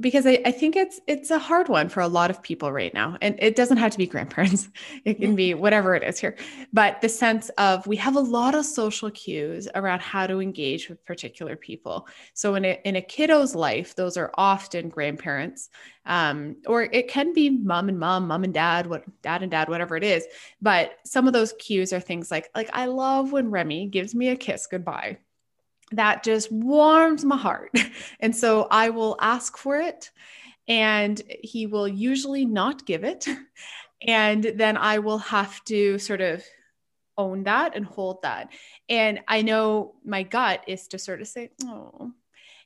because 0.00 0.26
I, 0.26 0.40
I, 0.44 0.50
think 0.50 0.74
it's 0.74 1.00
it's 1.06 1.30
a 1.30 1.38
hard 1.38 1.68
one 1.68 1.88
for 1.88 2.00
a 2.00 2.08
lot 2.08 2.30
of 2.30 2.42
people 2.42 2.72
right 2.72 2.92
now 2.92 3.16
and 3.22 3.36
it 3.38 3.54
doesn't 3.54 3.76
have 3.76 3.92
to 3.92 3.98
be 3.98 4.06
grandparents. 4.14 4.68
It 5.04 5.20
can 5.20 5.36
be 5.36 5.54
whatever 5.54 5.94
it 5.94 6.02
is 6.02 6.18
here. 6.18 6.36
But 6.72 7.00
the 7.00 7.08
sense 7.08 7.48
of 7.58 7.86
we 7.86 7.96
have 7.96 8.16
a 8.16 8.20
lot 8.20 8.54
of 8.54 8.66
social 8.66 9.10
cues 9.10 9.68
around 9.74 10.00
how 10.00 10.26
to 10.26 10.40
engage 10.40 10.88
with 10.88 11.04
particular 11.04 11.56
people. 11.56 12.08
So 12.34 12.56
in 12.56 12.64
a, 12.64 12.80
in 12.84 12.96
a 12.96 13.02
kiddo's 13.02 13.54
life 13.54 13.94
those 13.94 14.16
are 14.16 14.32
often 14.34 14.88
grandparents 14.88 15.70
um, 16.06 16.56
or 16.66 16.82
it 16.82 17.08
can 17.08 17.32
be 17.32 17.50
mom 17.50 17.88
and 17.88 17.98
mom 17.98 18.26
mom 18.26 18.44
and 18.44 18.52
dad 18.52 18.86
what 18.86 19.04
dad 19.22 19.42
and 19.42 19.50
dad 19.50 19.68
whatever 19.68 19.96
it 19.96 20.04
is. 20.04 20.26
But 20.60 20.98
some 21.04 21.26
of 21.26 21.32
those 21.32 21.52
cues 21.54 21.92
are 21.92 22.00
things 22.00 22.30
like 22.30 22.50
like 22.54 22.70
i 22.72 22.86
love 22.86 23.32
when 23.32 23.50
remy 23.50 23.86
gives 23.86 24.14
me 24.14 24.28
a 24.28 24.36
kiss 24.36 24.66
goodbye 24.66 25.18
that 25.96 26.22
just 26.22 26.50
warms 26.50 27.24
my 27.24 27.36
heart. 27.36 27.70
And 28.20 28.34
so 28.34 28.66
I 28.70 28.90
will 28.90 29.16
ask 29.20 29.56
for 29.56 29.76
it, 29.76 30.10
and 30.66 31.20
he 31.42 31.66
will 31.66 31.88
usually 31.88 32.44
not 32.44 32.86
give 32.86 33.04
it. 33.04 33.26
And 34.06 34.44
then 34.44 34.76
I 34.76 34.98
will 34.98 35.18
have 35.18 35.64
to 35.64 35.98
sort 35.98 36.20
of 36.20 36.44
own 37.16 37.44
that 37.44 37.74
and 37.74 37.86
hold 37.86 38.20
that. 38.22 38.52
And 38.86 39.20
I 39.26 39.40
know 39.40 39.94
my 40.04 40.24
gut 40.24 40.64
is 40.66 40.88
to 40.88 40.98
sort 40.98 41.22
of 41.22 41.28
say, 41.28 41.52
oh, 41.64 42.12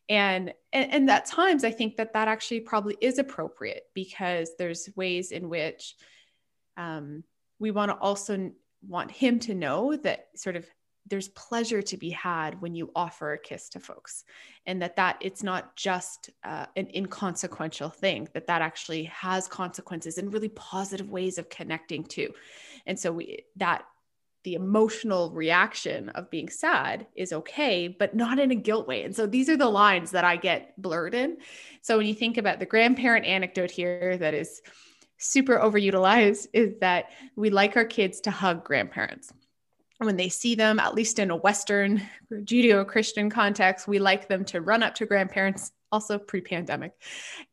and, 0.09 0.53
and 0.73 0.93
and 0.93 1.11
at 1.11 1.27
times 1.27 1.65
i 1.65 1.71
think 1.71 1.97
that 1.97 2.15
that 2.15 2.29
actually 2.29 2.61
probably 2.61 2.97
is 3.01 3.19
appropriate 3.19 3.83
because 3.95 4.53
there's 4.59 4.89
ways 4.97 5.33
in 5.33 5.51
which 5.51 5.95
um, 6.79 7.25
we 7.59 7.71
want 7.71 7.91
to 7.91 7.97
also 7.99 8.51
want 8.87 9.11
him 9.11 9.39
to 9.41 9.55
know 9.55 9.97
that 9.97 10.29
sort 10.37 10.57
of 10.57 10.67
there's 11.09 11.29
pleasure 11.29 11.83
to 11.83 11.97
be 11.97 12.11
had 12.11 12.61
when 12.61 12.75
you 12.75 12.91
offer 12.95 13.33
a 13.33 13.39
kiss 13.39 13.69
to 13.71 13.81
folks 13.81 14.25
and 14.67 14.83
that 14.83 14.97
that 14.97 15.17
it's 15.21 15.43
not 15.43 15.77
just 15.77 16.31
uh, 16.45 16.67
an 16.77 16.89
inconsequential 16.95 17.91
thing 17.91 18.29
that 18.35 18.47
that 18.47 18.63
actually 18.63 19.05
has 19.05 19.49
consequences 19.49 20.19
and 20.19 20.33
really 20.33 20.51
positive 20.51 21.11
ways 21.11 21.39
of 21.39 21.49
connecting 21.49 22.05
to. 22.05 22.29
And 22.87 22.99
so 22.99 23.13
we 23.13 23.45
that 23.57 23.85
the 24.45 24.55
emotional 24.55 25.31
reaction 25.31 26.11
of 26.11 26.31
being 26.31 26.49
sad 26.49 27.07
is 27.17 27.33
okay 27.33 27.89
but 27.89 28.15
not 28.15 28.39
in 28.39 28.51
a 28.51 28.55
guilt 28.55 28.87
way. 28.87 29.03
And 29.03 29.15
so 29.15 29.27
these 29.27 29.49
are 29.49 29.57
the 29.57 29.69
lines 29.69 30.11
that 30.13 30.25
i 30.25 30.37
get 30.37 30.81
blurred 30.81 31.15
in. 31.15 31.39
So 31.83 31.99
when 31.99 32.07
you 32.07 32.15
think 32.15 32.39
about 32.39 32.59
the 32.59 32.67
grandparent 32.67 33.27
anecdote 33.27 33.71
here 33.71 34.17
that 34.17 34.35
is 34.35 34.61
super 35.19 35.59
overutilized 35.59 36.47
is 36.53 36.75
that 36.81 37.07
we 37.35 37.51
like 37.51 37.77
our 37.77 37.85
kids 37.85 38.21
to 38.21 38.31
hug 38.31 38.65
grandparents 38.65 39.33
when 39.99 40.17
they 40.17 40.29
see 40.29 40.55
them, 40.55 40.79
at 40.79 40.95
least 40.95 41.19
in 41.19 41.31
a 41.31 41.37
Western 41.37 42.03
Judeo 42.33 42.87
Christian 42.87 43.31
context, 43.31 43.89
we 43.89 43.99
like 43.99 44.29
them 44.29 44.45
to 44.47 44.61
run 44.61 44.83
up 44.83 44.95
to 44.97 45.07
grandparents, 45.07 45.73
also 45.91 46.19
pre 46.19 46.41
pandemic, 46.41 46.93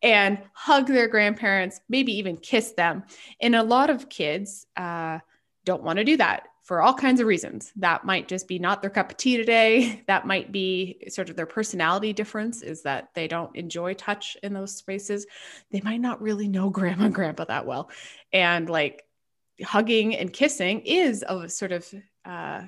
and 0.02 0.40
hug 0.54 0.88
their 0.88 1.08
grandparents, 1.08 1.80
maybe 1.90 2.18
even 2.18 2.38
kiss 2.38 2.74
them. 2.74 3.04
And 3.42 3.56
a 3.56 3.64
lot 3.64 3.90
of 3.90 4.10
kids 4.10 4.68
uh, 4.78 5.20
don't 5.66 5.84
want 5.84 5.98
to 5.98 6.06
do 6.06 6.18
that 6.18 6.48
for 6.66 6.82
all 6.82 6.94
kinds 6.94 7.20
of 7.20 7.28
reasons. 7.28 7.72
That 7.78 8.06
might 8.06 8.28
just 8.28 8.48
be 8.48 8.60
not 8.60 8.82
their 8.82 8.90
cup 8.90 9.12
of 9.12 9.18
tea 9.18 9.38
today. 9.38 10.04
That 10.08 10.28
might 10.28 10.52
be 10.52 11.04
sort 11.10 11.30
of 11.30 11.36
their 11.36 11.46
personality 11.46 12.14
difference 12.14 12.62
is 12.62 12.84
that 12.84 13.10
they 13.14 13.28
don't 13.28 13.56
enjoy 13.56 13.94
touch 13.94 14.38
in 14.44 14.54
those 14.54 14.76
spaces. 14.76 15.26
They 15.72 15.82
might 15.82 16.02
not 16.02 16.22
really 16.22 16.48
know 16.48 16.70
grandma 16.70 17.06
and 17.06 17.16
grandpa 17.16 17.46
that 17.46 17.66
well. 17.66 17.90
And 18.34 18.70
like 18.70 19.04
hugging 19.64 20.16
and 20.16 20.34
kissing 20.34 20.82
is 20.82 21.24
a 21.28 21.50
sort 21.50 21.72
of 21.72 21.92
uh, 22.26 22.64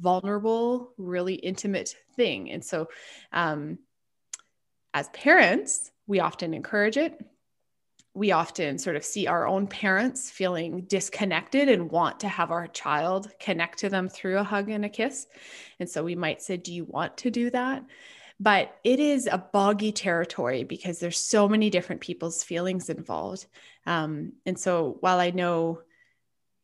vulnerable, 0.00 0.92
really 0.96 1.34
intimate 1.34 1.94
thing. 2.16 2.50
And 2.50 2.64
so, 2.64 2.88
um, 3.32 3.78
as 4.92 5.08
parents, 5.08 5.90
we 6.06 6.20
often 6.20 6.54
encourage 6.54 6.96
it. 6.96 7.18
We 8.14 8.30
often 8.30 8.78
sort 8.78 8.94
of 8.94 9.04
see 9.04 9.26
our 9.26 9.46
own 9.48 9.66
parents 9.66 10.30
feeling 10.30 10.82
disconnected 10.82 11.68
and 11.68 11.90
want 11.90 12.20
to 12.20 12.28
have 12.28 12.52
our 12.52 12.68
child 12.68 13.28
connect 13.40 13.78
to 13.80 13.88
them 13.88 14.08
through 14.08 14.38
a 14.38 14.44
hug 14.44 14.70
and 14.70 14.84
a 14.84 14.88
kiss. 14.88 15.26
And 15.80 15.90
so 15.90 16.04
we 16.04 16.14
might 16.14 16.42
say, 16.42 16.56
Do 16.56 16.72
you 16.72 16.84
want 16.84 17.16
to 17.18 17.30
do 17.30 17.50
that? 17.50 17.84
But 18.38 18.76
it 18.84 19.00
is 19.00 19.28
a 19.30 19.38
boggy 19.38 19.92
territory 19.92 20.64
because 20.64 20.98
there's 20.98 21.18
so 21.18 21.48
many 21.48 21.70
different 21.70 22.00
people's 22.00 22.42
feelings 22.42 22.90
involved. 22.90 23.46
Um, 23.86 24.32
and 24.44 24.58
so 24.58 24.96
while 25.00 25.18
I 25.18 25.30
know 25.30 25.80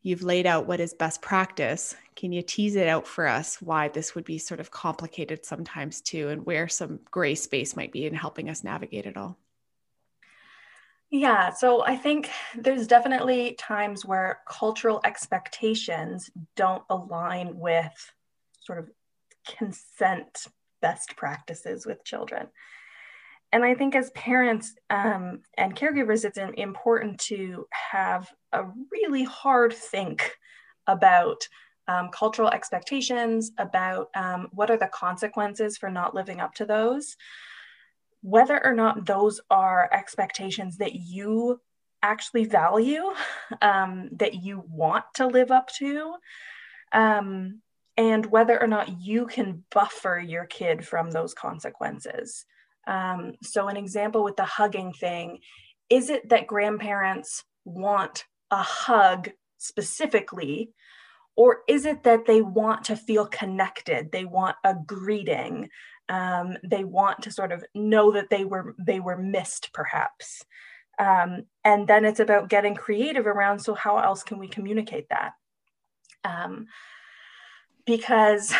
you've 0.03 0.23
laid 0.23 0.45
out 0.45 0.67
what 0.67 0.79
is 0.79 0.93
best 0.93 1.21
practice. 1.21 1.95
Can 2.15 2.31
you 2.31 2.41
tease 2.41 2.75
it 2.75 2.87
out 2.87 3.07
for 3.07 3.27
us 3.27 3.61
why 3.61 3.87
this 3.87 4.15
would 4.15 4.25
be 4.25 4.37
sort 4.37 4.59
of 4.59 4.71
complicated 4.71 5.45
sometimes 5.45 6.01
too, 6.01 6.29
and 6.29 6.45
where 6.45 6.67
some 6.67 6.99
gray 7.09 7.35
space 7.35 7.75
might 7.75 7.91
be 7.91 8.05
in 8.05 8.13
helping 8.13 8.49
us 8.49 8.63
navigate 8.63 9.05
it 9.05 9.17
all? 9.17 9.37
Yeah, 11.09 11.49
so 11.51 11.83
I 11.85 11.97
think 11.97 12.29
there's 12.57 12.87
definitely 12.87 13.55
times 13.59 14.05
where 14.05 14.39
cultural 14.47 15.01
expectations 15.03 16.29
don't 16.55 16.83
align 16.89 17.59
with 17.59 18.13
sort 18.61 18.79
of 18.79 18.89
consent 19.57 20.47
best 20.81 21.15
practices 21.17 21.85
with 21.85 22.03
children 22.05 22.47
and 23.51 23.65
I 23.65 23.75
think 23.75 23.95
as 23.95 24.11
parents 24.11 24.73
um, 24.89 25.41
and 25.57 25.75
caregivers, 25.75 26.23
it's 26.23 26.39
important 26.57 27.19
to 27.21 27.67
have 27.71 28.31
a 28.53 28.63
really 28.91 29.23
hard 29.23 29.73
think 29.73 30.37
about 30.87 31.47
um, 31.87 32.09
cultural 32.13 32.49
expectations, 32.49 33.51
about 33.57 34.09
um, 34.15 34.47
what 34.53 34.69
are 34.69 34.77
the 34.77 34.87
consequences 34.87 35.77
for 35.77 35.89
not 35.89 36.15
living 36.15 36.39
up 36.39 36.53
to 36.55 36.65
those, 36.65 37.17
whether 38.21 38.63
or 38.65 38.73
not 38.73 39.05
those 39.05 39.41
are 39.49 39.89
expectations 39.91 40.77
that 40.77 40.95
you 40.95 41.59
actually 42.01 42.45
value, 42.45 43.03
um, 43.61 44.09
that 44.13 44.35
you 44.35 44.63
want 44.69 45.03
to 45.15 45.27
live 45.27 45.51
up 45.51 45.69
to. 45.79 46.13
Um, 46.93 47.61
and 47.97 48.25
whether 48.27 48.59
or 48.61 48.67
not 48.67 49.01
you 49.01 49.25
can 49.25 49.63
buffer 49.71 50.17
your 50.17 50.45
kid 50.45 50.87
from 50.87 51.11
those 51.11 51.33
consequences 51.33 52.45
Um, 52.87 53.33
so, 53.43 53.67
an 53.67 53.77
example 53.77 54.23
with 54.23 54.35
the 54.35 54.45
hugging 54.45 54.93
thing 54.93 55.39
is 55.89 56.09
it 56.09 56.29
that 56.29 56.47
grandparents 56.47 57.43
want 57.65 58.25
a 58.49 58.63
hug 58.63 59.29
specifically, 59.57 60.71
or 61.35 61.59
is 61.67 61.85
it 61.85 62.03
that 62.03 62.25
they 62.25 62.41
want 62.41 62.85
to 62.85 62.95
feel 62.95 63.25
connected? 63.27 64.11
They 64.11 64.25
want 64.25 64.55
a 64.63 64.73
greeting. 64.73 65.69
Um, 66.09 66.57
they 66.63 66.83
want 66.83 67.21
to 67.23 67.31
sort 67.31 67.51
of 67.51 67.63
know 67.75 68.11
that 68.11 68.29
they 68.29 68.45
were 68.45 68.75
they 68.79 68.99
were 68.99 69.17
missed, 69.17 69.71
perhaps. 69.73 70.43
Um, 70.99 71.43
and 71.63 71.87
then 71.87 72.05
it's 72.05 72.19
about 72.19 72.49
getting 72.49 72.75
creative 72.75 73.27
around. 73.27 73.59
So, 73.59 73.73
how 73.73 73.97
else 73.97 74.23
can 74.23 74.37
we 74.37 74.47
communicate 74.47 75.07
that? 75.09 75.33
Um, 76.23 76.67
because 77.85 78.53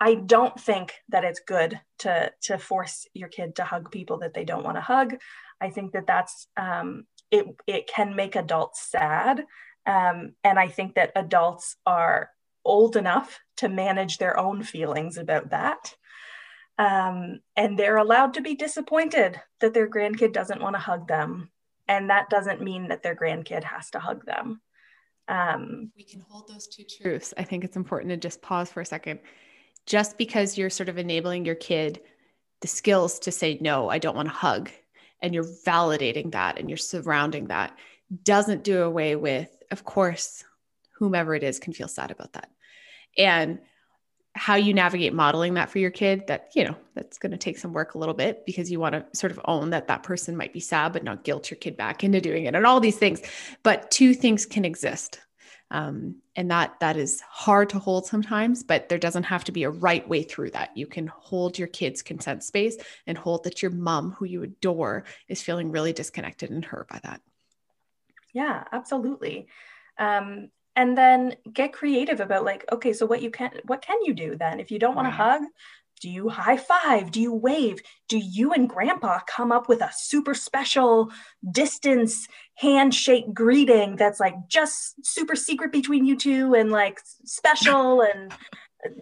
I 0.00 0.14
don't 0.14 0.58
think 0.58 0.94
that 1.08 1.24
it's 1.24 1.40
good 1.40 1.80
to 2.00 2.32
to 2.42 2.58
force 2.58 3.06
your 3.14 3.28
kid 3.28 3.56
to 3.56 3.64
hug 3.64 3.90
people 3.90 4.18
that 4.18 4.34
they 4.34 4.44
don't 4.44 4.64
want 4.64 4.76
to 4.76 4.82
hug. 4.82 5.16
I 5.60 5.70
think 5.70 5.92
that 5.92 6.06
that's 6.06 6.46
um, 6.56 7.06
it. 7.30 7.46
It 7.66 7.86
can 7.86 8.16
make 8.16 8.36
adults 8.36 8.82
sad, 8.90 9.44
um, 9.86 10.34
and 10.44 10.58
I 10.58 10.68
think 10.68 10.94
that 10.94 11.12
adults 11.16 11.76
are 11.86 12.30
old 12.64 12.96
enough 12.96 13.40
to 13.58 13.68
manage 13.68 14.18
their 14.18 14.38
own 14.38 14.62
feelings 14.62 15.16
about 15.16 15.50
that. 15.50 15.94
Um, 16.78 17.40
and 17.56 17.78
they're 17.78 17.96
allowed 17.96 18.34
to 18.34 18.42
be 18.42 18.54
disappointed 18.54 19.40
that 19.60 19.72
their 19.72 19.88
grandkid 19.88 20.32
doesn't 20.32 20.60
want 20.60 20.74
to 20.74 20.80
hug 20.80 21.08
them. 21.08 21.50
And 21.88 22.10
that 22.10 22.28
doesn't 22.28 22.60
mean 22.60 22.88
that 22.88 23.02
their 23.02 23.16
grandkid 23.16 23.64
has 23.64 23.90
to 23.90 23.98
hug 23.98 24.26
them. 24.26 24.60
Um, 25.28 25.90
we 25.96 26.04
can 26.04 26.20
hold 26.20 26.48
those 26.48 26.66
two 26.68 26.84
truths. 26.84 27.34
I 27.36 27.42
think 27.42 27.64
it's 27.64 27.76
important 27.76 28.10
to 28.10 28.16
just 28.16 28.42
pause 28.42 28.70
for 28.70 28.80
a 28.80 28.86
second. 28.86 29.20
Just 29.86 30.18
because 30.18 30.56
you're 30.56 30.70
sort 30.70 30.88
of 30.88 30.98
enabling 30.98 31.44
your 31.44 31.54
kid 31.54 32.00
the 32.60 32.68
skills 32.68 33.18
to 33.20 33.30
say, 33.30 33.58
no, 33.60 33.88
I 33.88 33.98
don't 33.98 34.16
want 34.16 34.28
to 34.28 34.34
hug, 34.34 34.70
and 35.20 35.34
you're 35.34 35.44
validating 35.44 36.32
that 36.32 36.58
and 36.58 36.70
you're 36.70 36.76
surrounding 36.76 37.48
that, 37.48 37.76
doesn't 38.24 38.64
do 38.64 38.82
away 38.82 39.16
with, 39.16 39.50
of 39.70 39.84
course, 39.84 40.44
whomever 40.98 41.34
it 41.34 41.42
is 41.42 41.58
can 41.58 41.72
feel 41.72 41.88
sad 41.88 42.10
about 42.10 42.32
that. 42.32 42.50
And 43.18 43.58
how 44.36 44.54
you 44.54 44.74
navigate 44.74 45.14
modeling 45.14 45.54
that 45.54 45.70
for 45.70 45.78
your 45.78 45.90
kid 45.90 46.26
that 46.26 46.50
you 46.54 46.62
know 46.62 46.76
that's 46.94 47.16
going 47.16 47.32
to 47.32 47.38
take 47.38 47.58
some 47.58 47.72
work 47.72 47.94
a 47.94 47.98
little 47.98 48.14
bit 48.14 48.44
because 48.44 48.70
you 48.70 48.78
want 48.78 48.92
to 48.92 49.04
sort 49.18 49.32
of 49.32 49.40
own 49.46 49.70
that 49.70 49.88
that 49.88 50.02
person 50.02 50.36
might 50.36 50.52
be 50.52 50.60
sad 50.60 50.92
but 50.92 51.02
not 51.02 51.24
guilt 51.24 51.50
your 51.50 51.56
kid 51.56 51.76
back 51.76 52.04
into 52.04 52.20
doing 52.20 52.44
it 52.44 52.54
and 52.54 52.66
all 52.66 52.78
these 52.78 52.98
things. 52.98 53.22
But 53.62 53.90
two 53.90 54.12
things 54.12 54.44
can 54.44 54.64
exist 54.64 55.20
um, 55.70 56.16
and 56.36 56.50
that 56.50 56.78
that 56.80 56.98
is 56.98 57.20
hard 57.22 57.70
to 57.70 57.78
hold 57.78 58.06
sometimes 58.06 58.62
but 58.62 58.88
there 58.90 58.98
doesn't 58.98 59.24
have 59.24 59.44
to 59.44 59.52
be 59.52 59.62
a 59.62 59.70
right 59.70 60.06
way 60.06 60.22
through 60.22 60.50
that. 60.50 60.76
You 60.76 60.86
can 60.86 61.06
hold 61.06 61.58
your 61.58 61.68
kid's 61.68 62.02
consent 62.02 62.44
space 62.44 62.76
and 63.06 63.16
hold 63.16 63.44
that 63.44 63.62
your 63.62 63.70
mom 63.70 64.12
who 64.12 64.26
you 64.26 64.42
adore 64.42 65.04
is 65.28 65.42
feeling 65.42 65.72
really 65.72 65.94
disconnected 65.94 66.50
and 66.50 66.64
hurt 66.64 66.88
by 66.88 67.00
that. 67.04 67.22
Yeah 68.34 68.64
absolutely. 68.70 69.48
Um, 69.98 70.50
and 70.76 70.96
then 70.96 71.34
get 71.52 71.72
creative 71.72 72.20
about 72.20 72.44
like 72.44 72.64
okay 72.70 72.92
so 72.92 73.06
what 73.06 73.22
you 73.22 73.30
can 73.30 73.50
what 73.64 73.82
can 73.82 73.96
you 74.02 74.14
do 74.14 74.36
then? 74.36 74.60
If 74.60 74.70
you 74.70 74.78
don't 74.78 74.94
want 74.94 75.06
to 75.06 75.12
hug 75.12 75.42
do 76.00 76.10
you 76.10 76.28
high 76.28 76.56
five? 76.56 77.10
Do 77.10 77.20
you 77.20 77.32
wave? 77.32 77.80
Do 78.08 78.18
you 78.18 78.52
and 78.52 78.68
grandpa 78.68 79.20
come 79.26 79.50
up 79.50 79.68
with 79.68 79.80
a 79.80 79.90
super 79.94 80.34
special 80.34 81.10
distance 81.50 82.28
handshake 82.54 83.32
greeting 83.32 83.96
that's 83.96 84.20
like 84.20 84.34
just 84.48 85.04
super 85.04 85.34
secret 85.34 85.72
between 85.72 86.04
you 86.04 86.16
two 86.16 86.54
and 86.54 86.70
like 86.70 87.00
special 87.24 88.02
and 88.14 88.32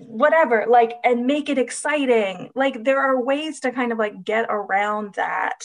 whatever 0.06 0.66
like 0.68 0.94
and 1.04 1.26
make 1.26 1.48
it 1.48 1.58
exciting? 1.58 2.50
Like 2.54 2.84
there 2.84 3.00
are 3.00 3.20
ways 3.20 3.60
to 3.60 3.72
kind 3.72 3.90
of 3.90 3.98
like 3.98 4.24
get 4.24 4.46
around 4.48 5.14
that 5.14 5.60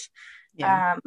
yeah. 0.55 0.93
um 0.93 0.99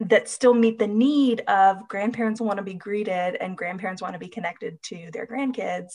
that 0.00 0.28
still 0.28 0.54
meet 0.54 0.78
the 0.78 0.86
need 0.86 1.40
of 1.48 1.88
grandparents 1.88 2.40
want 2.40 2.58
to 2.58 2.62
be 2.62 2.74
greeted 2.74 3.36
and 3.36 3.56
grandparents 3.56 4.02
want 4.02 4.12
to 4.12 4.18
be 4.18 4.28
connected 4.28 4.82
to 4.82 5.10
their 5.12 5.26
grandkids. 5.26 5.92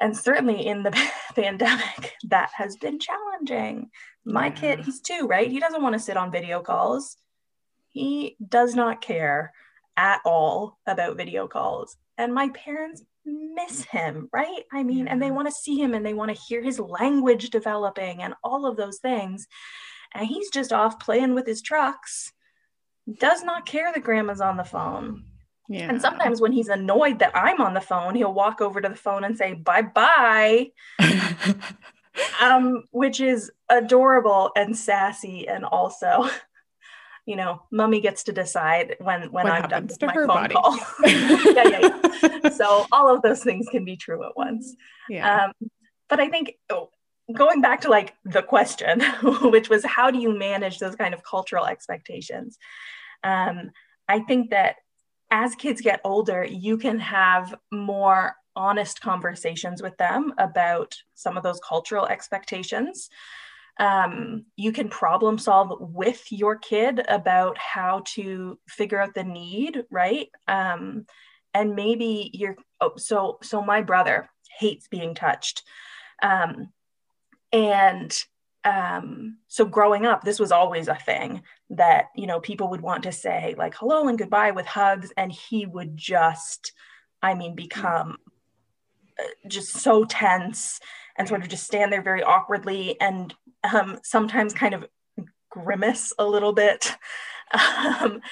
And 0.00 0.16
certainly 0.16 0.66
in 0.66 0.82
the 0.82 0.90
pandemic, 1.34 2.14
that 2.28 2.50
has 2.56 2.76
been 2.76 2.98
challenging. 2.98 3.90
My 4.24 4.46
yeah. 4.46 4.52
kid, 4.52 4.80
he's 4.80 5.00
two, 5.00 5.26
right? 5.26 5.50
He 5.50 5.60
doesn't 5.60 5.82
want 5.82 5.94
to 5.94 5.98
sit 5.98 6.16
on 6.16 6.30
video 6.30 6.60
calls. 6.60 7.16
He 7.90 8.36
does 8.46 8.74
not 8.74 9.02
care 9.02 9.52
at 9.96 10.20
all 10.24 10.78
about 10.86 11.16
video 11.16 11.48
calls. 11.48 11.96
And 12.16 12.32
my 12.32 12.48
parents 12.50 13.02
miss 13.24 13.84
him, 13.84 14.28
right? 14.32 14.64
I 14.72 14.82
mean, 14.82 15.06
yeah. 15.06 15.12
and 15.12 15.22
they 15.22 15.30
want 15.30 15.48
to 15.48 15.54
see 15.54 15.80
him 15.80 15.94
and 15.94 16.06
they 16.06 16.14
want 16.14 16.34
to 16.34 16.42
hear 16.42 16.62
his 16.62 16.78
language 16.78 17.50
developing 17.50 18.22
and 18.22 18.34
all 18.42 18.66
of 18.66 18.76
those 18.76 18.98
things. 18.98 19.46
And 20.14 20.26
he's 20.26 20.50
just 20.50 20.72
off 20.72 21.00
playing 21.00 21.34
with 21.34 21.46
his 21.46 21.62
trucks 21.62 22.32
does 23.18 23.42
not 23.42 23.66
care 23.66 23.92
that 23.92 24.04
grandma's 24.04 24.40
on 24.40 24.56
the 24.56 24.64
phone. 24.64 25.24
Yeah. 25.68 25.88
And 25.88 26.00
sometimes 26.00 26.40
when 26.40 26.52
he's 26.52 26.68
annoyed 26.68 27.20
that 27.20 27.32
I'm 27.34 27.60
on 27.60 27.74
the 27.74 27.80
phone, 27.80 28.14
he'll 28.14 28.34
walk 28.34 28.60
over 28.60 28.80
to 28.80 28.88
the 28.88 28.94
phone 28.94 29.24
and 29.24 29.36
say, 29.36 29.54
bye 29.54 29.82
bye. 29.82 30.70
um, 32.40 32.84
which 32.90 33.20
is 33.20 33.50
adorable 33.68 34.50
and 34.56 34.76
sassy. 34.76 35.48
And 35.48 35.64
also, 35.64 36.28
you 37.26 37.36
know, 37.36 37.62
mummy 37.70 38.00
gets 38.00 38.24
to 38.24 38.32
decide 38.32 38.96
when, 38.98 39.32
when 39.32 39.46
I'm 39.46 39.68
done 39.68 39.86
with 39.86 40.02
my 40.02 40.14
phone 40.14 40.26
body. 40.26 40.54
call. 40.54 40.76
yeah, 41.04 41.68
yeah, 41.68 42.00
yeah. 42.22 42.48
So 42.50 42.86
all 42.92 43.14
of 43.14 43.22
those 43.22 43.42
things 43.42 43.66
can 43.70 43.84
be 43.84 43.96
true 43.96 44.24
at 44.24 44.36
once. 44.36 44.74
Yeah. 45.08 45.44
Um, 45.44 45.70
but 46.08 46.20
I 46.20 46.28
think 46.28 46.54
going 47.34 47.60
back 47.60 47.82
to 47.82 47.90
like 47.90 48.14
the 48.24 48.42
question, 48.42 49.00
which 49.42 49.68
was 49.68 49.84
how 49.84 50.10
do 50.10 50.18
you 50.18 50.36
manage 50.36 50.78
those 50.78 50.96
kind 50.96 51.14
of 51.14 51.22
cultural 51.22 51.66
expectations? 51.66 52.58
Um, 53.22 53.70
I 54.08 54.20
think 54.20 54.50
that 54.50 54.76
as 55.30 55.54
kids 55.54 55.80
get 55.80 56.00
older, 56.04 56.44
you 56.44 56.76
can 56.76 56.98
have 56.98 57.54
more 57.70 58.34
honest 58.54 59.00
conversations 59.00 59.82
with 59.82 59.96
them 59.96 60.34
about 60.38 60.94
some 61.14 61.36
of 61.36 61.42
those 61.42 61.60
cultural 61.66 62.06
expectations. 62.06 63.08
Um, 63.78 64.44
you 64.56 64.72
can 64.72 64.88
problem 64.90 65.38
solve 65.38 65.72
with 65.80 66.30
your 66.30 66.56
kid 66.56 67.02
about 67.08 67.56
how 67.56 68.02
to 68.08 68.58
figure 68.68 69.00
out 69.00 69.14
the 69.14 69.24
need, 69.24 69.84
right? 69.90 70.28
Um, 70.46 71.06
and 71.54 71.74
maybe 71.74 72.30
you're 72.34 72.56
oh, 72.80 72.92
so 72.96 73.38
so. 73.42 73.62
My 73.62 73.82
brother 73.82 74.28
hates 74.58 74.88
being 74.88 75.14
touched, 75.14 75.62
um, 76.22 76.68
and 77.52 78.24
um, 78.64 79.38
so 79.48 79.64
growing 79.64 80.06
up, 80.06 80.22
this 80.22 80.38
was 80.38 80.52
always 80.52 80.86
a 80.88 80.94
thing 80.94 81.42
that 81.70 82.06
you 82.14 82.26
know 82.26 82.40
people 82.40 82.68
would 82.68 82.80
want 82.80 83.02
to 83.04 83.12
say 83.12 83.54
like 83.56 83.74
hello 83.74 84.08
and 84.08 84.18
goodbye 84.18 84.50
with 84.50 84.66
hugs 84.66 85.12
and 85.16 85.32
he 85.32 85.64
would 85.64 85.96
just 85.96 86.72
i 87.22 87.32
mean 87.32 87.54
become 87.54 88.18
uh, 89.18 89.48
just 89.48 89.78
so 89.78 90.04
tense 90.04 90.80
and 91.16 91.26
sort 91.26 91.42
of 91.42 91.48
just 91.48 91.64
stand 91.64 91.90
there 91.90 92.02
very 92.02 92.22
awkwardly 92.22 93.00
and 93.00 93.34
um, 93.72 93.98
sometimes 94.02 94.52
kind 94.52 94.74
of 94.74 94.84
grimace 95.52 96.12
a 96.18 96.26
little 96.26 96.52
bit. 96.52 96.96
Um, 97.54 98.22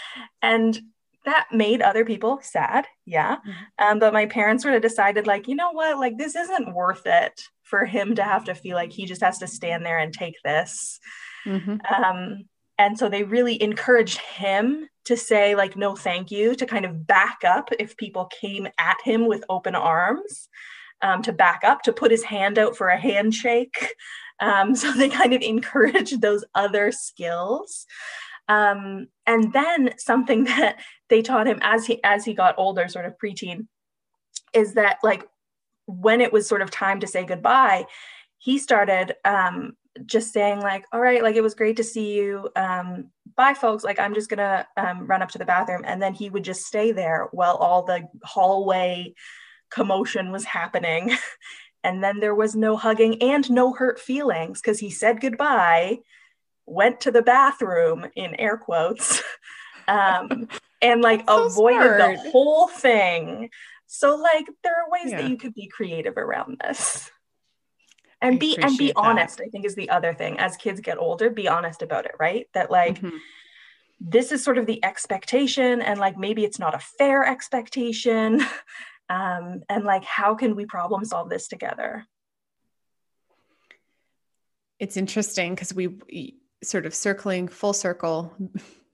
and 0.40 0.80
that 1.24 1.48
made 1.52 1.82
other 1.82 2.04
people 2.04 2.38
sad 2.42 2.86
yeah 3.06 3.36
mm-hmm. 3.36 3.84
um, 3.86 3.98
but 3.98 4.12
my 4.12 4.26
parents 4.26 4.62
sort 4.62 4.74
of 4.74 4.82
decided 4.82 5.26
like 5.26 5.48
you 5.48 5.54
know 5.54 5.72
what 5.72 5.98
like 5.98 6.16
this 6.18 6.34
isn't 6.34 6.74
worth 6.74 7.02
it 7.06 7.40
for 7.62 7.84
him 7.84 8.14
to 8.14 8.22
have 8.22 8.44
to 8.44 8.54
feel 8.54 8.74
like 8.74 8.92
he 8.92 9.06
just 9.06 9.22
has 9.22 9.38
to 9.38 9.46
stand 9.46 9.84
there 9.84 9.98
and 9.98 10.12
take 10.12 10.36
this 10.44 10.98
mm-hmm. 11.46 11.76
um, 11.92 12.44
and 12.78 12.98
so 12.98 13.08
they 13.08 13.22
really 13.22 13.62
encouraged 13.62 14.18
him 14.18 14.88
to 15.04 15.16
say 15.16 15.54
like 15.54 15.76
no 15.76 15.94
thank 15.94 16.30
you 16.30 16.54
to 16.54 16.66
kind 16.66 16.84
of 16.84 17.06
back 17.06 17.38
up 17.46 17.70
if 17.78 17.96
people 17.96 18.30
came 18.40 18.68
at 18.78 18.96
him 19.04 19.26
with 19.26 19.44
open 19.48 19.74
arms 19.74 20.48
um, 21.02 21.22
to 21.22 21.32
back 21.32 21.62
up 21.64 21.82
to 21.82 21.92
put 21.92 22.10
his 22.10 22.24
hand 22.24 22.58
out 22.58 22.76
for 22.76 22.88
a 22.88 23.00
handshake 23.00 23.94
um, 24.40 24.74
so 24.74 24.92
they 24.92 25.08
kind 25.08 25.32
of 25.32 25.42
encouraged 25.42 26.20
those 26.20 26.44
other 26.54 26.90
skills 26.92 27.86
um, 28.50 29.06
and 29.26 29.52
then 29.52 29.94
something 29.96 30.44
that 30.44 30.80
they 31.10 31.22
taught 31.22 31.46
him 31.46 31.58
as 31.60 31.86
he 31.86 32.02
as 32.02 32.24
he 32.24 32.32
got 32.32 32.54
older 32.56 32.88
sort 32.88 33.04
of 33.04 33.18
preteen 33.22 33.66
is 34.54 34.74
that 34.74 34.98
like 35.02 35.28
when 35.86 36.20
it 36.20 36.32
was 36.32 36.48
sort 36.48 36.62
of 36.62 36.70
time 36.70 37.00
to 37.00 37.06
say 37.06 37.24
goodbye 37.24 37.84
he 38.38 38.58
started 38.58 39.14
um, 39.24 39.76
just 40.06 40.32
saying 40.32 40.60
like 40.60 40.84
all 40.92 41.00
right 41.00 41.22
like 41.22 41.36
it 41.36 41.42
was 41.42 41.54
great 41.54 41.76
to 41.76 41.84
see 41.84 42.14
you. 42.14 42.48
Um 42.56 43.10
bye 43.36 43.54
folks. 43.54 43.84
Like 43.84 43.98
i'm 43.98 44.14
just 44.14 44.30
gonna 44.30 44.66
um, 44.76 45.06
run 45.06 45.22
up 45.22 45.30
to 45.30 45.38
the 45.38 45.44
bathroom. 45.44 45.82
And 45.84 46.00
then 46.00 46.14
he 46.14 46.30
would 46.30 46.44
just 46.44 46.64
stay 46.64 46.92
there 46.92 47.28
while 47.32 47.56
all 47.56 47.84
the 47.84 48.08
hallway 48.24 49.14
commotion 49.70 50.32
was 50.32 50.44
happening. 50.44 51.16
And 51.82 52.04
then 52.04 52.20
there 52.20 52.34
was 52.34 52.54
no 52.54 52.76
hugging 52.76 53.22
and 53.22 53.50
no 53.50 53.72
hurt 53.72 53.98
feelings 53.98 54.60
because 54.60 54.78
he 54.78 54.90
said 54.90 55.18
goodbye 55.18 56.00
went 56.66 57.00
to 57.00 57.10
the 57.10 57.22
bathroom 57.22 58.04
in 58.14 58.34
air 58.34 58.58
quotes 58.58 59.22
um 59.88 60.46
and 60.82 61.02
like 61.02 61.28
so 61.28 61.46
avoided 61.46 61.96
smart. 61.96 61.98
the 61.98 62.30
whole 62.30 62.68
thing 62.68 63.50
so 63.86 64.16
like 64.16 64.46
there 64.62 64.74
are 64.74 64.90
ways 64.90 65.10
yeah. 65.10 65.20
that 65.20 65.30
you 65.30 65.36
could 65.36 65.54
be 65.54 65.66
creative 65.66 66.16
around 66.16 66.60
this 66.62 67.10
and 68.22 68.38
be 68.38 68.56
and 68.58 68.76
be 68.76 68.92
honest 68.94 69.38
that. 69.38 69.44
i 69.44 69.48
think 69.48 69.64
is 69.64 69.74
the 69.74 69.90
other 69.90 70.14
thing 70.14 70.38
as 70.38 70.56
kids 70.56 70.80
get 70.80 70.98
older 70.98 71.30
be 71.30 71.48
honest 71.48 71.82
about 71.82 72.04
it 72.04 72.12
right 72.18 72.46
that 72.54 72.70
like 72.70 73.00
mm-hmm. 73.00 73.16
this 74.00 74.32
is 74.32 74.42
sort 74.42 74.58
of 74.58 74.66
the 74.66 74.82
expectation 74.84 75.80
and 75.80 75.98
like 75.98 76.16
maybe 76.16 76.44
it's 76.44 76.58
not 76.58 76.74
a 76.74 76.78
fair 76.78 77.24
expectation 77.24 78.40
um, 79.08 79.62
and 79.68 79.84
like 79.84 80.04
how 80.04 80.34
can 80.34 80.54
we 80.54 80.64
problem 80.66 81.04
solve 81.04 81.28
this 81.28 81.48
together 81.48 82.06
it's 84.78 84.96
interesting 84.96 85.54
because 85.54 85.74
we 85.74 86.36
sort 86.62 86.86
of 86.86 86.94
circling 86.94 87.48
full 87.48 87.72
circle 87.72 88.34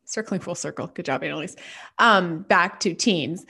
circling 0.06 0.40
full 0.40 0.54
circle. 0.54 0.86
Good 0.86 1.04
job 1.04 1.22
annalise. 1.22 1.56
Um, 1.98 2.40
back 2.40 2.80
to 2.80 2.94
teens. 2.94 3.44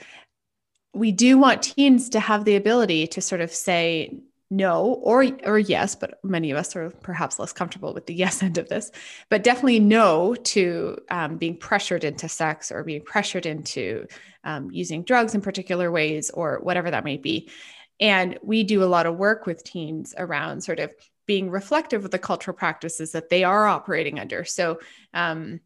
We 0.93 1.11
do 1.11 1.37
want 1.37 1.61
teens 1.61 2.09
to 2.09 2.19
have 2.19 2.45
the 2.45 2.55
ability 2.55 3.07
to 3.07 3.21
sort 3.21 3.41
of 3.41 3.51
say 3.51 4.21
no 4.49 4.93
or 5.03 5.27
or 5.43 5.59
yes 5.59 5.93
but 5.93 6.19
many 6.23 6.51
of 6.51 6.57
us 6.57 6.73
are 6.73 6.89
perhaps 7.01 7.37
less 7.37 7.51
comfortable 7.51 7.93
with 7.93 8.05
the 8.05 8.13
yes 8.23 8.41
end 8.41 8.57
of 8.57 8.69
this 8.69 8.91
but 9.29 9.43
definitely 9.43 9.77
no 9.77 10.35
to 10.35 10.97
um, 11.09 11.35
being 11.35 11.57
pressured 11.57 12.05
into 12.05 12.29
sex 12.29 12.71
or 12.71 12.81
being 12.85 13.01
pressured 13.01 13.45
into 13.45 14.07
um, 14.47 14.71
using 14.71 15.03
drugs 15.03 15.35
in 15.35 15.41
particular 15.41 15.91
ways 15.91 16.29
or 16.31 16.59
whatever 16.63 16.89
that 16.89 17.03
may 17.03 17.17
be. 17.17 17.49
And 17.99 18.39
we 18.41 18.63
do 18.63 18.81
a 18.81 18.85
lot 18.85 19.05
of 19.05 19.17
work 19.17 19.45
with 19.45 19.63
teens 19.63 20.15
around 20.17 20.61
sort 20.63 20.79
of 20.79 20.93
being 21.25 21.49
reflective 21.49 22.05
of 22.05 22.11
the 22.11 22.17
cultural 22.17 22.55
practices 22.55 23.11
that 23.11 23.29
they 23.29 23.43
are 23.43 23.67
operating 23.67 24.19
under. 24.19 24.45
So 24.45 24.79
um, 25.13 25.59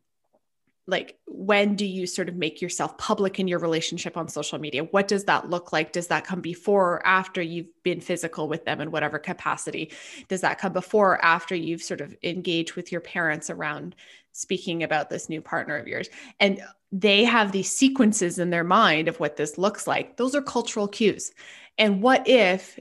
like 0.87 1.17
when 1.27 1.75
do 1.75 1.85
you 1.85 2.07
sort 2.07 2.27
of 2.27 2.35
make 2.35 2.61
yourself 2.61 2.97
public 2.97 3.39
in 3.39 3.47
your 3.47 3.59
relationship 3.59 4.17
on 4.17 4.27
social 4.27 4.59
media? 4.59 4.83
What 4.83 5.07
does 5.07 5.25
that 5.25 5.49
look 5.49 5.71
like? 5.71 5.91
Does 5.91 6.07
that 6.07 6.25
come 6.25 6.41
before 6.41 6.93
or 6.93 7.07
after 7.07 7.41
you've 7.41 7.69
been 7.83 8.01
physical 8.01 8.47
with 8.47 8.65
them 8.65 8.81
in 8.81 8.91
whatever 8.91 9.19
capacity? 9.19 9.91
Does 10.27 10.41
that 10.41 10.59
come 10.59 10.73
before 10.73 11.13
or 11.13 11.25
after 11.25 11.55
you've 11.55 11.83
sort 11.83 12.01
of 12.01 12.15
engaged 12.23 12.73
with 12.73 12.91
your 12.91 13.01
parents 13.01 13.49
around 13.49 13.95
speaking 14.31 14.81
about 14.83 15.09
this 15.09 15.29
new 15.29 15.41
partner 15.41 15.77
of 15.77 15.87
yours? 15.87 16.09
And 16.39 16.61
they 16.91 17.23
have 17.23 17.51
these 17.51 17.73
sequences 17.73 18.39
in 18.39 18.49
their 18.49 18.63
mind 18.63 19.07
of 19.07 19.19
what 19.19 19.37
this 19.37 19.57
looks 19.57 19.87
like. 19.87 20.17
Those 20.17 20.35
are 20.35 20.41
cultural 20.41 20.87
cues. 20.87 21.31
And 21.77 22.01
what 22.01 22.27
if 22.27 22.79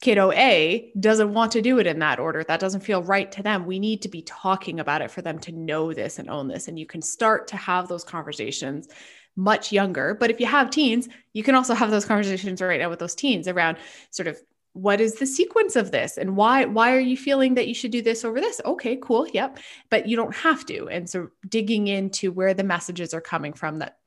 kiddo 0.00 0.32
A 0.32 0.92
doesn't 0.98 1.34
want 1.34 1.52
to 1.52 1.62
do 1.62 1.78
it 1.78 1.86
in 1.86 1.98
that 1.98 2.18
order. 2.18 2.42
That 2.42 2.60
doesn't 2.60 2.80
feel 2.80 3.02
right 3.02 3.30
to 3.32 3.42
them. 3.42 3.66
We 3.66 3.78
need 3.78 4.02
to 4.02 4.08
be 4.08 4.22
talking 4.22 4.80
about 4.80 5.02
it 5.02 5.10
for 5.10 5.22
them 5.22 5.38
to 5.40 5.52
know 5.52 5.92
this 5.92 6.18
and 6.18 6.30
own 6.30 6.48
this. 6.48 6.68
And 6.68 6.78
you 6.78 6.86
can 6.86 7.02
start 7.02 7.48
to 7.48 7.56
have 7.56 7.88
those 7.88 8.04
conversations 8.04 8.88
much 9.36 9.72
younger. 9.72 10.14
But 10.14 10.30
if 10.30 10.40
you 10.40 10.46
have 10.46 10.70
teens, 10.70 11.08
you 11.32 11.42
can 11.42 11.54
also 11.54 11.74
have 11.74 11.90
those 11.90 12.04
conversations 12.04 12.60
right 12.60 12.80
now 12.80 12.90
with 12.90 12.98
those 12.98 13.14
teens 13.14 13.46
around 13.46 13.76
sort 14.10 14.26
of 14.26 14.40
what 14.72 15.00
is 15.00 15.16
the 15.16 15.26
sequence 15.26 15.74
of 15.74 15.90
this 15.90 16.16
and 16.16 16.36
why 16.36 16.64
why 16.64 16.94
are 16.94 17.00
you 17.00 17.16
feeling 17.16 17.54
that 17.54 17.66
you 17.66 17.74
should 17.74 17.90
do 17.90 18.02
this 18.02 18.24
over 18.24 18.40
this 18.40 18.60
okay 18.64 18.96
cool 19.02 19.26
yep 19.32 19.58
but 19.90 20.06
you 20.06 20.16
don't 20.16 20.34
have 20.34 20.64
to 20.64 20.88
and 20.88 21.10
so 21.10 21.28
digging 21.48 21.88
into 21.88 22.30
where 22.30 22.54
the 22.54 22.62
messages 22.62 23.12
are 23.12 23.20
coming 23.20 23.52
from 23.52 23.80
that 23.80 23.98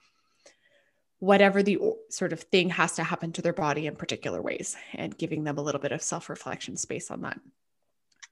whatever 1.24 1.64
the 1.64 1.80
sort 2.10 2.34
of 2.34 2.42
thing 2.42 2.70
has 2.70 2.96
to 2.96 3.04
happen 3.04 3.32
to 3.32 3.42
their 3.42 3.54
body 3.54 3.88
in 3.88 3.96
particular 3.96 4.42
ways 4.42 4.76
and 4.94 5.18
giving 5.18 5.46
them 5.46 5.58
a 5.58 5.62
little 5.62 5.80
bit 5.80 5.94
of 5.94 6.02
self 6.02 6.30
reflection 6.30 6.76
space 6.76 7.10
on 7.10 7.22
that. 7.22 7.40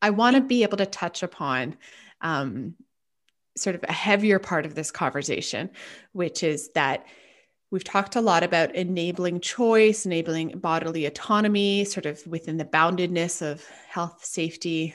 I 0.01 0.09
want 0.09 0.35
to 0.35 0.41
be 0.41 0.63
able 0.63 0.75
to 0.75 0.85
touch 0.85 1.23
upon 1.23 1.77
um, 2.19 2.75
sort 3.55 3.77
of 3.77 3.85
a 3.87 3.93
heavier 3.93 4.39
part 4.39 4.65
of 4.65 4.75
this 4.75 4.91
conversation, 4.91 5.69
which 6.11 6.43
is 6.43 6.69
that 6.73 7.05
we've 7.71 7.81
talked 7.81 8.17
a 8.17 8.21
lot 8.21 8.43
about 8.43 8.75
enabling 8.75 9.39
choice, 9.39 10.05
enabling 10.05 10.59
bodily 10.59 11.05
autonomy, 11.05 11.85
sort 11.85 12.05
of 12.05 12.27
within 12.27 12.57
the 12.57 12.65
boundedness 12.65 13.41
of 13.41 13.65
health, 13.87 14.25
safety, 14.25 14.93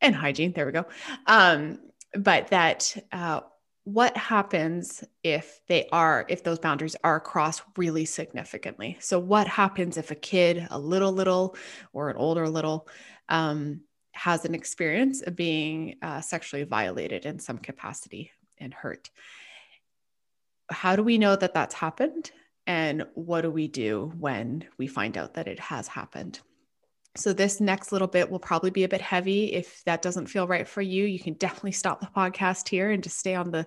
and 0.00 0.16
hygiene. 0.16 0.50
There 0.50 0.66
we 0.66 0.72
go. 0.72 0.86
Um, 1.28 1.78
but 2.14 2.48
that 2.48 2.96
uh, 3.12 3.42
what 3.86 4.16
happens 4.16 5.04
if 5.22 5.60
they 5.68 5.86
are 5.92 6.26
if 6.28 6.42
those 6.42 6.58
boundaries 6.58 6.96
are 7.04 7.20
crossed 7.20 7.62
really 7.76 8.04
significantly? 8.04 8.96
So 8.98 9.20
what 9.20 9.46
happens 9.46 9.96
if 9.96 10.10
a 10.10 10.16
kid 10.16 10.66
a 10.72 10.78
little 10.78 11.12
little 11.12 11.56
or 11.92 12.10
an 12.10 12.16
older 12.16 12.48
little 12.48 12.88
um, 13.28 13.82
has 14.10 14.44
an 14.44 14.56
experience 14.56 15.22
of 15.22 15.36
being 15.36 15.98
uh, 16.02 16.20
sexually 16.20 16.64
violated 16.64 17.26
in 17.26 17.38
some 17.38 17.58
capacity 17.58 18.32
and 18.58 18.74
hurt? 18.74 19.08
How 20.68 20.96
do 20.96 21.04
we 21.04 21.16
know 21.16 21.36
that 21.36 21.54
that's 21.54 21.76
happened? 21.76 22.32
And 22.66 23.06
what 23.14 23.42
do 23.42 23.52
we 23.52 23.68
do 23.68 24.12
when 24.18 24.64
we 24.78 24.88
find 24.88 25.16
out 25.16 25.34
that 25.34 25.46
it 25.46 25.60
has 25.60 25.86
happened 25.86 26.40
so, 27.16 27.32
this 27.32 27.60
next 27.60 27.92
little 27.92 28.08
bit 28.08 28.30
will 28.30 28.38
probably 28.38 28.70
be 28.70 28.84
a 28.84 28.88
bit 28.88 29.00
heavy. 29.00 29.52
If 29.52 29.82
that 29.84 30.02
doesn't 30.02 30.26
feel 30.26 30.46
right 30.46 30.66
for 30.66 30.82
you, 30.82 31.04
you 31.04 31.18
can 31.18 31.34
definitely 31.34 31.72
stop 31.72 32.00
the 32.00 32.06
podcast 32.06 32.68
here 32.68 32.90
and 32.90 33.02
just 33.02 33.18
stay 33.18 33.34
on 33.34 33.50
the 33.50 33.66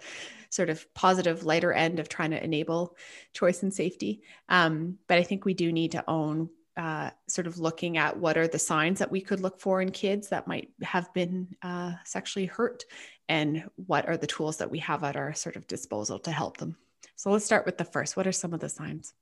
sort 0.50 0.70
of 0.70 0.91
positive, 0.93 1.43
lighter 1.43 1.72
end 1.72 2.00
of 2.00 2.10
trying 2.10 2.32
to 2.32 2.43
enable 2.43 2.95
choice 3.34 3.64
and 3.64 3.74
safety. 3.74 4.22
Um, 4.47 4.97
but 5.08 5.18
I 5.18 5.24
think 5.24 5.45
we 5.45 5.54
do 5.54 5.72
need 5.72 5.91
to 5.91 6.04
own 6.08 6.50
uh, 6.78 7.10
sort 7.28 7.45
of 7.47 7.60
looking 7.60 7.97
at 7.97 8.18
what 8.18 8.38
are 8.38 8.47
the 8.47 8.58
signs 8.60 9.00
that 9.00 9.12
we 9.12 9.22
could 9.22 9.41
look 9.41 9.60
for 9.60 9.82
in 9.82 9.91
kids 9.91 10.30
that 10.30 10.47
might 10.47 10.70
have 10.82 11.14
been 11.14 11.50
uh, 11.62 11.93
sexually 12.06 12.45
hurt 12.45 12.86
and 13.28 13.66
what 13.76 14.08
are 14.08 14.18
the 14.18 14.28
tools 14.28 14.58
that 14.58 14.72
we 14.72 14.80
have 14.80 15.04
at 15.04 15.18
our 15.18 15.34
sort 15.34 15.56
of 15.56 15.68
disposal 15.68 16.20
to 16.20 16.32
help 16.32 16.58
them. 16.58 16.78
So, 17.16 17.32
let's 17.32 17.45
start 17.45 17.66
with 17.66 17.78
the 17.78 17.84
first. 17.84 18.16
What 18.16 18.28
are 18.28 18.32
some 18.32 18.54
of 18.54 18.62
the 18.62 18.70
signs? 18.70 19.14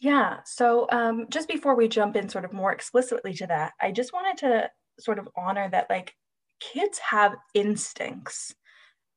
Yeah. 0.00 0.38
So 0.44 0.86
um, 0.90 1.26
just 1.28 1.48
before 1.48 1.74
we 1.74 1.88
jump 1.88 2.16
in 2.16 2.28
sort 2.28 2.44
of 2.44 2.52
more 2.52 2.72
explicitly 2.72 3.34
to 3.34 3.46
that, 3.48 3.72
I 3.80 3.90
just 3.90 4.12
wanted 4.12 4.38
to 4.38 4.70
sort 5.00 5.18
of 5.18 5.28
honor 5.36 5.68
that 5.70 5.90
like 5.90 6.14
kids 6.60 6.98
have 6.98 7.34
instincts. 7.54 8.54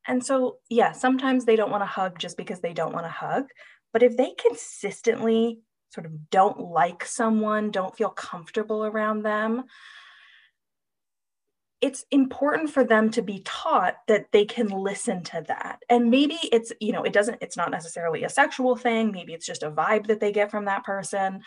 And 0.07 0.25
so, 0.25 0.57
yeah, 0.69 0.93
sometimes 0.93 1.45
they 1.45 1.55
don't 1.55 1.71
want 1.71 1.83
to 1.83 1.87
hug 1.87 2.17
just 2.17 2.37
because 2.37 2.61
they 2.61 2.73
don't 2.73 2.93
want 2.93 3.05
to 3.05 3.11
hug. 3.11 3.45
But 3.93 4.03
if 4.03 4.17
they 4.17 4.33
consistently 4.39 5.59
sort 5.89 6.05
of 6.07 6.29
don't 6.31 6.59
like 6.59 7.05
someone, 7.05 7.71
don't 7.71 7.95
feel 7.95 8.09
comfortable 8.09 8.85
around 8.85 9.23
them, 9.23 9.65
it's 11.81 12.05
important 12.11 12.69
for 12.69 12.83
them 12.83 13.09
to 13.09 13.21
be 13.21 13.41
taught 13.43 13.95
that 14.07 14.31
they 14.31 14.45
can 14.45 14.67
listen 14.67 15.23
to 15.23 15.43
that. 15.47 15.79
And 15.89 16.09
maybe 16.09 16.37
it's 16.51 16.71
you 16.79 16.91
know 16.91 17.03
it 17.03 17.13
doesn't 17.13 17.39
it's 17.41 17.57
not 17.57 17.71
necessarily 17.71 18.23
a 18.23 18.29
sexual 18.29 18.75
thing. 18.75 19.11
Maybe 19.11 19.33
it's 19.33 19.45
just 19.45 19.63
a 19.63 19.71
vibe 19.71 20.07
that 20.07 20.19
they 20.19 20.31
get 20.31 20.51
from 20.51 20.65
that 20.65 20.83
person. 20.83 21.41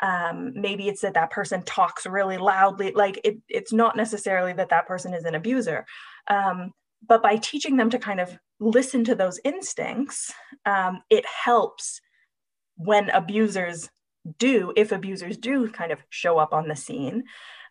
Um, 0.00 0.52
maybe 0.54 0.88
it's 0.88 1.02
that 1.02 1.14
that 1.14 1.30
person 1.30 1.62
talks 1.62 2.06
really 2.06 2.38
loudly 2.38 2.92
like 2.92 3.20
it, 3.22 3.38
it's 3.48 3.72
not 3.72 3.96
necessarily 3.96 4.52
that 4.54 4.70
that 4.70 4.86
person 4.86 5.12
is 5.12 5.24
an 5.24 5.34
abuser. 5.34 5.84
Um, 6.28 6.72
but 7.06 7.22
by 7.22 7.36
teaching 7.36 7.76
them 7.76 7.90
to 7.90 7.98
kind 7.98 8.20
of 8.20 8.38
listen 8.60 9.04
to 9.04 9.14
those 9.14 9.40
instincts 9.44 10.32
um, 10.66 11.00
it 11.08 11.24
helps 11.26 12.00
when 12.76 13.10
abusers 13.10 13.88
do 14.38 14.72
if 14.76 14.92
abusers 14.92 15.36
do 15.38 15.68
kind 15.70 15.92
of 15.92 16.02
show 16.10 16.38
up 16.38 16.52
on 16.52 16.68
the 16.68 16.76
scene 16.76 17.24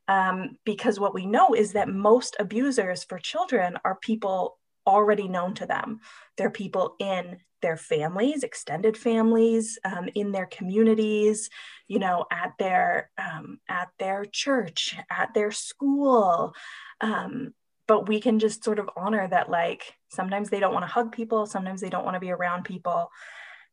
um, 0.10 0.58
because 0.66 1.00
what 1.00 1.14
we 1.14 1.28
know 1.28 1.54
is 1.54 1.74
that 1.74 1.88
most 1.88 2.36
abusers 2.40 3.04
for 3.04 3.20
children 3.20 3.78
are 3.86 4.00
people 4.02 4.58
already 4.88 5.28
known 5.28 5.54
to 5.54 5.68
them. 5.68 6.00
They're 6.36 6.50
people 6.50 6.96
in 7.00 7.38
their 7.62 7.78
families, 7.78 8.44
extended 8.44 8.98
families, 8.98 9.78
um, 9.86 10.10
in 10.16 10.32
their 10.32 10.48
communities, 10.48 11.50
you 11.88 12.00
know, 12.00 12.26
at 12.32 12.54
their 12.58 13.12
um, 13.20 13.60
at 13.70 13.90
their 14.00 14.26
church, 14.26 14.96
at 15.12 15.34
their 15.36 15.52
school. 15.52 16.56
Um, 17.02 17.54
but 17.88 18.08
we 18.08 18.20
can 18.20 18.40
just 18.40 18.64
sort 18.64 18.80
of 18.80 18.90
honor 18.98 19.28
that, 19.28 19.52
like 19.52 19.94
sometimes 20.10 20.50
they 20.50 20.60
don't 20.60 20.74
want 20.74 20.84
to 20.84 20.92
hug 20.92 21.12
people, 21.12 21.46
sometimes 21.46 21.82
they 21.82 21.90
don't 21.90 22.06
want 22.06 22.16
to 22.16 22.20
be 22.20 22.32
around 22.32 22.64
people, 22.64 23.12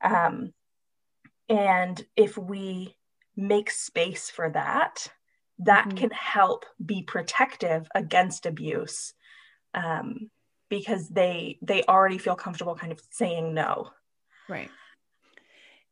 um, 0.03 0.53
and 1.49 2.05
if 2.14 2.37
we 2.37 2.95
make 3.37 3.70
space 3.70 4.28
for 4.30 4.51
that, 4.51 5.09
that 5.61 5.89
mm-hmm. 5.89 5.97
can 5.97 6.11
help 6.11 6.65
be 6.85 7.03
protective 7.03 7.89
against 7.95 8.47
abuse 8.47 9.15
um, 9.75 10.31
because 10.69 11.09
they 11.09 11.59
they 11.63 11.83
already 11.85 12.19
feel 12.19 12.37
comfortable 12.37 12.75
kind 12.75 12.93
of 12.93 13.01
saying 13.11 13.55
no. 13.55 13.91
Right. 14.49 14.71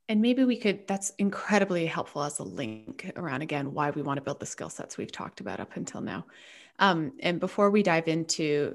And 0.09 0.21
maybe 0.21 0.45
we 0.45 0.57
could 0.57 0.87
that's 0.87 1.11
incredibly 1.19 1.87
helpful 1.87 2.23
as 2.23 2.39
a 2.39 2.45
link 2.45 3.11
around 3.17 3.43
again 3.43 3.73
why 3.73 3.91
we 3.91 4.03
want 4.03 4.19
to 4.19 4.23
build 4.23 4.41
the 4.41 4.47
skill 4.47 4.69
sets 4.69 4.99
we've 4.99 5.12
talked 5.12 5.41
about 5.41 5.61
up 5.61 5.77
until 5.77 6.01
now. 6.01 6.27
Um, 6.79 7.12
and 7.21 7.41
before 7.41 7.71
we 7.71 7.83
dive 7.83 8.09
into 8.09 8.75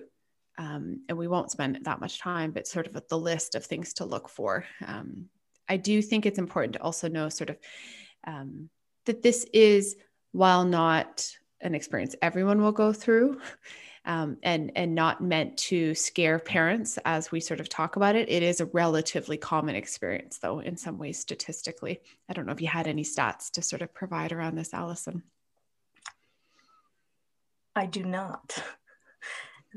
um, 0.58 1.02
and 1.08 1.18
we 1.18 1.28
won't 1.28 1.52
spend 1.52 1.80
that 1.84 2.00
much 2.00 2.20
time 2.20 2.52
but 2.52 2.68
sort 2.68 2.88
of 2.88 3.02
the 3.08 3.18
list 3.18 3.56
of 3.56 3.66
things 3.66 3.94
to 3.94 4.06
look 4.06 4.30
for 4.30 4.66
um, 4.86 5.26
i 5.68 5.78
do 5.78 6.02
think 6.02 6.26
it's 6.26 6.38
important 6.38 6.74
to 6.74 6.82
also 6.82 7.08
know 7.08 7.30
sort 7.30 7.50
of 7.50 7.58
um, 8.26 8.70
that 9.06 9.22
this 9.22 9.46
is 9.54 9.96
while 10.32 10.66
not 10.66 11.30
an 11.62 11.76
experience 11.76 12.16
everyone 12.22 12.62
will 12.62 12.72
go 12.72 12.94
through 12.94 13.40
um, 14.06 14.38
and 14.44 14.72
and 14.76 14.96
not 14.96 15.22
meant 15.22 15.58
to 15.58 15.94
scare 15.94 16.40
parents 16.40 16.98
as 17.06 17.32
we 17.32 17.40
sort 17.40 17.60
of 17.60 17.70
talk 17.70 17.96
about 17.96 18.16
it 18.16 18.30
it 18.30 18.44
is 18.44 18.62
a 18.62 18.66
relatively 18.68 19.38
common 19.38 19.76
experience 19.76 20.40
though 20.40 20.60
in 20.60 20.78
some 20.78 20.98
ways 20.98 21.20
statistically 21.20 22.00
i 22.30 22.34
don't 22.34 22.46
know 22.46 22.54
if 22.54 22.62
you 22.62 22.68
had 22.68 22.88
any 22.88 23.04
stats 23.04 23.52
to 23.52 23.62
sort 23.62 23.82
of 23.82 23.94
provide 23.94 24.32
around 24.32 24.56
this 24.56 24.74
allison 24.74 25.24
I 27.80 27.86
do 27.86 28.04
not. 28.04 28.62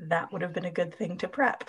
that 0.09 0.32
would 0.32 0.42
have 0.42 0.53
been 0.53 0.64
a 0.64 0.72
good 0.72 0.94
thing 0.94 1.18
to 1.18 1.28
prep. 1.28 1.64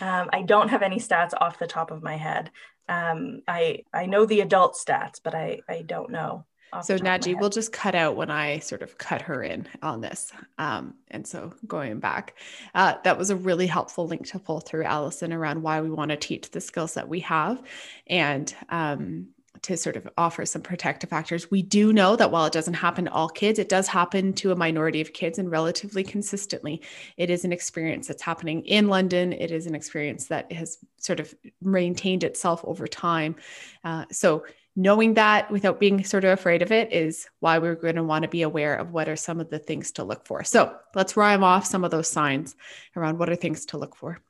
Um, 0.00 0.30
I 0.32 0.42
don't 0.42 0.68
have 0.68 0.82
any 0.82 0.98
stats 0.98 1.32
off 1.40 1.58
the 1.58 1.66
top 1.66 1.90
of 1.90 2.02
my 2.02 2.16
head. 2.16 2.50
Um, 2.88 3.42
I 3.48 3.82
I 3.92 4.06
know 4.06 4.26
the 4.26 4.42
adult 4.42 4.76
stats, 4.76 5.20
but 5.22 5.34
I 5.34 5.60
I 5.68 5.82
don't 5.82 6.10
know. 6.10 6.44
So 6.82 6.98
Naji, 6.98 7.38
we'll 7.38 7.50
just 7.50 7.72
cut 7.72 7.94
out 7.94 8.16
when 8.16 8.30
I 8.30 8.58
sort 8.58 8.82
of 8.82 8.98
cut 8.98 9.22
her 9.22 9.42
in 9.42 9.66
on 9.82 10.00
this. 10.00 10.32
Um, 10.58 10.94
and 11.10 11.26
so 11.26 11.52
going 11.66 12.00
back, 12.00 12.34
uh, 12.74 12.94
that 13.04 13.16
was 13.16 13.30
a 13.30 13.36
really 13.36 13.66
helpful 13.66 14.06
link 14.06 14.26
to 14.28 14.38
pull 14.38 14.60
through 14.60 14.84
Allison 14.84 15.32
around 15.32 15.62
why 15.62 15.80
we 15.80 15.90
want 15.90 16.10
to 16.10 16.16
teach 16.16 16.50
the 16.50 16.60
skills 16.60 16.94
that 16.94 17.08
we 17.08 17.20
have, 17.20 17.62
and 18.08 18.54
um, 18.68 19.28
to 19.62 19.76
sort 19.76 19.96
of 19.96 20.08
offer 20.18 20.44
some 20.44 20.62
protective 20.62 21.10
factors. 21.10 21.50
We 21.50 21.62
do 21.62 21.92
know 21.92 22.14
that 22.16 22.30
while 22.30 22.46
it 22.46 22.52
doesn't 22.52 22.74
happen 22.74 23.06
to 23.06 23.12
all 23.12 23.28
kids, 23.28 23.58
it 23.58 23.68
does 23.68 23.88
happen 23.88 24.32
to 24.34 24.52
a 24.52 24.56
minority 24.56 25.00
of 25.00 25.12
kids 25.12 25.38
and 25.38 25.50
relatively 25.50 26.04
consistently. 26.04 26.82
It 27.16 27.30
is 27.30 27.44
an 27.44 27.52
experience 27.52 28.06
that's 28.06 28.22
happening 28.22 28.62
in 28.66 28.88
London. 28.88 29.32
It 29.32 29.50
is 29.50 29.66
an 29.66 29.74
experience 29.74 30.26
that 30.26 30.52
has 30.52 30.78
sort 30.98 31.20
of 31.20 31.34
maintained 31.62 32.22
itself 32.22 32.60
over 32.64 32.86
time. 32.86 33.36
Uh, 33.82 34.04
so, 34.12 34.44
knowing 34.76 35.14
that 35.14 35.50
without 35.50 35.80
being 35.80 36.04
sort 36.04 36.24
of 36.24 36.30
afraid 36.30 36.60
of 36.60 36.70
it 36.70 36.92
is 36.92 37.26
why 37.40 37.58
we're 37.58 37.74
going 37.74 37.96
to 37.96 38.04
want 38.04 38.22
to 38.22 38.28
be 38.28 38.42
aware 38.42 38.76
of 38.76 38.92
what 38.92 39.08
are 39.08 39.16
some 39.16 39.40
of 39.40 39.48
the 39.48 39.58
things 39.58 39.92
to 39.92 40.04
look 40.04 40.26
for. 40.26 40.44
So, 40.44 40.76
let's 40.94 41.16
rhyme 41.16 41.42
off 41.42 41.64
some 41.66 41.82
of 41.82 41.90
those 41.90 42.08
signs 42.08 42.54
around 42.94 43.18
what 43.18 43.30
are 43.30 43.36
things 43.36 43.66
to 43.66 43.78
look 43.78 43.96
for. 43.96 44.20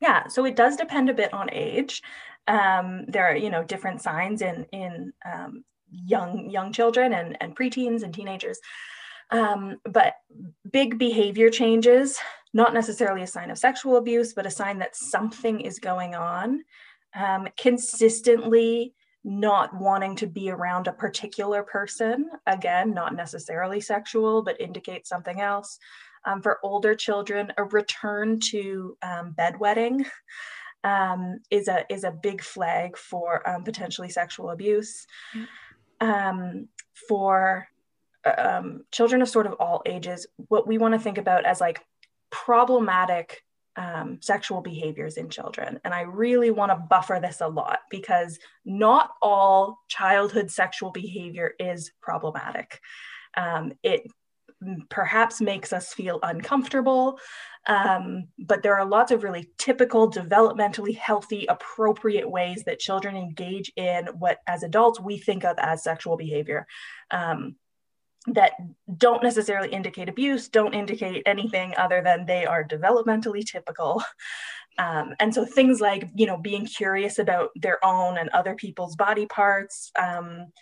Yeah, 0.00 0.28
so 0.28 0.46
it 0.46 0.56
does 0.56 0.76
depend 0.76 1.10
a 1.10 1.14
bit 1.14 1.32
on 1.34 1.50
age. 1.52 2.02
Um, 2.48 3.04
there 3.06 3.26
are, 3.26 3.36
you 3.36 3.50
know, 3.50 3.62
different 3.62 4.00
signs 4.00 4.40
in 4.40 4.64
in 4.72 5.12
um, 5.30 5.64
young 5.90 6.48
young 6.48 6.72
children 6.72 7.12
and 7.12 7.36
and 7.40 7.54
preteens 7.54 8.02
and 8.02 8.14
teenagers. 8.14 8.58
Um, 9.30 9.78
but 9.84 10.14
big 10.72 10.98
behavior 10.98 11.50
changes, 11.50 12.18
not 12.52 12.74
necessarily 12.74 13.22
a 13.22 13.26
sign 13.26 13.50
of 13.50 13.58
sexual 13.58 13.96
abuse, 13.96 14.32
but 14.32 14.46
a 14.46 14.50
sign 14.50 14.78
that 14.78 14.96
something 14.96 15.60
is 15.60 15.78
going 15.78 16.14
on. 16.14 16.64
Um, 17.14 17.48
consistently 17.56 18.94
not 19.24 19.74
wanting 19.74 20.16
to 20.16 20.26
be 20.26 20.50
around 20.50 20.86
a 20.86 20.92
particular 20.92 21.62
person, 21.62 22.30
again, 22.46 22.94
not 22.94 23.14
necessarily 23.14 23.80
sexual, 23.80 24.42
but 24.42 24.60
indicates 24.60 25.08
something 25.08 25.40
else. 25.40 25.78
Um, 26.24 26.42
for 26.42 26.58
older 26.62 26.94
children, 26.94 27.52
a 27.56 27.64
return 27.64 28.40
to 28.50 28.96
um, 29.02 29.34
bedwetting 29.38 30.06
um, 30.84 31.40
is 31.50 31.68
a 31.68 31.84
is 31.92 32.04
a 32.04 32.10
big 32.10 32.42
flag 32.42 32.96
for 32.96 33.46
um, 33.48 33.64
potentially 33.64 34.08
sexual 34.08 34.50
abuse. 34.50 35.06
Um, 36.00 36.68
for 37.08 37.68
um, 38.24 38.84
children 38.90 39.22
of 39.22 39.28
sort 39.28 39.46
of 39.46 39.54
all 39.54 39.82
ages, 39.86 40.26
what 40.48 40.66
we 40.66 40.78
want 40.78 40.94
to 40.94 41.00
think 41.00 41.18
about 41.18 41.44
as 41.44 41.60
like 41.60 41.84
problematic 42.30 43.42
um, 43.76 44.18
sexual 44.20 44.60
behaviors 44.60 45.16
in 45.16 45.28
children. 45.28 45.80
And 45.84 45.94
I 45.94 46.02
really 46.02 46.50
want 46.50 46.72
to 46.72 46.76
buffer 46.76 47.18
this 47.22 47.40
a 47.40 47.48
lot 47.48 47.80
because 47.90 48.38
not 48.64 49.10
all 49.22 49.78
childhood 49.88 50.50
sexual 50.50 50.90
behavior 50.90 51.54
is 51.58 51.92
problematic. 52.00 52.80
Um, 53.36 53.72
it 53.82 54.02
perhaps 54.90 55.40
makes 55.40 55.72
us 55.72 55.94
feel 55.94 56.18
uncomfortable. 56.22 57.18
Um, 57.66 58.28
but 58.38 58.62
there 58.62 58.78
are 58.78 58.86
lots 58.86 59.12
of 59.12 59.22
really 59.22 59.50
typical, 59.58 60.10
developmentally 60.10 60.96
healthy, 60.96 61.46
appropriate 61.46 62.30
ways 62.30 62.62
that 62.64 62.78
children 62.78 63.16
engage 63.16 63.72
in 63.76 64.06
what, 64.18 64.38
as 64.46 64.62
adults, 64.62 65.00
we 65.00 65.18
think 65.18 65.44
of 65.44 65.56
as 65.58 65.82
sexual 65.82 66.16
behavior. 66.16 66.66
Um, 67.10 67.56
that 68.26 68.52
don't 68.96 69.22
necessarily 69.22 69.70
indicate 69.70 70.08
abuse, 70.08 70.48
don't 70.48 70.74
indicate 70.74 71.22
anything 71.26 71.74
other 71.78 72.02
than 72.02 72.26
they 72.26 72.44
are 72.44 72.64
developmentally 72.64 73.44
typical. 73.46 74.02
Um, 74.78 75.14
and 75.20 75.34
so 75.34 75.44
things 75.44 75.80
like, 75.80 76.08
you 76.14 76.26
know, 76.26 76.38
being 76.38 76.64
curious 76.64 77.18
about 77.18 77.50
their 77.56 77.84
own 77.84 78.16
and 78.16 78.30
other 78.30 78.54
people's 78.54 78.96
body 78.96 79.26
parts, 79.26 79.90
um, 79.98 80.52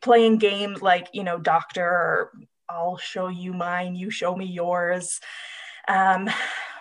playing 0.00 0.38
games 0.38 0.82
like, 0.82 1.08
you 1.12 1.22
know, 1.22 1.38
doctor 1.38 1.84
or 1.84 2.32
I'll 2.68 2.96
show 2.96 3.28
you 3.28 3.52
mine, 3.52 3.94
you 3.94 4.10
show 4.10 4.34
me 4.34 4.46
yours. 4.46 5.20
Um, 5.86 6.28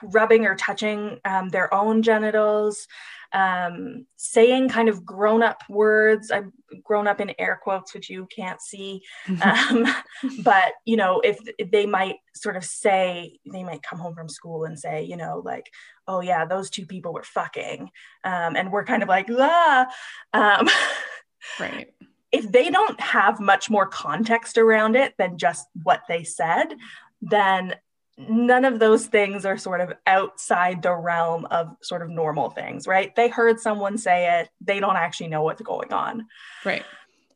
rubbing 0.03 0.45
or 0.45 0.55
touching 0.55 1.19
um, 1.25 1.49
their 1.49 1.73
own 1.73 2.01
genitals, 2.01 2.87
um, 3.33 4.05
saying 4.15 4.69
kind 4.69 4.89
of 4.89 5.05
grown 5.05 5.43
up 5.43 5.61
words. 5.69 6.31
I've 6.31 6.51
grown 6.83 7.07
up 7.07 7.21
in 7.21 7.33
air 7.39 7.59
quotes, 7.61 7.93
which 7.93 8.09
you 8.09 8.27
can't 8.33 8.61
see. 8.61 9.01
Um, 9.41 9.85
but, 10.43 10.73
you 10.85 10.97
know, 10.97 11.19
if, 11.21 11.39
if, 11.57 11.71
they 11.71 11.85
might 11.85 12.17
sort 12.35 12.57
of 12.57 12.63
say, 12.63 13.39
they 13.51 13.63
might 13.63 13.83
come 13.83 13.99
home 13.99 14.15
from 14.15 14.29
school 14.29 14.65
and 14.65 14.79
say, 14.79 15.03
you 15.03 15.17
know, 15.17 15.41
like, 15.43 15.69
oh, 16.07 16.21
yeah, 16.21 16.45
those 16.45 16.69
two 16.69 16.85
people 16.85 17.13
were 17.13 17.23
fucking. 17.23 17.89
Um, 18.23 18.55
and 18.55 18.71
we're 18.71 18.85
kind 18.85 19.03
of 19.03 19.09
like, 19.09 19.29
ah. 19.31 19.87
Um, 20.33 20.67
right 21.59 21.89
if 22.31 22.51
they 22.51 22.69
don't 22.69 22.99
have 22.99 23.39
much 23.39 23.69
more 23.69 23.87
context 23.87 24.57
around 24.57 24.95
it 24.95 25.13
than 25.17 25.37
just 25.37 25.65
what 25.83 26.01
they 26.09 26.23
said, 26.23 26.75
then 27.21 27.73
none 28.17 28.65
of 28.65 28.79
those 28.79 29.05
things 29.05 29.45
are 29.45 29.57
sort 29.57 29.81
of 29.81 29.93
outside 30.07 30.81
the 30.81 30.93
realm 30.93 31.45
of 31.51 31.75
sort 31.81 32.01
of 32.01 32.09
normal 32.09 32.49
things, 32.49 32.87
right? 32.87 33.15
They 33.15 33.27
heard 33.27 33.59
someone 33.59 33.97
say 33.97 34.39
it, 34.39 34.49
they 34.59 34.79
don't 34.79 34.95
actually 34.95 35.27
know 35.27 35.43
what's 35.43 35.61
going 35.61 35.93
on. 35.93 36.25
Right. 36.65 36.83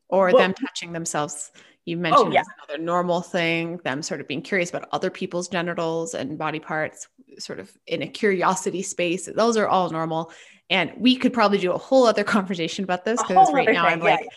Or 0.08 0.26
well, 0.26 0.38
them 0.38 0.54
touching 0.54 0.92
themselves. 0.92 1.52
You 1.84 1.96
mentioned 1.96 2.28
oh, 2.28 2.32
yeah. 2.32 2.42
another 2.58 2.82
normal 2.82 3.22
thing, 3.22 3.78
them 3.84 4.02
sort 4.02 4.20
of 4.20 4.28
being 4.28 4.42
curious 4.42 4.70
about 4.70 4.88
other 4.92 5.10
people's 5.10 5.48
genitals 5.48 6.14
and 6.14 6.38
body 6.38 6.60
parts, 6.60 7.08
sort 7.38 7.60
of 7.60 7.70
in 7.86 8.02
a 8.02 8.06
curiosity 8.06 8.82
space. 8.82 9.28
Those 9.32 9.56
are 9.56 9.68
all 9.68 9.90
normal. 9.90 10.32
And 10.70 10.92
we 10.96 11.16
could 11.16 11.32
probably 11.32 11.58
do 11.58 11.72
a 11.72 11.78
whole 11.78 12.06
other 12.06 12.24
conversation 12.38 12.84
about 12.84 13.04
this 13.04 13.20
because 13.22 13.52
right 13.52 13.68
now 13.68 13.84
thing, 13.84 13.94
I'm 13.94 14.00
like, 14.00 14.20
yeah 14.22 14.28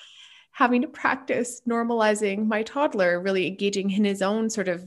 having 0.56 0.82
to 0.82 0.88
practice 0.88 1.62
normalizing 1.68 2.48
my 2.48 2.64
toddler, 2.64 3.20
really 3.20 3.46
engaging 3.46 3.92
in 3.92 4.06
his 4.06 4.22
own 4.22 4.50
sort 4.50 4.70
of 4.70 4.86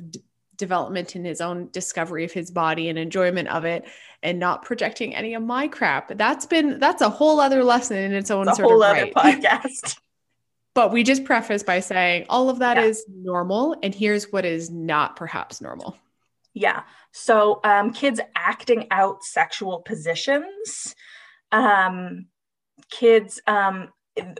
development 0.58 1.16
in 1.16 1.24
his 1.24 1.40
own 1.40 1.68
discovery 1.72 2.24
of 2.24 2.32
his 2.32 2.50
body 2.50 2.88
and 2.88 2.98
enjoyment 2.98 3.48
of 3.48 3.64
it 3.64 3.86
and 4.22 4.38
not 4.38 4.62
projecting 4.62 5.14
any 5.14 5.34
of 5.34 5.42
my 5.42 5.68
crap. 5.68 6.16
That's 6.16 6.44
been 6.44 6.78
that's 6.78 7.00
a 7.00 7.08
whole 7.08 7.40
other 7.40 7.64
lesson 7.64 7.96
in 7.96 8.12
its 8.12 8.30
own 8.30 8.48
it's 8.48 8.58
sort 8.58 8.72
of 8.72 8.80
right. 8.80 9.14
podcast. 9.14 9.98
but 10.74 10.92
we 10.92 11.02
just 11.02 11.24
preface 11.24 11.62
by 11.62 11.80
saying 11.80 12.26
all 12.28 12.50
of 12.50 12.58
that 12.58 12.76
yeah. 12.76 12.84
is 12.84 13.04
normal 13.08 13.76
and 13.82 13.94
here's 13.94 14.30
what 14.30 14.44
is 14.44 14.70
not 14.70 15.16
perhaps 15.16 15.60
normal. 15.60 15.96
Yeah. 16.52 16.82
So 17.12 17.60
um, 17.64 17.92
kids 17.92 18.20
acting 18.34 18.88
out 18.90 19.22
sexual 19.22 19.80
positions, 19.80 20.94
um, 21.52 22.26
kids 22.90 23.40
um, 23.46 23.90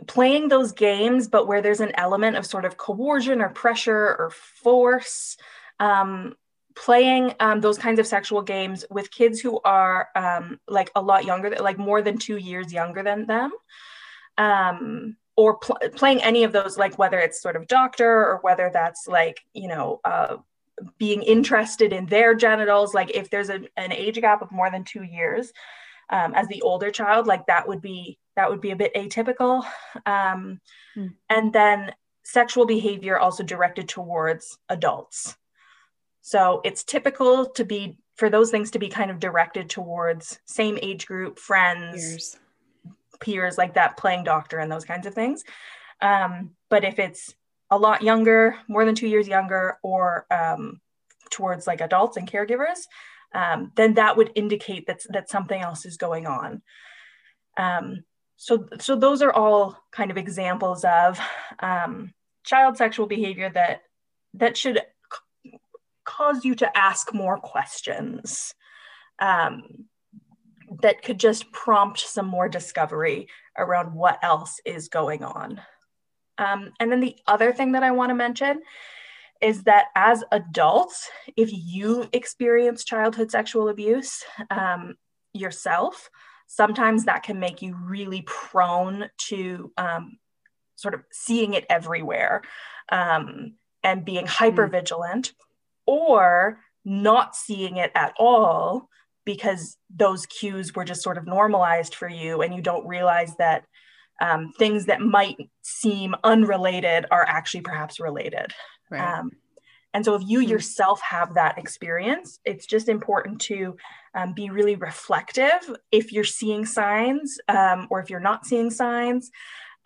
playing 0.06 0.48
those 0.48 0.72
games, 0.72 1.28
but 1.28 1.46
where 1.46 1.62
there's 1.62 1.80
an 1.80 1.92
element 1.94 2.36
of 2.36 2.44
sort 2.44 2.64
of 2.64 2.76
coercion 2.76 3.40
or 3.40 3.50
pressure 3.50 4.16
or 4.18 4.30
force, 4.30 5.36
um, 5.80 6.34
playing 6.74 7.34
um, 7.40 7.60
those 7.60 7.78
kinds 7.78 7.98
of 7.98 8.06
sexual 8.06 8.42
games 8.42 8.84
with 8.90 9.10
kids 9.10 9.40
who 9.40 9.60
are 9.64 10.08
um, 10.14 10.60
like 10.68 10.90
a 10.94 11.02
lot 11.02 11.24
younger, 11.24 11.50
like 11.60 11.78
more 11.78 12.02
than 12.02 12.18
two 12.18 12.36
years 12.36 12.72
younger 12.72 13.02
than 13.02 13.26
them. 13.26 13.50
Um, 14.36 15.16
or 15.36 15.58
pl- 15.58 15.78
playing 15.94 16.22
any 16.22 16.42
of 16.42 16.52
those, 16.52 16.76
like 16.76 16.98
whether 16.98 17.18
it's 17.18 17.40
sort 17.40 17.54
of 17.54 17.68
doctor 17.68 18.08
or 18.08 18.38
whether 18.42 18.70
that's 18.72 19.06
like, 19.06 19.40
you 19.54 19.68
know, 19.68 20.00
uh, 20.04 20.36
being 20.98 21.22
interested 21.22 21.92
in 21.92 22.06
their 22.06 22.34
genitals, 22.34 22.94
like 22.94 23.10
if 23.10 23.30
there's 23.30 23.48
a, 23.48 23.60
an 23.76 23.92
age 23.92 24.20
gap 24.20 24.42
of 24.42 24.50
more 24.50 24.70
than 24.70 24.84
two 24.84 25.02
years, 25.02 25.52
um, 26.10 26.34
as 26.34 26.48
the 26.48 26.62
older 26.62 26.90
child, 26.90 27.26
like 27.26 27.46
that 27.46 27.68
would 27.68 27.80
be 27.80 28.18
that 28.36 28.50
would 28.50 28.60
be 28.60 28.70
a 28.70 28.76
bit 28.76 28.94
atypical. 28.94 29.64
Um, 30.06 30.60
mm. 30.96 31.12
And 31.28 31.52
then 31.52 31.92
sexual 32.24 32.66
behavior 32.66 33.18
also 33.18 33.42
directed 33.42 33.88
towards 33.88 34.58
adults. 34.68 35.36
So 36.28 36.60
it's 36.62 36.84
typical 36.84 37.46
to 37.52 37.64
be 37.64 37.96
for 38.16 38.28
those 38.28 38.50
things 38.50 38.72
to 38.72 38.78
be 38.78 38.90
kind 38.90 39.10
of 39.10 39.18
directed 39.18 39.70
towards 39.70 40.38
same 40.44 40.78
age 40.82 41.06
group, 41.06 41.38
friends, 41.38 42.02
peers, 42.02 42.36
peers 43.18 43.56
like 43.56 43.72
that, 43.74 43.96
playing 43.96 44.24
doctor 44.24 44.58
and 44.58 44.70
those 44.70 44.84
kinds 44.84 45.06
of 45.06 45.14
things. 45.14 45.42
Um, 46.02 46.50
but 46.68 46.84
if 46.84 46.98
it's 46.98 47.34
a 47.70 47.78
lot 47.78 48.02
younger, 48.02 48.56
more 48.68 48.84
than 48.84 48.94
two 48.94 49.08
years 49.08 49.26
younger, 49.26 49.78
or 49.82 50.26
um, 50.30 50.82
towards 51.30 51.66
like 51.66 51.80
adults 51.80 52.18
and 52.18 52.30
caregivers, 52.30 52.80
um, 53.34 53.72
then 53.74 53.94
that 53.94 54.18
would 54.18 54.30
indicate 54.34 54.86
that, 54.86 55.00
that 55.08 55.30
something 55.30 55.62
else 55.62 55.86
is 55.86 55.96
going 55.96 56.26
on. 56.26 56.60
Um, 57.56 58.04
so, 58.36 58.68
so 58.80 58.96
those 58.96 59.22
are 59.22 59.32
all 59.32 59.82
kind 59.92 60.10
of 60.10 60.18
examples 60.18 60.84
of 60.84 61.18
um, 61.60 62.12
child 62.44 62.76
sexual 62.76 63.06
behavior 63.06 63.48
that 63.48 63.80
that 64.34 64.58
should 64.58 64.82
cause 66.08 66.44
you 66.44 66.54
to 66.56 66.78
ask 66.78 67.12
more 67.12 67.38
questions. 67.38 68.54
Um, 69.18 69.62
that 70.82 71.02
could 71.02 71.18
just 71.18 71.50
prompt 71.50 71.98
some 71.98 72.26
more 72.26 72.48
discovery 72.48 73.26
around 73.56 73.94
what 73.94 74.18
else 74.22 74.60
is 74.64 74.88
going 74.88 75.24
on. 75.24 75.60
Um, 76.36 76.72
and 76.78 76.92
then 76.92 77.00
the 77.00 77.16
other 77.26 77.52
thing 77.52 77.72
that 77.72 77.82
I 77.82 77.90
want 77.90 78.10
to 78.10 78.14
mention 78.14 78.60
is 79.40 79.64
that 79.64 79.86
as 79.94 80.24
adults, 80.32 81.10
if 81.36 81.50
you 81.52 82.08
experience 82.12 82.84
childhood 82.84 83.30
sexual 83.30 83.68
abuse 83.68 84.22
um, 84.50 84.96
yourself, 85.32 86.10
sometimes 86.46 87.04
that 87.04 87.22
can 87.22 87.38
make 87.38 87.62
you 87.62 87.76
really 87.76 88.22
prone 88.22 89.08
to 89.28 89.72
um, 89.76 90.18
sort 90.76 90.94
of 90.94 91.02
seeing 91.12 91.54
it 91.54 91.66
everywhere 91.68 92.42
um, 92.90 93.54
and 93.82 94.04
being 94.04 94.26
hyper 94.26 94.66
vigilant, 94.66 95.32
mm. 95.32 95.47
Or 95.88 96.60
not 96.84 97.34
seeing 97.34 97.78
it 97.78 97.90
at 97.94 98.12
all 98.18 98.88
because 99.24 99.78
those 99.94 100.26
cues 100.26 100.74
were 100.74 100.84
just 100.84 101.02
sort 101.02 101.16
of 101.16 101.26
normalized 101.26 101.94
for 101.94 102.08
you 102.08 102.42
and 102.42 102.54
you 102.54 102.60
don't 102.60 102.86
realize 102.86 103.34
that 103.38 103.64
um, 104.20 104.52
things 104.58 104.86
that 104.86 105.00
might 105.00 105.36
seem 105.62 106.14
unrelated 106.24 107.06
are 107.10 107.24
actually 107.24 107.62
perhaps 107.62 108.00
related. 108.00 108.52
Right. 108.90 109.18
Um, 109.18 109.30
and 109.94 110.04
so, 110.04 110.14
if 110.14 110.22
you 110.26 110.40
mm-hmm. 110.40 110.50
yourself 110.50 111.00
have 111.00 111.34
that 111.34 111.56
experience, 111.56 112.38
it's 112.44 112.66
just 112.66 112.88
important 112.88 113.40
to 113.42 113.76
um, 114.14 114.34
be 114.34 114.50
really 114.50 114.76
reflective 114.76 115.74
if 115.90 116.12
you're 116.12 116.24
seeing 116.24 116.66
signs 116.66 117.38
um, 117.48 117.86
or 117.90 118.00
if 118.00 118.10
you're 118.10 118.20
not 118.20 118.44
seeing 118.44 118.70
signs, 118.70 119.30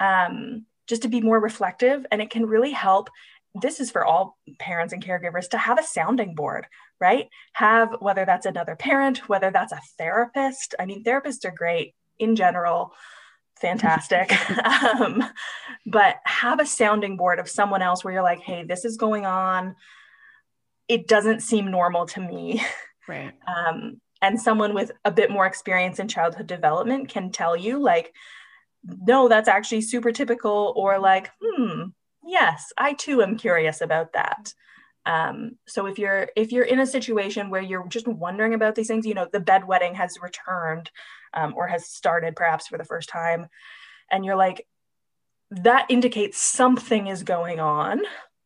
um, 0.00 0.66
just 0.88 1.03
to 1.03 1.09
be 1.09 1.20
more 1.20 1.38
reflective. 1.38 2.05
And 2.11 2.20
it 2.20 2.30
can 2.30 2.46
really 2.46 2.72
help. 2.72 3.11
This 3.55 3.80
is 3.80 3.90
for 3.90 4.05
all 4.05 4.38
parents 4.59 4.92
and 4.92 5.05
caregivers 5.05 5.48
to 5.50 5.59
have 5.59 5.78
a 5.78 5.82
sounding 5.84 6.34
board, 6.34 6.66
right? 7.00 7.28
Have 7.53 7.96
whether 8.00 8.24
that's 8.24 8.46
another 8.46 8.76
parent, 8.76 9.28
whether 9.28 9.50
that's 9.50 9.72
a 9.72 9.80
therapist. 9.98 10.74
I 10.78 10.86
mean, 10.86 11.05
therapists 11.05 11.44
are 11.44 11.50
great 11.50 11.94
in 12.18 12.36
general 12.36 12.94
fantastic. 13.62 14.32
um, 14.84 15.24
but 15.86 16.16
have 16.24 16.61
a 16.61 16.66
sounding 16.66 17.16
board 17.16 17.38
of 17.38 17.48
someone 17.48 17.80
else 17.80 18.05
where 18.05 18.12
you're 18.12 18.22
like, 18.22 18.40
hey, 18.40 18.64
this 18.64 18.84
is 18.84 18.98
going 18.98 19.24
on. 19.24 19.74
It 20.88 21.09
doesn't 21.09 21.40
seem 21.40 21.70
normal 21.70 22.05
to 22.09 22.20
me. 22.20 22.62
Right. 23.09 23.32
Um, 23.48 24.00
and 24.20 24.40
someone 24.40 24.72
with 24.72 24.92
a 25.05 25.11
bit 25.11 25.32
more 25.32 25.46
experience 25.46 25.98
in 25.98 26.07
childhood 26.07 26.46
development 26.46 27.09
can 27.09 27.32
tell 27.32 27.57
you, 27.57 27.80
like, 27.80 28.14
no, 28.84 29.28
that's 29.28 29.48
actually 29.48 29.80
super 29.80 30.12
typical, 30.12 30.72
or 30.76 31.00
like, 31.00 31.28
hmm, 31.42 31.86
yes, 32.24 32.72
I 32.78 32.94
too 32.94 33.22
am 33.22 33.36
curious 33.36 33.80
about 33.80 34.12
that. 34.12 34.54
Um, 35.04 35.56
so 35.66 35.86
if 35.86 35.98
you're 35.98 36.28
if 36.36 36.52
you're 36.52 36.64
in 36.64 36.80
a 36.80 36.86
situation 36.86 37.50
where 37.50 37.62
you're 37.62 37.86
just 37.88 38.06
wondering 38.06 38.54
about 38.54 38.74
these 38.74 38.86
things, 38.86 39.06
you 39.06 39.14
know, 39.14 39.26
the 39.32 39.40
bedwetting 39.40 39.94
has 39.94 40.18
returned 40.22 40.90
um, 41.34 41.54
or 41.56 41.66
has 41.66 41.86
started 41.86 42.36
perhaps 42.36 42.68
for 42.68 42.78
the 42.78 42.84
first 42.84 43.08
time, 43.08 43.48
and 44.10 44.24
you're 44.24 44.36
like, 44.36 44.66
that 45.50 45.86
indicates 45.88 46.38
something 46.38 47.08
is 47.08 47.24
going 47.24 47.58
on, 47.58 48.00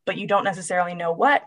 but 0.06 0.16
you 0.16 0.26
don't 0.26 0.44
necessarily 0.44 0.94
know 0.94 1.12
what. 1.12 1.42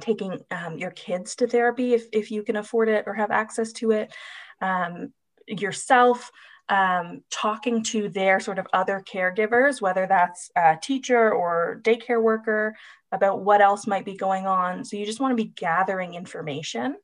Taking 0.00 0.40
um, 0.50 0.78
your 0.78 0.90
kids 0.90 1.36
to 1.36 1.46
therapy 1.46 1.94
if 1.94 2.06
if 2.12 2.30
you 2.30 2.42
can 2.42 2.56
afford 2.56 2.88
it 2.88 3.04
or 3.06 3.14
have 3.14 3.30
access 3.30 3.72
to 3.74 3.92
it, 3.92 4.12
um, 4.60 5.12
yourself. 5.46 6.32
Um, 6.70 7.22
talking 7.30 7.82
to 7.84 8.08
their 8.08 8.40
sort 8.40 8.58
of 8.58 8.66
other 8.72 9.04
caregivers, 9.06 9.82
whether 9.82 10.06
that's 10.06 10.50
a 10.56 10.78
teacher 10.80 11.30
or 11.30 11.80
daycare 11.84 12.22
worker, 12.22 12.74
about 13.12 13.42
what 13.42 13.60
else 13.60 13.86
might 13.86 14.06
be 14.06 14.16
going 14.16 14.46
on. 14.46 14.82
So 14.84 14.96
you 14.96 15.04
just 15.04 15.20
want 15.20 15.32
to 15.32 15.44
be 15.44 15.50
gathering 15.50 16.14
information. 16.14 16.96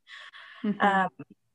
Mm-hmm. 0.65 0.81
Um, 0.81 1.11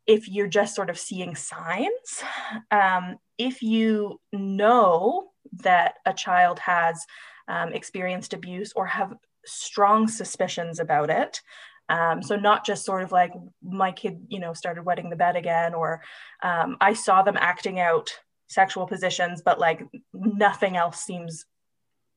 if 0.05 0.29
you're 0.29 0.47
just 0.47 0.75
sort 0.75 0.89
of 0.89 0.99
seeing 0.99 1.35
signs, 1.35 2.23
um, 2.69 3.17
if 3.37 3.63
you 3.63 4.19
know 4.31 5.31
that 5.63 5.95
a 6.05 6.13
child 6.13 6.59
has 6.59 7.03
um, 7.47 7.73
experienced 7.73 8.33
abuse 8.33 8.71
or 8.75 8.85
have 8.85 9.13
strong 9.45 10.07
suspicions 10.07 10.79
about 10.79 11.09
it, 11.09 11.41
um, 11.89 12.23
so 12.23 12.35
not 12.35 12.65
just 12.65 12.85
sort 12.85 13.03
of 13.03 13.11
like 13.11 13.31
my 13.61 13.91
kid, 13.91 14.25
you 14.27 14.39
know, 14.39 14.53
started 14.53 14.83
wetting 14.83 15.09
the 15.09 15.15
bed 15.15 15.35
again, 15.35 15.73
or 15.73 16.01
um, 16.41 16.77
I 16.81 16.93
saw 16.93 17.21
them 17.21 17.37
acting 17.39 17.79
out 17.79 18.11
sexual 18.47 18.87
positions, 18.87 19.41
but 19.43 19.59
like 19.59 19.83
nothing 20.13 20.77
else 20.77 21.01
seems 21.01 21.45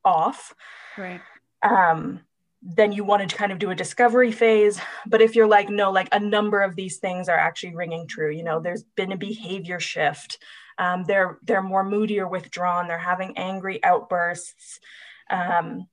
off. 0.03 0.53
Right. 0.97 1.21
Um, 1.61 2.21
then 2.61 2.91
you 2.91 3.03
wanted 3.03 3.29
to 3.29 3.35
kind 3.35 3.51
of 3.51 3.59
do 3.59 3.69
a 3.69 3.75
discovery 3.75 4.31
phase. 4.31 4.79
But 5.05 5.21
if 5.21 5.35
you're 5.35 5.47
like, 5.47 5.69
no, 5.69 5.91
like 5.91 6.09
a 6.11 6.19
number 6.19 6.61
of 6.61 6.75
these 6.75 6.97
things 6.97 7.29
are 7.29 7.37
actually 7.37 7.75
ringing 7.75 8.07
true, 8.07 8.31
you 8.31 8.43
know, 8.43 8.59
there's 8.59 8.83
been 8.95 9.11
a 9.11 9.17
behavior 9.17 9.79
shift. 9.79 10.39
Um, 10.77 11.03
they're 11.05 11.39
they're 11.43 11.61
more 11.61 11.83
moody 11.83 12.19
or 12.19 12.27
withdrawn. 12.27 12.87
They're 12.87 12.97
having 12.97 13.37
angry 13.37 13.83
outbursts. 13.83 14.79
Um, 15.29 15.87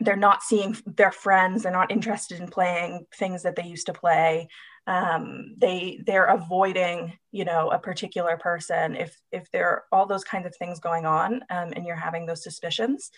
they're 0.00 0.16
not 0.16 0.42
seeing 0.42 0.76
their 0.86 1.12
friends. 1.12 1.62
They're 1.62 1.72
not 1.72 1.90
interested 1.90 2.40
in 2.40 2.48
playing 2.48 3.06
things 3.14 3.42
that 3.42 3.56
they 3.56 3.64
used 3.64 3.86
to 3.86 3.92
play. 3.92 4.48
Um, 4.86 5.54
they 5.58 6.00
they're 6.06 6.26
avoiding, 6.26 7.18
you 7.32 7.44
know, 7.44 7.70
a 7.70 7.78
particular 7.78 8.36
person. 8.36 8.96
If 8.96 9.18
if 9.32 9.50
there 9.50 9.68
are 9.68 9.84
all 9.92 10.06
those 10.06 10.24
kinds 10.24 10.46
of 10.46 10.56
things 10.56 10.80
going 10.80 11.04
on, 11.04 11.42
um, 11.50 11.72
and 11.74 11.84
you're 11.84 11.96
having 11.96 12.26
those 12.26 12.42
suspicions, 12.42 13.10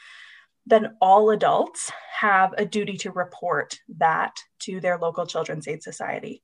then 0.66 0.96
all 1.00 1.30
adults 1.30 1.90
have 2.18 2.54
a 2.58 2.64
duty 2.64 2.96
to 2.98 3.12
report 3.12 3.78
that 3.98 4.36
to 4.60 4.80
their 4.80 4.98
local 4.98 5.26
children's 5.26 5.68
aid 5.68 5.82
society. 5.82 6.42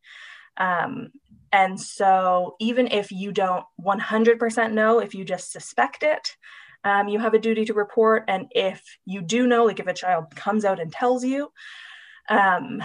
Um, 0.58 1.10
and 1.52 1.80
so, 1.80 2.56
even 2.60 2.88
if 2.88 3.10
you 3.10 3.32
don't 3.32 3.64
100% 3.80 4.72
know, 4.72 4.98
if 5.00 5.14
you 5.14 5.24
just 5.24 5.52
suspect 5.52 6.02
it, 6.02 6.36
um, 6.86 7.08
you 7.08 7.18
have 7.18 7.34
a 7.34 7.38
duty 7.38 7.64
to 7.64 7.74
report. 7.74 8.24
And 8.28 8.46
if 8.52 8.80
you 9.04 9.20
do 9.20 9.46
know, 9.46 9.64
like 9.64 9.80
if 9.80 9.88
a 9.88 9.92
child 9.92 10.24
comes 10.36 10.64
out 10.64 10.80
and 10.80 10.92
tells 10.92 11.24
you, 11.24 11.50
um, 12.28 12.82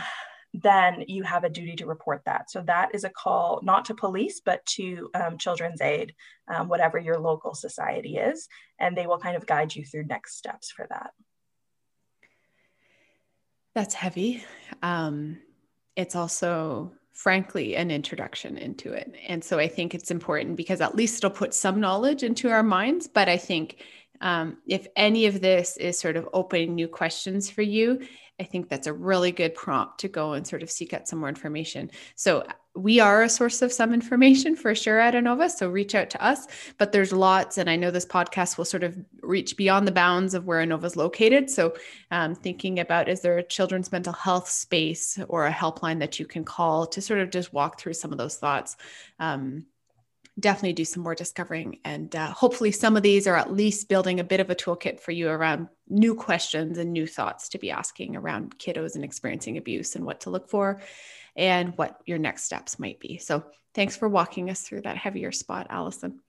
then 0.53 1.05
you 1.07 1.23
have 1.23 1.43
a 1.43 1.49
duty 1.49 1.75
to 1.75 1.85
report 1.85 2.21
that. 2.25 2.49
So 2.49 2.63
that 2.63 2.95
is 2.95 3.03
a 3.03 3.09
call 3.09 3.61
not 3.63 3.85
to 3.85 3.93
police, 3.93 4.41
but 4.43 4.65
to 4.77 5.09
um, 5.13 5.37
Children's 5.37 5.81
Aid, 5.81 6.15
um, 6.53 6.67
whatever 6.67 6.97
your 6.97 7.19
local 7.19 7.53
society 7.53 8.17
is, 8.17 8.47
and 8.79 8.97
they 8.97 9.07
will 9.07 9.19
kind 9.19 9.37
of 9.37 9.45
guide 9.45 9.75
you 9.75 9.85
through 9.85 10.07
next 10.07 10.35
steps 10.35 10.71
for 10.71 10.87
that. 10.89 11.11
That's 13.75 13.93
heavy. 13.93 14.43
Um, 14.81 15.37
it's 15.95 16.15
also, 16.15 16.91
frankly, 17.13 17.75
an 17.75 17.91
introduction 17.91 18.57
into 18.57 18.93
it. 18.93 19.13
And 19.27 19.43
so 19.43 19.59
I 19.59 19.67
think 19.67 19.93
it's 19.93 20.11
important 20.11 20.55
because 20.55 20.81
at 20.81 20.95
least 20.95 21.19
it'll 21.19 21.35
put 21.35 21.53
some 21.53 21.79
knowledge 21.79 22.23
into 22.23 22.49
our 22.49 22.63
minds. 22.63 23.07
But 23.07 23.29
I 23.29 23.37
think 23.37 23.83
um, 24.21 24.57
if 24.67 24.87
any 24.95 25.25
of 25.25 25.41
this 25.41 25.77
is 25.77 25.97
sort 25.97 26.15
of 26.15 26.29
opening 26.33 26.75
new 26.75 26.87
questions 26.87 27.49
for 27.49 27.61
you, 27.61 28.01
I 28.39 28.43
think 28.43 28.69
that's 28.69 28.87
a 28.87 28.93
really 28.93 29.31
good 29.31 29.53
prompt 29.53 29.99
to 29.99 30.07
go 30.07 30.33
and 30.33 30.47
sort 30.47 30.63
of 30.63 30.71
seek 30.71 30.93
out 30.93 31.07
some 31.07 31.19
more 31.19 31.29
information. 31.29 31.91
So 32.15 32.45
we 32.75 32.99
are 32.99 33.23
a 33.23 33.29
source 33.29 33.61
of 33.61 33.73
some 33.73 33.93
information 33.93 34.55
for 34.55 34.73
sure 34.73 34.99
at 34.99 35.13
Anova. 35.13 35.49
So 35.49 35.69
reach 35.69 35.93
out 35.93 36.09
to 36.11 36.23
us. 36.23 36.47
But 36.77 36.91
there's 36.91 37.11
lots, 37.11 37.57
and 37.57 37.69
I 37.69 37.75
know 37.75 37.91
this 37.91 38.05
podcast 38.05 38.57
will 38.57 38.65
sort 38.65 38.83
of 38.83 38.97
reach 39.21 39.57
beyond 39.57 39.87
the 39.87 39.91
bounds 39.91 40.33
of 40.33 40.45
where 40.45 40.65
Anova 40.65 40.85
is 40.85 40.95
located. 40.95 41.49
So 41.49 41.75
um, 42.11 42.33
thinking 42.33 42.79
about 42.79 43.09
is 43.09 43.21
there 43.21 43.37
a 43.37 43.43
children's 43.43 43.91
mental 43.91 44.13
health 44.13 44.49
space 44.49 45.19
or 45.27 45.45
a 45.45 45.51
helpline 45.51 45.99
that 45.99 46.19
you 46.19 46.25
can 46.25 46.45
call 46.45 46.85
to 46.87 47.01
sort 47.01 47.19
of 47.19 47.29
just 47.29 47.53
walk 47.53 47.79
through 47.79 47.93
some 47.93 48.11
of 48.11 48.17
those 48.17 48.37
thoughts. 48.37 48.77
Um, 49.19 49.65
definitely 50.39 50.73
do 50.73 50.85
some 50.85 51.03
more 51.03 51.13
discovering. 51.13 51.79
And 51.83 52.15
uh, 52.15 52.31
hopefully, 52.31 52.71
some 52.71 52.95
of 52.95 53.03
these 53.03 53.27
are 53.27 53.35
at 53.35 53.51
least 53.51 53.89
building 53.89 54.21
a 54.21 54.23
bit 54.23 54.39
of 54.39 54.49
a 54.49 54.55
toolkit 54.55 55.01
for 55.01 55.11
you 55.11 55.27
around 55.27 55.67
new 55.89 56.15
questions 56.15 56.77
and 56.77 56.93
new 56.93 57.05
thoughts 57.05 57.49
to 57.49 57.59
be 57.59 57.69
asking 57.69 58.15
around 58.15 58.57
kiddos 58.57 58.95
and 58.95 59.03
experiencing 59.03 59.57
abuse 59.57 59.95
and 59.95 60.05
what 60.05 60.21
to 60.21 60.29
look 60.29 60.49
for 60.49 60.81
and 61.35 61.77
what 61.77 61.99
your 62.05 62.17
next 62.17 62.43
steps 62.43 62.79
might 62.79 62.99
be. 62.99 63.17
So, 63.17 63.43
thanks 63.73 63.95
for 63.95 64.09
walking 64.09 64.49
us 64.49 64.61
through 64.61 64.81
that 64.81 64.97
heavier 64.97 65.31
spot, 65.31 65.67
Allison. 65.69 66.19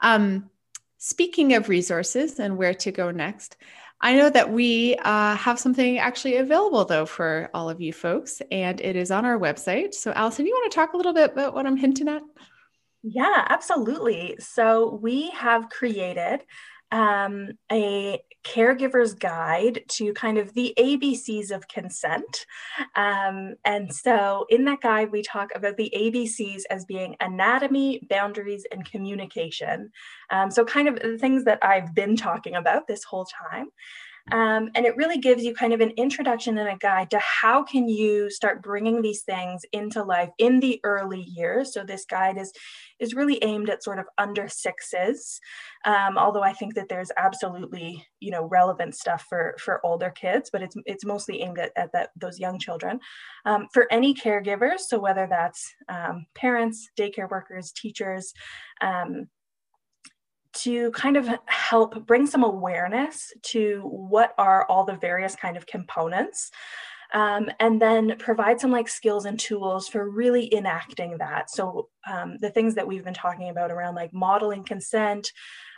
Um, 0.00 0.50
speaking 0.98 1.54
of 1.54 1.68
resources 1.68 2.38
and 2.38 2.56
where 2.56 2.74
to 2.74 2.92
go 2.92 3.10
next, 3.10 3.56
I 4.00 4.14
know 4.14 4.30
that 4.30 4.52
we 4.52 4.94
uh, 4.96 5.34
have 5.34 5.58
something 5.58 5.98
actually 5.98 6.36
available 6.36 6.84
though 6.84 7.06
for 7.06 7.50
all 7.52 7.68
of 7.68 7.80
you 7.80 7.92
folks, 7.92 8.40
and 8.50 8.80
it 8.80 8.94
is 8.94 9.10
on 9.10 9.24
our 9.24 9.38
website. 9.38 9.94
So, 9.94 10.12
Allison, 10.12 10.46
you 10.46 10.52
want 10.52 10.70
to 10.70 10.74
talk 10.76 10.92
a 10.92 10.96
little 10.96 11.14
bit 11.14 11.32
about 11.32 11.54
what 11.54 11.66
I'm 11.66 11.76
hinting 11.76 12.08
at? 12.08 12.22
Yeah, 13.02 13.46
absolutely. 13.48 14.36
So 14.40 14.98
we 15.00 15.30
have 15.30 15.68
created 15.68 16.40
um, 16.90 17.52
a 17.70 18.20
caregiver's 18.48 19.14
guide 19.14 19.84
to 19.88 20.12
kind 20.14 20.38
of 20.38 20.54
the 20.54 20.74
ABCs 20.78 21.50
of 21.50 21.68
consent. 21.68 22.46
Um, 22.96 23.54
and 23.64 23.92
so 23.94 24.46
in 24.48 24.64
that 24.64 24.80
guide, 24.80 25.12
we 25.12 25.22
talk 25.22 25.50
about 25.54 25.76
the 25.76 25.92
ABCs 25.94 26.62
as 26.70 26.84
being 26.84 27.16
anatomy, 27.20 28.00
boundaries, 28.08 28.66
and 28.72 28.90
communication. 28.90 29.90
Um, 30.30 30.50
so, 30.50 30.64
kind 30.64 30.88
of 30.88 31.00
the 31.00 31.18
things 31.18 31.44
that 31.44 31.58
I've 31.62 31.94
been 31.94 32.16
talking 32.16 32.54
about 32.54 32.86
this 32.86 33.04
whole 33.04 33.26
time. 33.26 33.68
Um, 34.32 34.70
and 34.74 34.84
it 34.86 34.96
really 34.96 35.18
gives 35.18 35.44
you 35.44 35.54
kind 35.54 35.72
of 35.72 35.80
an 35.80 35.90
introduction 35.96 36.58
and 36.58 36.68
a 36.68 36.76
guide 36.76 37.10
to 37.10 37.18
how 37.18 37.62
can 37.62 37.88
you 37.88 38.30
start 38.30 38.62
bringing 38.62 39.02
these 39.02 39.22
things 39.22 39.62
into 39.72 40.02
life 40.02 40.30
in 40.38 40.60
the 40.60 40.80
early 40.84 41.22
years. 41.22 41.72
So 41.72 41.84
this 41.84 42.04
guide 42.04 42.38
is 42.38 42.52
is 42.98 43.14
really 43.14 43.42
aimed 43.44 43.70
at 43.70 43.84
sort 43.84 44.00
of 44.00 44.06
under 44.18 44.48
sixes, 44.48 45.40
um, 45.84 46.18
although 46.18 46.42
I 46.42 46.52
think 46.52 46.74
that 46.74 46.88
there's 46.88 47.12
absolutely 47.16 48.04
you 48.20 48.30
know 48.30 48.44
relevant 48.44 48.94
stuff 48.94 49.26
for 49.28 49.54
for 49.58 49.84
older 49.84 50.10
kids, 50.10 50.50
but 50.50 50.62
it's 50.62 50.76
it's 50.84 51.04
mostly 51.04 51.42
aimed 51.42 51.58
at, 51.58 51.72
at 51.76 51.92
that 51.92 52.10
those 52.16 52.38
young 52.38 52.58
children. 52.58 53.00
Um, 53.44 53.68
for 53.72 53.86
any 53.90 54.14
caregivers, 54.14 54.80
so 54.80 54.98
whether 54.98 55.26
that's 55.28 55.74
um, 55.88 56.26
parents, 56.34 56.90
daycare 56.98 57.30
workers, 57.30 57.72
teachers. 57.72 58.32
Um, 58.80 59.28
to 60.54 60.90
kind 60.92 61.16
of 61.16 61.28
help 61.46 62.06
bring 62.06 62.26
some 62.26 62.42
awareness 62.42 63.32
to 63.42 63.82
what 63.82 64.34
are 64.38 64.66
all 64.66 64.84
the 64.84 64.96
various 64.96 65.36
kind 65.36 65.56
of 65.56 65.66
components 65.66 66.50
um, 67.14 67.48
and 67.58 67.80
then 67.80 68.16
provide 68.18 68.60
some 68.60 68.70
like 68.70 68.88
skills 68.88 69.24
and 69.24 69.38
tools 69.38 69.88
for 69.88 70.08
really 70.08 70.52
enacting 70.54 71.18
that. 71.18 71.50
So 71.50 71.88
um, 72.10 72.36
the 72.40 72.50
things 72.50 72.74
that 72.74 72.86
we've 72.86 73.04
been 73.04 73.14
talking 73.14 73.48
about 73.48 73.70
around 73.70 73.94
like 73.94 74.12
modeling 74.12 74.64
consent 74.64 75.32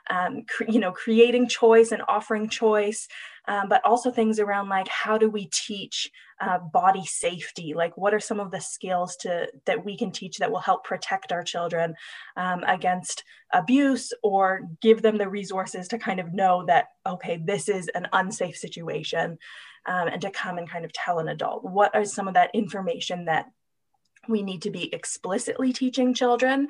um, 0.08 0.44
you 0.68 0.80
know 0.80 0.92
creating 0.92 1.48
choice 1.48 1.92
and 1.92 2.02
offering 2.08 2.48
choice 2.48 3.06
um, 3.50 3.68
but 3.68 3.84
also 3.84 4.10
things 4.10 4.38
around 4.38 4.68
like 4.68 4.86
how 4.88 5.18
do 5.18 5.28
we 5.28 5.46
teach 5.52 6.10
uh, 6.40 6.58
body 6.58 7.04
safety? 7.04 7.74
Like 7.74 7.96
what 7.96 8.14
are 8.14 8.20
some 8.20 8.38
of 8.38 8.52
the 8.52 8.60
skills 8.60 9.16
to 9.16 9.48
that 9.66 9.84
we 9.84 9.96
can 9.96 10.12
teach 10.12 10.38
that 10.38 10.52
will 10.52 10.60
help 10.60 10.84
protect 10.84 11.32
our 11.32 11.42
children 11.42 11.94
um, 12.36 12.62
against 12.64 13.24
abuse 13.52 14.12
or 14.22 14.68
give 14.80 15.02
them 15.02 15.18
the 15.18 15.28
resources 15.28 15.88
to 15.88 15.98
kind 15.98 16.20
of 16.20 16.32
know 16.32 16.64
that 16.66 16.86
okay 17.04 17.40
this 17.44 17.68
is 17.68 17.88
an 17.88 18.06
unsafe 18.12 18.56
situation 18.56 19.36
um, 19.86 20.08
and 20.08 20.22
to 20.22 20.30
come 20.30 20.58
and 20.58 20.70
kind 20.70 20.84
of 20.84 20.92
tell 20.92 21.18
an 21.18 21.28
adult? 21.28 21.64
What 21.64 21.94
are 21.94 22.04
some 22.04 22.28
of 22.28 22.34
that 22.34 22.54
information 22.54 23.24
that 23.24 23.46
we 24.28 24.42
need 24.42 24.62
to 24.62 24.70
be 24.70 24.94
explicitly 24.94 25.72
teaching 25.72 26.14
children 26.14 26.68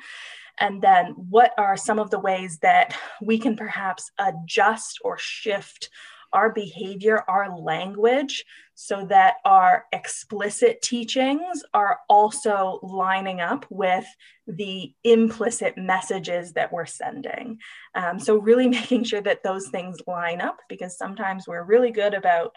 and 0.59 0.83
then 0.83 1.15
what 1.17 1.53
are 1.59 1.77
some 1.77 1.99
of 1.99 2.11
the 2.11 2.19
ways 2.19 2.59
that 2.63 2.97
we 3.23 3.39
can 3.39 3.57
perhaps 3.57 4.11
adjust 4.19 4.99
or 5.05 5.17
shift 5.19 5.91
our 6.33 6.53
behavior, 6.53 7.25
our 7.29 7.59
language, 7.59 8.45
so 8.75 9.05
that 9.07 9.35
our 9.45 9.85
explicit 9.93 10.81
teachings 10.81 11.63
are 11.75 11.99
also 12.09 12.79
lining 12.83 13.41
up 13.41 13.67
with 13.69 14.07
the 14.47 14.93
implicit 15.05 15.77
messages 15.77 16.53
that 16.53 16.73
we're 16.73 16.87
sending. 16.87 17.59
Um, 17.95 18.19
so, 18.19 18.37
really 18.37 18.69
making 18.81 19.05
sure 19.05 19.21
that 19.23 19.43
those 19.43 19.69
things 19.69 19.99
line 20.07 20.41
up 20.41 20.59
because 20.69 20.97
sometimes 20.97 21.47
we're 21.47 21.65
really 21.65 21.91
good 21.91 22.15
about 22.15 22.53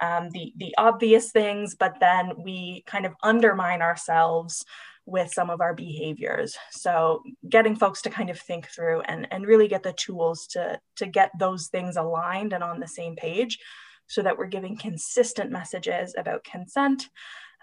um, 0.00 0.30
the, 0.30 0.52
the 0.56 0.74
obvious 0.78 1.32
things, 1.32 1.74
but 1.74 1.96
then 2.00 2.32
we 2.42 2.84
kind 2.86 3.04
of 3.04 3.14
undermine 3.22 3.82
ourselves 3.82 4.64
with 5.08 5.32
some 5.32 5.48
of 5.48 5.60
our 5.60 5.74
behaviors. 5.74 6.56
So 6.70 7.22
getting 7.48 7.74
folks 7.74 8.02
to 8.02 8.10
kind 8.10 8.28
of 8.28 8.38
think 8.38 8.68
through 8.68 9.00
and, 9.02 9.26
and 9.30 9.46
really 9.46 9.66
get 9.66 9.82
the 9.82 9.94
tools 9.94 10.46
to, 10.48 10.78
to 10.96 11.06
get 11.06 11.30
those 11.38 11.68
things 11.68 11.96
aligned 11.96 12.52
and 12.52 12.62
on 12.62 12.78
the 12.78 12.86
same 12.86 13.16
page 13.16 13.58
so 14.06 14.22
that 14.22 14.36
we're 14.36 14.46
giving 14.46 14.76
consistent 14.76 15.50
messages 15.50 16.14
about 16.16 16.44
consent 16.44 17.08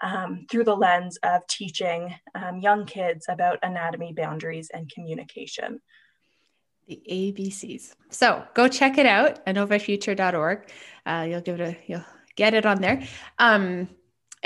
um, 0.02 0.46
through 0.50 0.64
the 0.64 0.76
lens 0.76 1.18
of 1.22 1.46
teaching 1.46 2.14
um, 2.34 2.58
young 2.58 2.84
kids 2.84 3.26
about 3.28 3.60
anatomy, 3.62 4.12
boundaries, 4.12 4.70
and 4.74 4.90
communication. 4.92 5.80
The 6.88 7.00
ABCs. 7.10 7.94
So 8.10 8.44
go 8.54 8.68
check 8.68 8.98
it 8.98 9.06
out, 9.06 9.44
anovafuture.org. 9.46 10.68
Uh, 11.04 11.26
you'll 11.28 11.40
give 11.40 11.60
it 11.60 11.64
a, 11.64 11.76
you'll 11.86 12.04
get 12.36 12.54
it 12.54 12.66
on 12.66 12.80
there. 12.80 13.02
Um, 13.38 13.88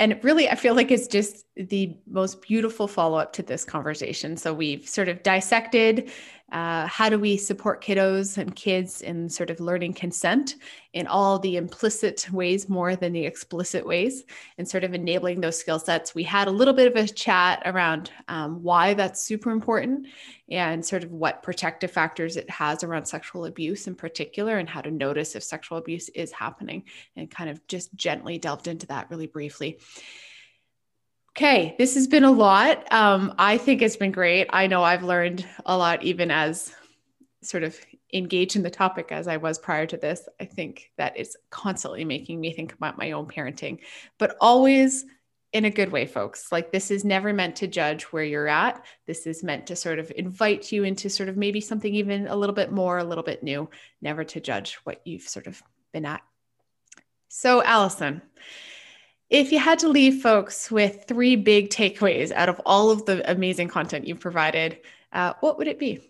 and 0.01 0.21
really 0.23 0.49
i 0.49 0.55
feel 0.55 0.75
like 0.75 0.91
it's 0.91 1.07
just 1.07 1.45
the 1.55 1.95
most 2.07 2.41
beautiful 2.41 2.87
follow-up 2.87 3.33
to 3.33 3.43
this 3.43 3.63
conversation. 3.65 4.37
So 4.37 4.53
we've 4.53 4.87
sort 4.87 5.09
of 5.09 5.23
dissected 5.23 6.09
uh, 6.51 6.85
how 6.87 7.07
do 7.07 7.17
we 7.17 7.37
support 7.37 7.81
kiddos 7.81 8.37
and 8.37 8.55
kids 8.55 9.01
in 9.01 9.29
sort 9.29 9.49
of 9.49 9.59
learning 9.59 9.93
consent 9.93 10.55
in 10.93 11.07
all 11.07 11.39
the 11.39 11.55
implicit 11.55 12.29
ways 12.31 12.67
more 12.67 12.95
than 12.95 13.13
the 13.13 13.25
explicit 13.25 13.85
ways 13.85 14.23
and 14.57 14.67
sort 14.67 14.83
of 14.83 14.93
enabling 14.93 15.39
those 15.39 15.57
skill 15.57 15.79
sets? 15.79 16.13
We 16.13 16.23
had 16.23 16.47
a 16.47 16.51
little 16.51 16.73
bit 16.73 16.87
of 16.87 16.95
a 16.95 17.07
chat 17.07 17.61
around 17.65 18.11
um, 18.27 18.61
why 18.61 18.93
that's 18.93 19.23
super 19.23 19.51
important 19.51 20.07
and 20.49 20.85
sort 20.85 21.03
of 21.03 21.11
what 21.11 21.41
protective 21.41 21.91
factors 21.91 22.35
it 22.35 22.49
has 22.49 22.83
around 22.83 23.05
sexual 23.05 23.45
abuse 23.45 23.87
in 23.87 23.95
particular 23.95 24.57
and 24.57 24.67
how 24.67 24.81
to 24.81 24.91
notice 24.91 25.35
if 25.35 25.43
sexual 25.43 25.77
abuse 25.77 26.09
is 26.09 26.33
happening 26.33 26.83
and 27.15 27.31
kind 27.31 27.49
of 27.49 27.65
just 27.67 27.95
gently 27.95 28.37
delved 28.37 28.67
into 28.67 28.85
that 28.87 29.09
really 29.09 29.27
briefly 29.27 29.79
Okay, 31.37 31.75
this 31.77 31.95
has 31.95 32.07
been 32.07 32.25
a 32.25 32.31
lot. 32.31 32.91
Um, 32.91 33.33
I 33.37 33.57
think 33.57 33.81
it's 33.81 33.95
been 33.95 34.11
great. 34.11 34.47
I 34.49 34.67
know 34.67 34.83
I've 34.83 35.03
learned 35.03 35.47
a 35.65 35.77
lot, 35.77 36.03
even 36.03 36.29
as 36.29 36.73
sort 37.41 37.63
of 37.63 37.79
engaged 38.13 38.57
in 38.57 38.63
the 38.63 38.69
topic 38.69 39.11
as 39.11 39.27
I 39.29 39.37
was 39.37 39.57
prior 39.57 39.85
to 39.87 39.97
this. 39.97 40.27
I 40.41 40.45
think 40.45 40.91
that 40.97 41.13
it's 41.15 41.37
constantly 41.49 42.03
making 42.03 42.41
me 42.41 42.51
think 42.51 42.73
about 42.73 42.97
my 42.97 43.11
own 43.11 43.27
parenting, 43.27 43.79
but 44.19 44.35
always 44.41 45.05
in 45.53 45.65
a 45.65 45.69
good 45.69 45.91
way, 45.91 46.05
folks. 46.05 46.51
Like, 46.51 46.71
this 46.71 46.91
is 46.91 47.05
never 47.05 47.33
meant 47.33 47.57
to 47.57 47.67
judge 47.67 48.03
where 48.03 48.23
you're 48.23 48.47
at. 48.47 48.83
This 49.07 49.25
is 49.25 49.43
meant 49.43 49.67
to 49.67 49.75
sort 49.75 49.99
of 49.99 50.11
invite 50.15 50.71
you 50.71 50.83
into 50.83 51.09
sort 51.09 51.29
of 51.29 51.37
maybe 51.37 51.61
something 51.61 51.93
even 51.95 52.27
a 52.27 52.35
little 52.35 52.55
bit 52.55 52.71
more, 52.71 52.97
a 52.97 53.03
little 53.03 53.23
bit 53.23 53.41
new, 53.41 53.69
never 54.01 54.23
to 54.25 54.39
judge 54.39 54.75
what 54.83 55.01
you've 55.05 55.23
sort 55.23 55.47
of 55.47 55.61
been 55.93 56.05
at. 56.05 56.21
So, 57.29 57.63
Allison, 57.63 58.21
if 59.31 59.53
you 59.53 59.59
had 59.59 59.79
to 59.79 59.87
leave 59.87 60.21
folks 60.21 60.69
with 60.69 61.05
three 61.07 61.37
big 61.37 61.69
takeaways 61.69 62.33
out 62.33 62.49
of 62.49 62.59
all 62.65 62.91
of 62.91 63.05
the 63.05 63.31
amazing 63.31 63.69
content 63.69 64.05
you've 64.05 64.19
provided, 64.19 64.79
uh, 65.13 65.33
what 65.39 65.57
would 65.57 65.67
it 65.67 65.79
be? 65.79 66.01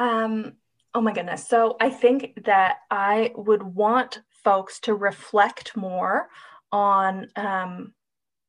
Um, 0.00 0.54
oh 0.92 1.00
my 1.00 1.12
goodness. 1.12 1.46
So 1.46 1.76
I 1.80 1.88
think 1.88 2.44
that 2.46 2.78
I 2.90 3.30
would 3.36 3.62
want 3.62 4.22
folks 4.42 4.80
to 4.80 4.94
reflect 4.94 5.76
more 5.76 6.28
on 6.72 7.28
um, 7.36 7.94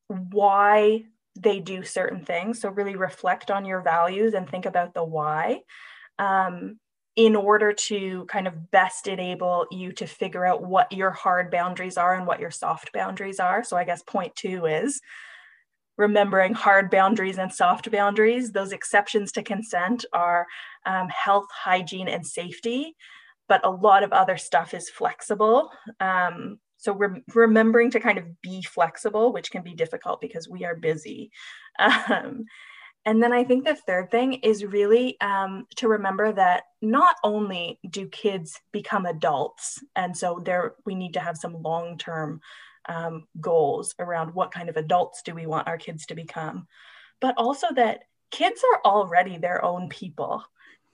why 0.08 1.04
they 1.38 1.60
do 1.60 1.84
certain 1.84 2.24
things. 2.24 2.60
So 2.60 2.68
really 2.68 2.96
reflect 2.96 3.52
on 3.52 3.64
your 3.64 3.80
values 3.80 4.34
and 4.34 4.48
think 4.48 4.66
about 4.66 4.92
the 4.92 5.04
why. 5.04 5.60
Um, 6.18 6.80
in 7.16 7.36
order 7.36 7.72
to 7.72 8.24
kind 8.26 8.46
of 8.46 8.70
best 8.70 9.06
enable 9.06 9.66
you 9.70 9.92
to 9.92 10.06
figure 10.06 10.46
out 10.46 10.62
what 10.62 10.90
your 10.92 11.10
hard 11.10 11.50
boundaries 11.50 11.98
are 11.98 12.14
and 12.14 12.26
what 12.26 12.40
your 12.40 12.50
soft 12.50 12.92
boundaries 12.92 13.38
are. 13.38 13.62
So 13.62 13.76
I 13.76 13.84
guess 13.84 14.02
point 14.02 14.34
two 14.34 14.66
is 14.66 15.00
remembering 15.98 16.54
hard 16.54 16.90
boundaries 16.90 17.38
and 17.38 17.52
soft 17.52 17.90
boundaries. 17.90 18.52
Those 18.52 18.72
exceptions 18.72 19.30
to 19.32 19.42
consent 19.42 20.04
are 20.12 20.46
um, 20.86 21.08
health, 21.10 21.46
hygiene, 21.52 22.08
and 22.08 22.26
safety, 22.26 22.96
but 23.46 23.64
a 23.64 23.70
lot 23.70 24.02
of 24.02 24.12
other 24.12 24.38
stuff 24.38 24.72
is 24.72 24.88
flexible. 24.88 25.70
Um, 26.00 26.58
so 26.78 26.94
re- 26.94 27.22
remembering 27.34 27.90
to 27.90 28.00
kind 28.00 28.18
of 28.18 28.40
be 28.40 28.62
flexible, 28.62 29.32
which 29.32 29.50
can 29.50 29.62
be 29.62 29.74
difficult 29.74 30.20
because 30.20 30.48
we 30.48 30.64
are 30.64 30.76
busy. 30.76 31.30
Um, 31.78 32.44
and 33.04 33.22
then 33.22 33.32
I 33.32 33.42
think 33.42 33.64
the 33.64 33.74
third 33.74 34.10
thing 34.10 34.34
is 34.34 34.64
really 34.64 35.20
um, 35.20 35.66
to 35.76 35.88
remember 35.88 36.32
that 36.32 36.64
not 36.80 37.16
only 37.24 37.80
do 37.88 38.06
kids 38.06 38.60
become 38.70 39.06
adults, 39.06 39.82
and 39.96 40.16
so 40.16 40.40
there 40.44 40.74
we 40.86 40.94
need 40.94 41.14
to 41.14 41.20
have 41.20 41.36
some 41.36 41.62
long 41.62 41.98
term 41.98 42.40
um, 42.88 43.26
goals 43.40 43.94
around 43.98 44.34
what 44.34 44.52
kind 44.52 44.68
of 44.68 44.76
adults 44.76 45.22
do 45.22 45.34
we 45.34 45.46
want 45.46 45.66
our 45.66 45.78
kids 45.78 46.06
to 46.06 46.14
become, 46.14 46.68
but 47.20 47.34
also 47.36 47.68
that 47.74 48.04
kids 48.30 48.62
are 48.72 48.80
already 48.84 49.36
their 49.36 49.64
own 49.64 49.88
people. 49.88 50.44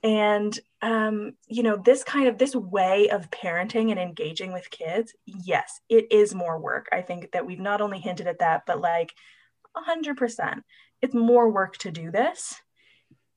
And 0.02 0.58
um, 0.80 1.32
you 1.46 1.62
know 1.62 1.76
this 1.76 2.04
kind 2.04 2.28
of 2.28 2.38
this 2.38 2.54
way 2.54 3.10
of 3.10 3.30
parenting 3.30 3.90
and 3.90 3.98
engaging 3.98 4.54
with 4.54 4.70
kids, 4.70 5.14
yes, 5.26 5.80
it 5.90 6.10
is 6.10 6.34
more 6.34 6.58
work. 6.58 6.88
I 6.90 7.02
think 7.02 7.32
that 7.32 7.44
we've 7.44 7.60
not 7.60 7.82
only 7.82 7.98
hinted 7.98 8.28
at 8.28 8.38
that, 8.38 8.62
but 8.66 8.80
like 8.80 9.12
100% 9.76 10.62
it's 11.02 11.14
more 11.14 11.50
work 11.50 11.76
to 11.78 11.90
do 11.90 12.10
this. 12.10 12.54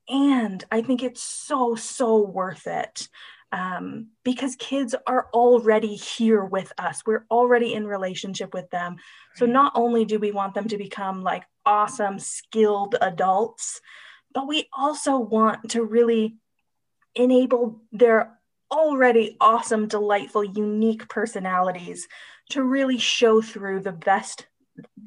And 0.09 0.63
I 0.71 0.81
think 0.81 1.03
it's 1.03 1.23
so, 1.23 1.75
so 1.75 2.21
worth 2.21 2.67
it 2.67 3.07
um, 3.51 4.07
because 4.23 4.55
kids 4.55 4.95
are 5.07 5.27
already 5.33 5.95
here 5.95 6.43
with 6.43 6.71
us. 6.77 7.03
We're 7.05 7.25
already 7.29 7.73
in 7.73 7.85
relationship 7.85 8.53
with 8.53 8.69
them. 8.69 8.97
So 9.35 9.45
not 9.45 9.73
only 9.75 10.05
do 10.05 10.19
we 10.19 10.31
want 10.31 10.53
them 10.53 10.67
to 10.69 10.77
become 10.77 11.21
like 11.21 11.43
awesome, 11.65 12.19
skilled 12.19 12.95
adults, 13.01 13.81
but 14.33 14.47
we 14.47 14.67
also 14.73 15.17
want 15.17 15.71
to 15.71 15.83
really 15.83 16.37
enable 17.15 17.81
their 17.91 18.37
already 18.71 19.35
awesome, 19.41 19.87
delightful, 19.87 20.43
unique 20.43 21.09
personalities 21.09 22.07
to 22.51 22.63
really 22.63 22.97
show 22.97 23.41
through 23.41 23.81
the 23.81 23.91
best 23.91 24.47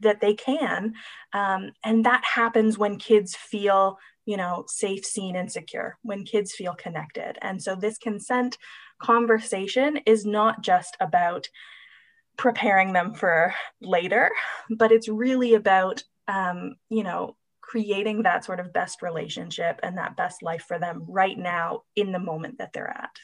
that 0.04 0.20
they 0.20 0.34
can. 0.34 0.94
Um, 1.32 1.72
and 1.84 2.06
that 2.06 2.22
happens 2.24 2.78
when 2.78 2.96
kids 2.96 3.34
feel 3.36 3.98
you 4.26 4.36
know, 4.36 4.64
safe, 4.66 5.04
seen, 5.04 5.36
and 5.36 5.50
secure, 5.50 5.98
when 6.02 6.24
kids 6.24 6.52
feel 6.52 6.74
connected. 6.74 7.36
And 7.42 7.62
so 7.62 7.74
this 7.74 7.98
consent 7.98 8.56
conversation 9.00 9.98
is 10.06 10.24
not 10.24 10.62
just 10.62 10.96
about 11.00 11.48
preparing 12.36 12.92
them 12.92 13.14
for 13.14 13.54
later, 13.80 14.30
but 14.70 14.92
it's 14.92 15.08
really 15.08 15.54
about, 15.54 16.02
um, 16.26 16.76
you 16.88 17.02
know, 17.02 17.36
creating 17.60 18.22
that 18.22 18.44
sort 18.44 18.60
of 18.60 18.72
best 18.72 19.02
relationship 19.02 19.80
and 19.82 19.98
that 19.98 20.16
best 20.16 20.42
life 20.42 20.64
for 20.66 20.78
them 20.78 21.04
right 21.08 21.38
now 21.38 21.82
in 21.96 22.12
the 22.12 22.18
moment 22.18 22.58
that 22.58 22.72
they're 22.72 22.90
at. 22.90 23.16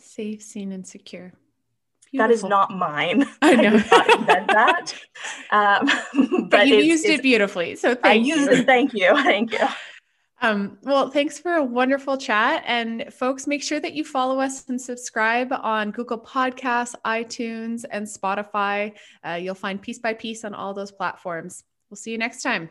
Safe, 0.00 0.42
seen, 0.42 0.72
and 0.72 0.86
secure. 0.86 1.32
Beautiful. 2.10 2.28
That 2.28 2.34
is 2.34 2.44
not 2.44 2.70
mine. 2.70 3.26
I 3.42 3.56
know. 3.56 3.68
I 3.68 3.78
did 3.78 3.90
not 3.90 4.18
invent 4.20 4.46
that. 4.48 4.94
Um, 5.50 5.86
but, 6.40 6.50
but 6.50 6.68
you 6.68 6.76
used 6.76 7.04
it 7.06 7.22
beautifully. 7.22 7.76
So 7.76 7.94
thank 7.94 8.04
I 8.04 8.12
you. 8.14 8.36
used 8.36 8.50
it. 8.50 8.66
Thank 8.66 8.92
you. 8.94 9.14
Thank 9.22 9.52
you. 9.52 9.66
Um, 10.42 10.78
well, 10.82 11.10
thanks 11.10 11.38
for 11.38 11.54
a 11.54 11.64
wonderful 11.64 12.18
chat. 12.18 12.62
And 12.66 13.12
folks, 13.12 13.46
make 13.46 13.62
sure 13.62 13.80
that 13.80 13.94
you 13.94 14.04
follow 14.04 14.38
us 14.40 14.68
and 14.68 14.80
subscribe 14.80 15.52
on 15.52 15.92
Google 15.92 16.18
Podcasts, 16.18 16.94
iTunes, 17.04 17.84
and 17.90 18.06
Spotify. 18.06 18.92
Uh, 19.26 19.34
you'll 19.34 19.54
find 19.54 19.80
Piece 19.80 19.98
by 19.98 20.14
Piece 20.14 20.44
on 20.44 20.54
all 20.54 20.74
those 20.74 20.92
platforms. 20.92 21.64
We'll 21.90 21.96
see 21.96 22.12
you 22.12 22.18
next 22.18 22.42
time. 22.42 22.70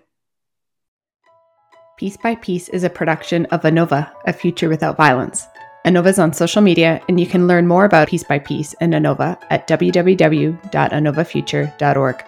Piece 1.98 2.18
by 2.18 2.36
Piece 2.36 2.70
is 2.70 2.84
a 2.84 2.90
production 2.90 3.46
of 3.48 3.62
Anova, 3.62 4.12
A 4.26 4.34
Future 4.34 4.70
Without 4.70 4.98
Violence. 4.98 5.48
Anova's 5.86 6.18
on 6.18 6.34
social 6.34 6.64
media, 6.64 7.00
and 7.08 7.20
you 7.20 7.28
can 7.28 7.46
learn 7.46 7.68
more 7.68 7.86
about 7.86 8.08
Piece 8.08 8.24
by 8.24 8.40
Piece 8.40 8.74
and 8.82 8.94
Anova 8.94 9.38
at 9.52 9.68
www.anovafuture.org. 9.68 12.24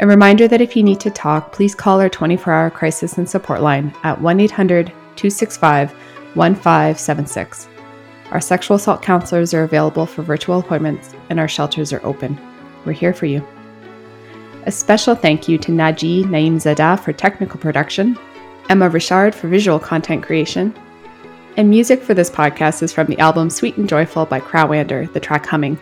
A 0.00 0.06
reminder 0.06 0.48
that 0.48 0.62
if 0.62 0.74
you 0.74 0.82
need 0.82 0.98
to 1.00 1.10
talk, 1.10 1.52
please 1.52 1.74
call 1.74 2.00
our 2.00 2.08
24 2.08 2.50
hour 2.50 2.70
crisis 2.70 3.18
and 3.18 3.28
support 3.28 3.60
line 3.60 3.94
at 4.04 4.18
1 4.18 4.40
800 4.40 4.86
265 4.86 5.92
1576. 6.34 7.68
Our 8.30 8.40
sexual 8.40 8.76
assault 8.76 9.02
counselors 9.02 9.52
are 9.52 9.64
available 9.64 10.06
for 10.06 10.22
virtual 10.22 10.58
appointments, 10.58 11.14
and 11.28 11.38
our 11.38 11.48
shelters 11.48 11.92
are 11.92 12.02
open. 12.06 12.40
We're 12.86 12.92
here 12.92 13.12
for 13.12 13.26
you. 13.26 13.46
A 14.64 14.72
special 14.72 15.14
thank 15.14 15.46
you 15.46 15.58
to 15.58 15.72
Naji 15.72 16.24
Naim 16.24 16.58
Zada 16.58 16.96
for 16.96 17.12
technical 17.12 17.60
production, 17.60 18.18
Emma 18.70 18.88
Richard 18.88 19.34
for 19.34 19.48
visual 19.48 19.78
content 19.78 20.22
creation, 20.22 20.74
and 21.56 21.70
music 21.70 22.02
for 22.02 22.14
this 22.14 22.30
podcast 22.30 22.82
is 22.82 22.92
from 22.92 23.06
the 23.06 23.18
album 23.18 23.48
Sweet 23.48 23.76
and 23.76 23.88
Joyful 23.88 24.26
by 24.26 24.40
Crowander, 24.40 25.06
the 25.06 25.20
track 25.20 25.46
Humming. 25.46 25.78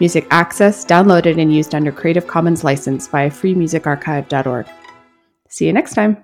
Music 0.00 0.26
access, 0.30 0.84
downloaded 0.84 1.40
and 1.40 1.52
used 1.52 1.74
under 1.74 1.90
Creative 1.90 2.26
Commons 2.26 2.64
license 2.64 3.08
via 3.08 3.30
freemusicarchive.org. 3.30 4.66
See 5.48 5.66
you 5.66 5.72
next 5.72 5.94
time. 5.94 6.16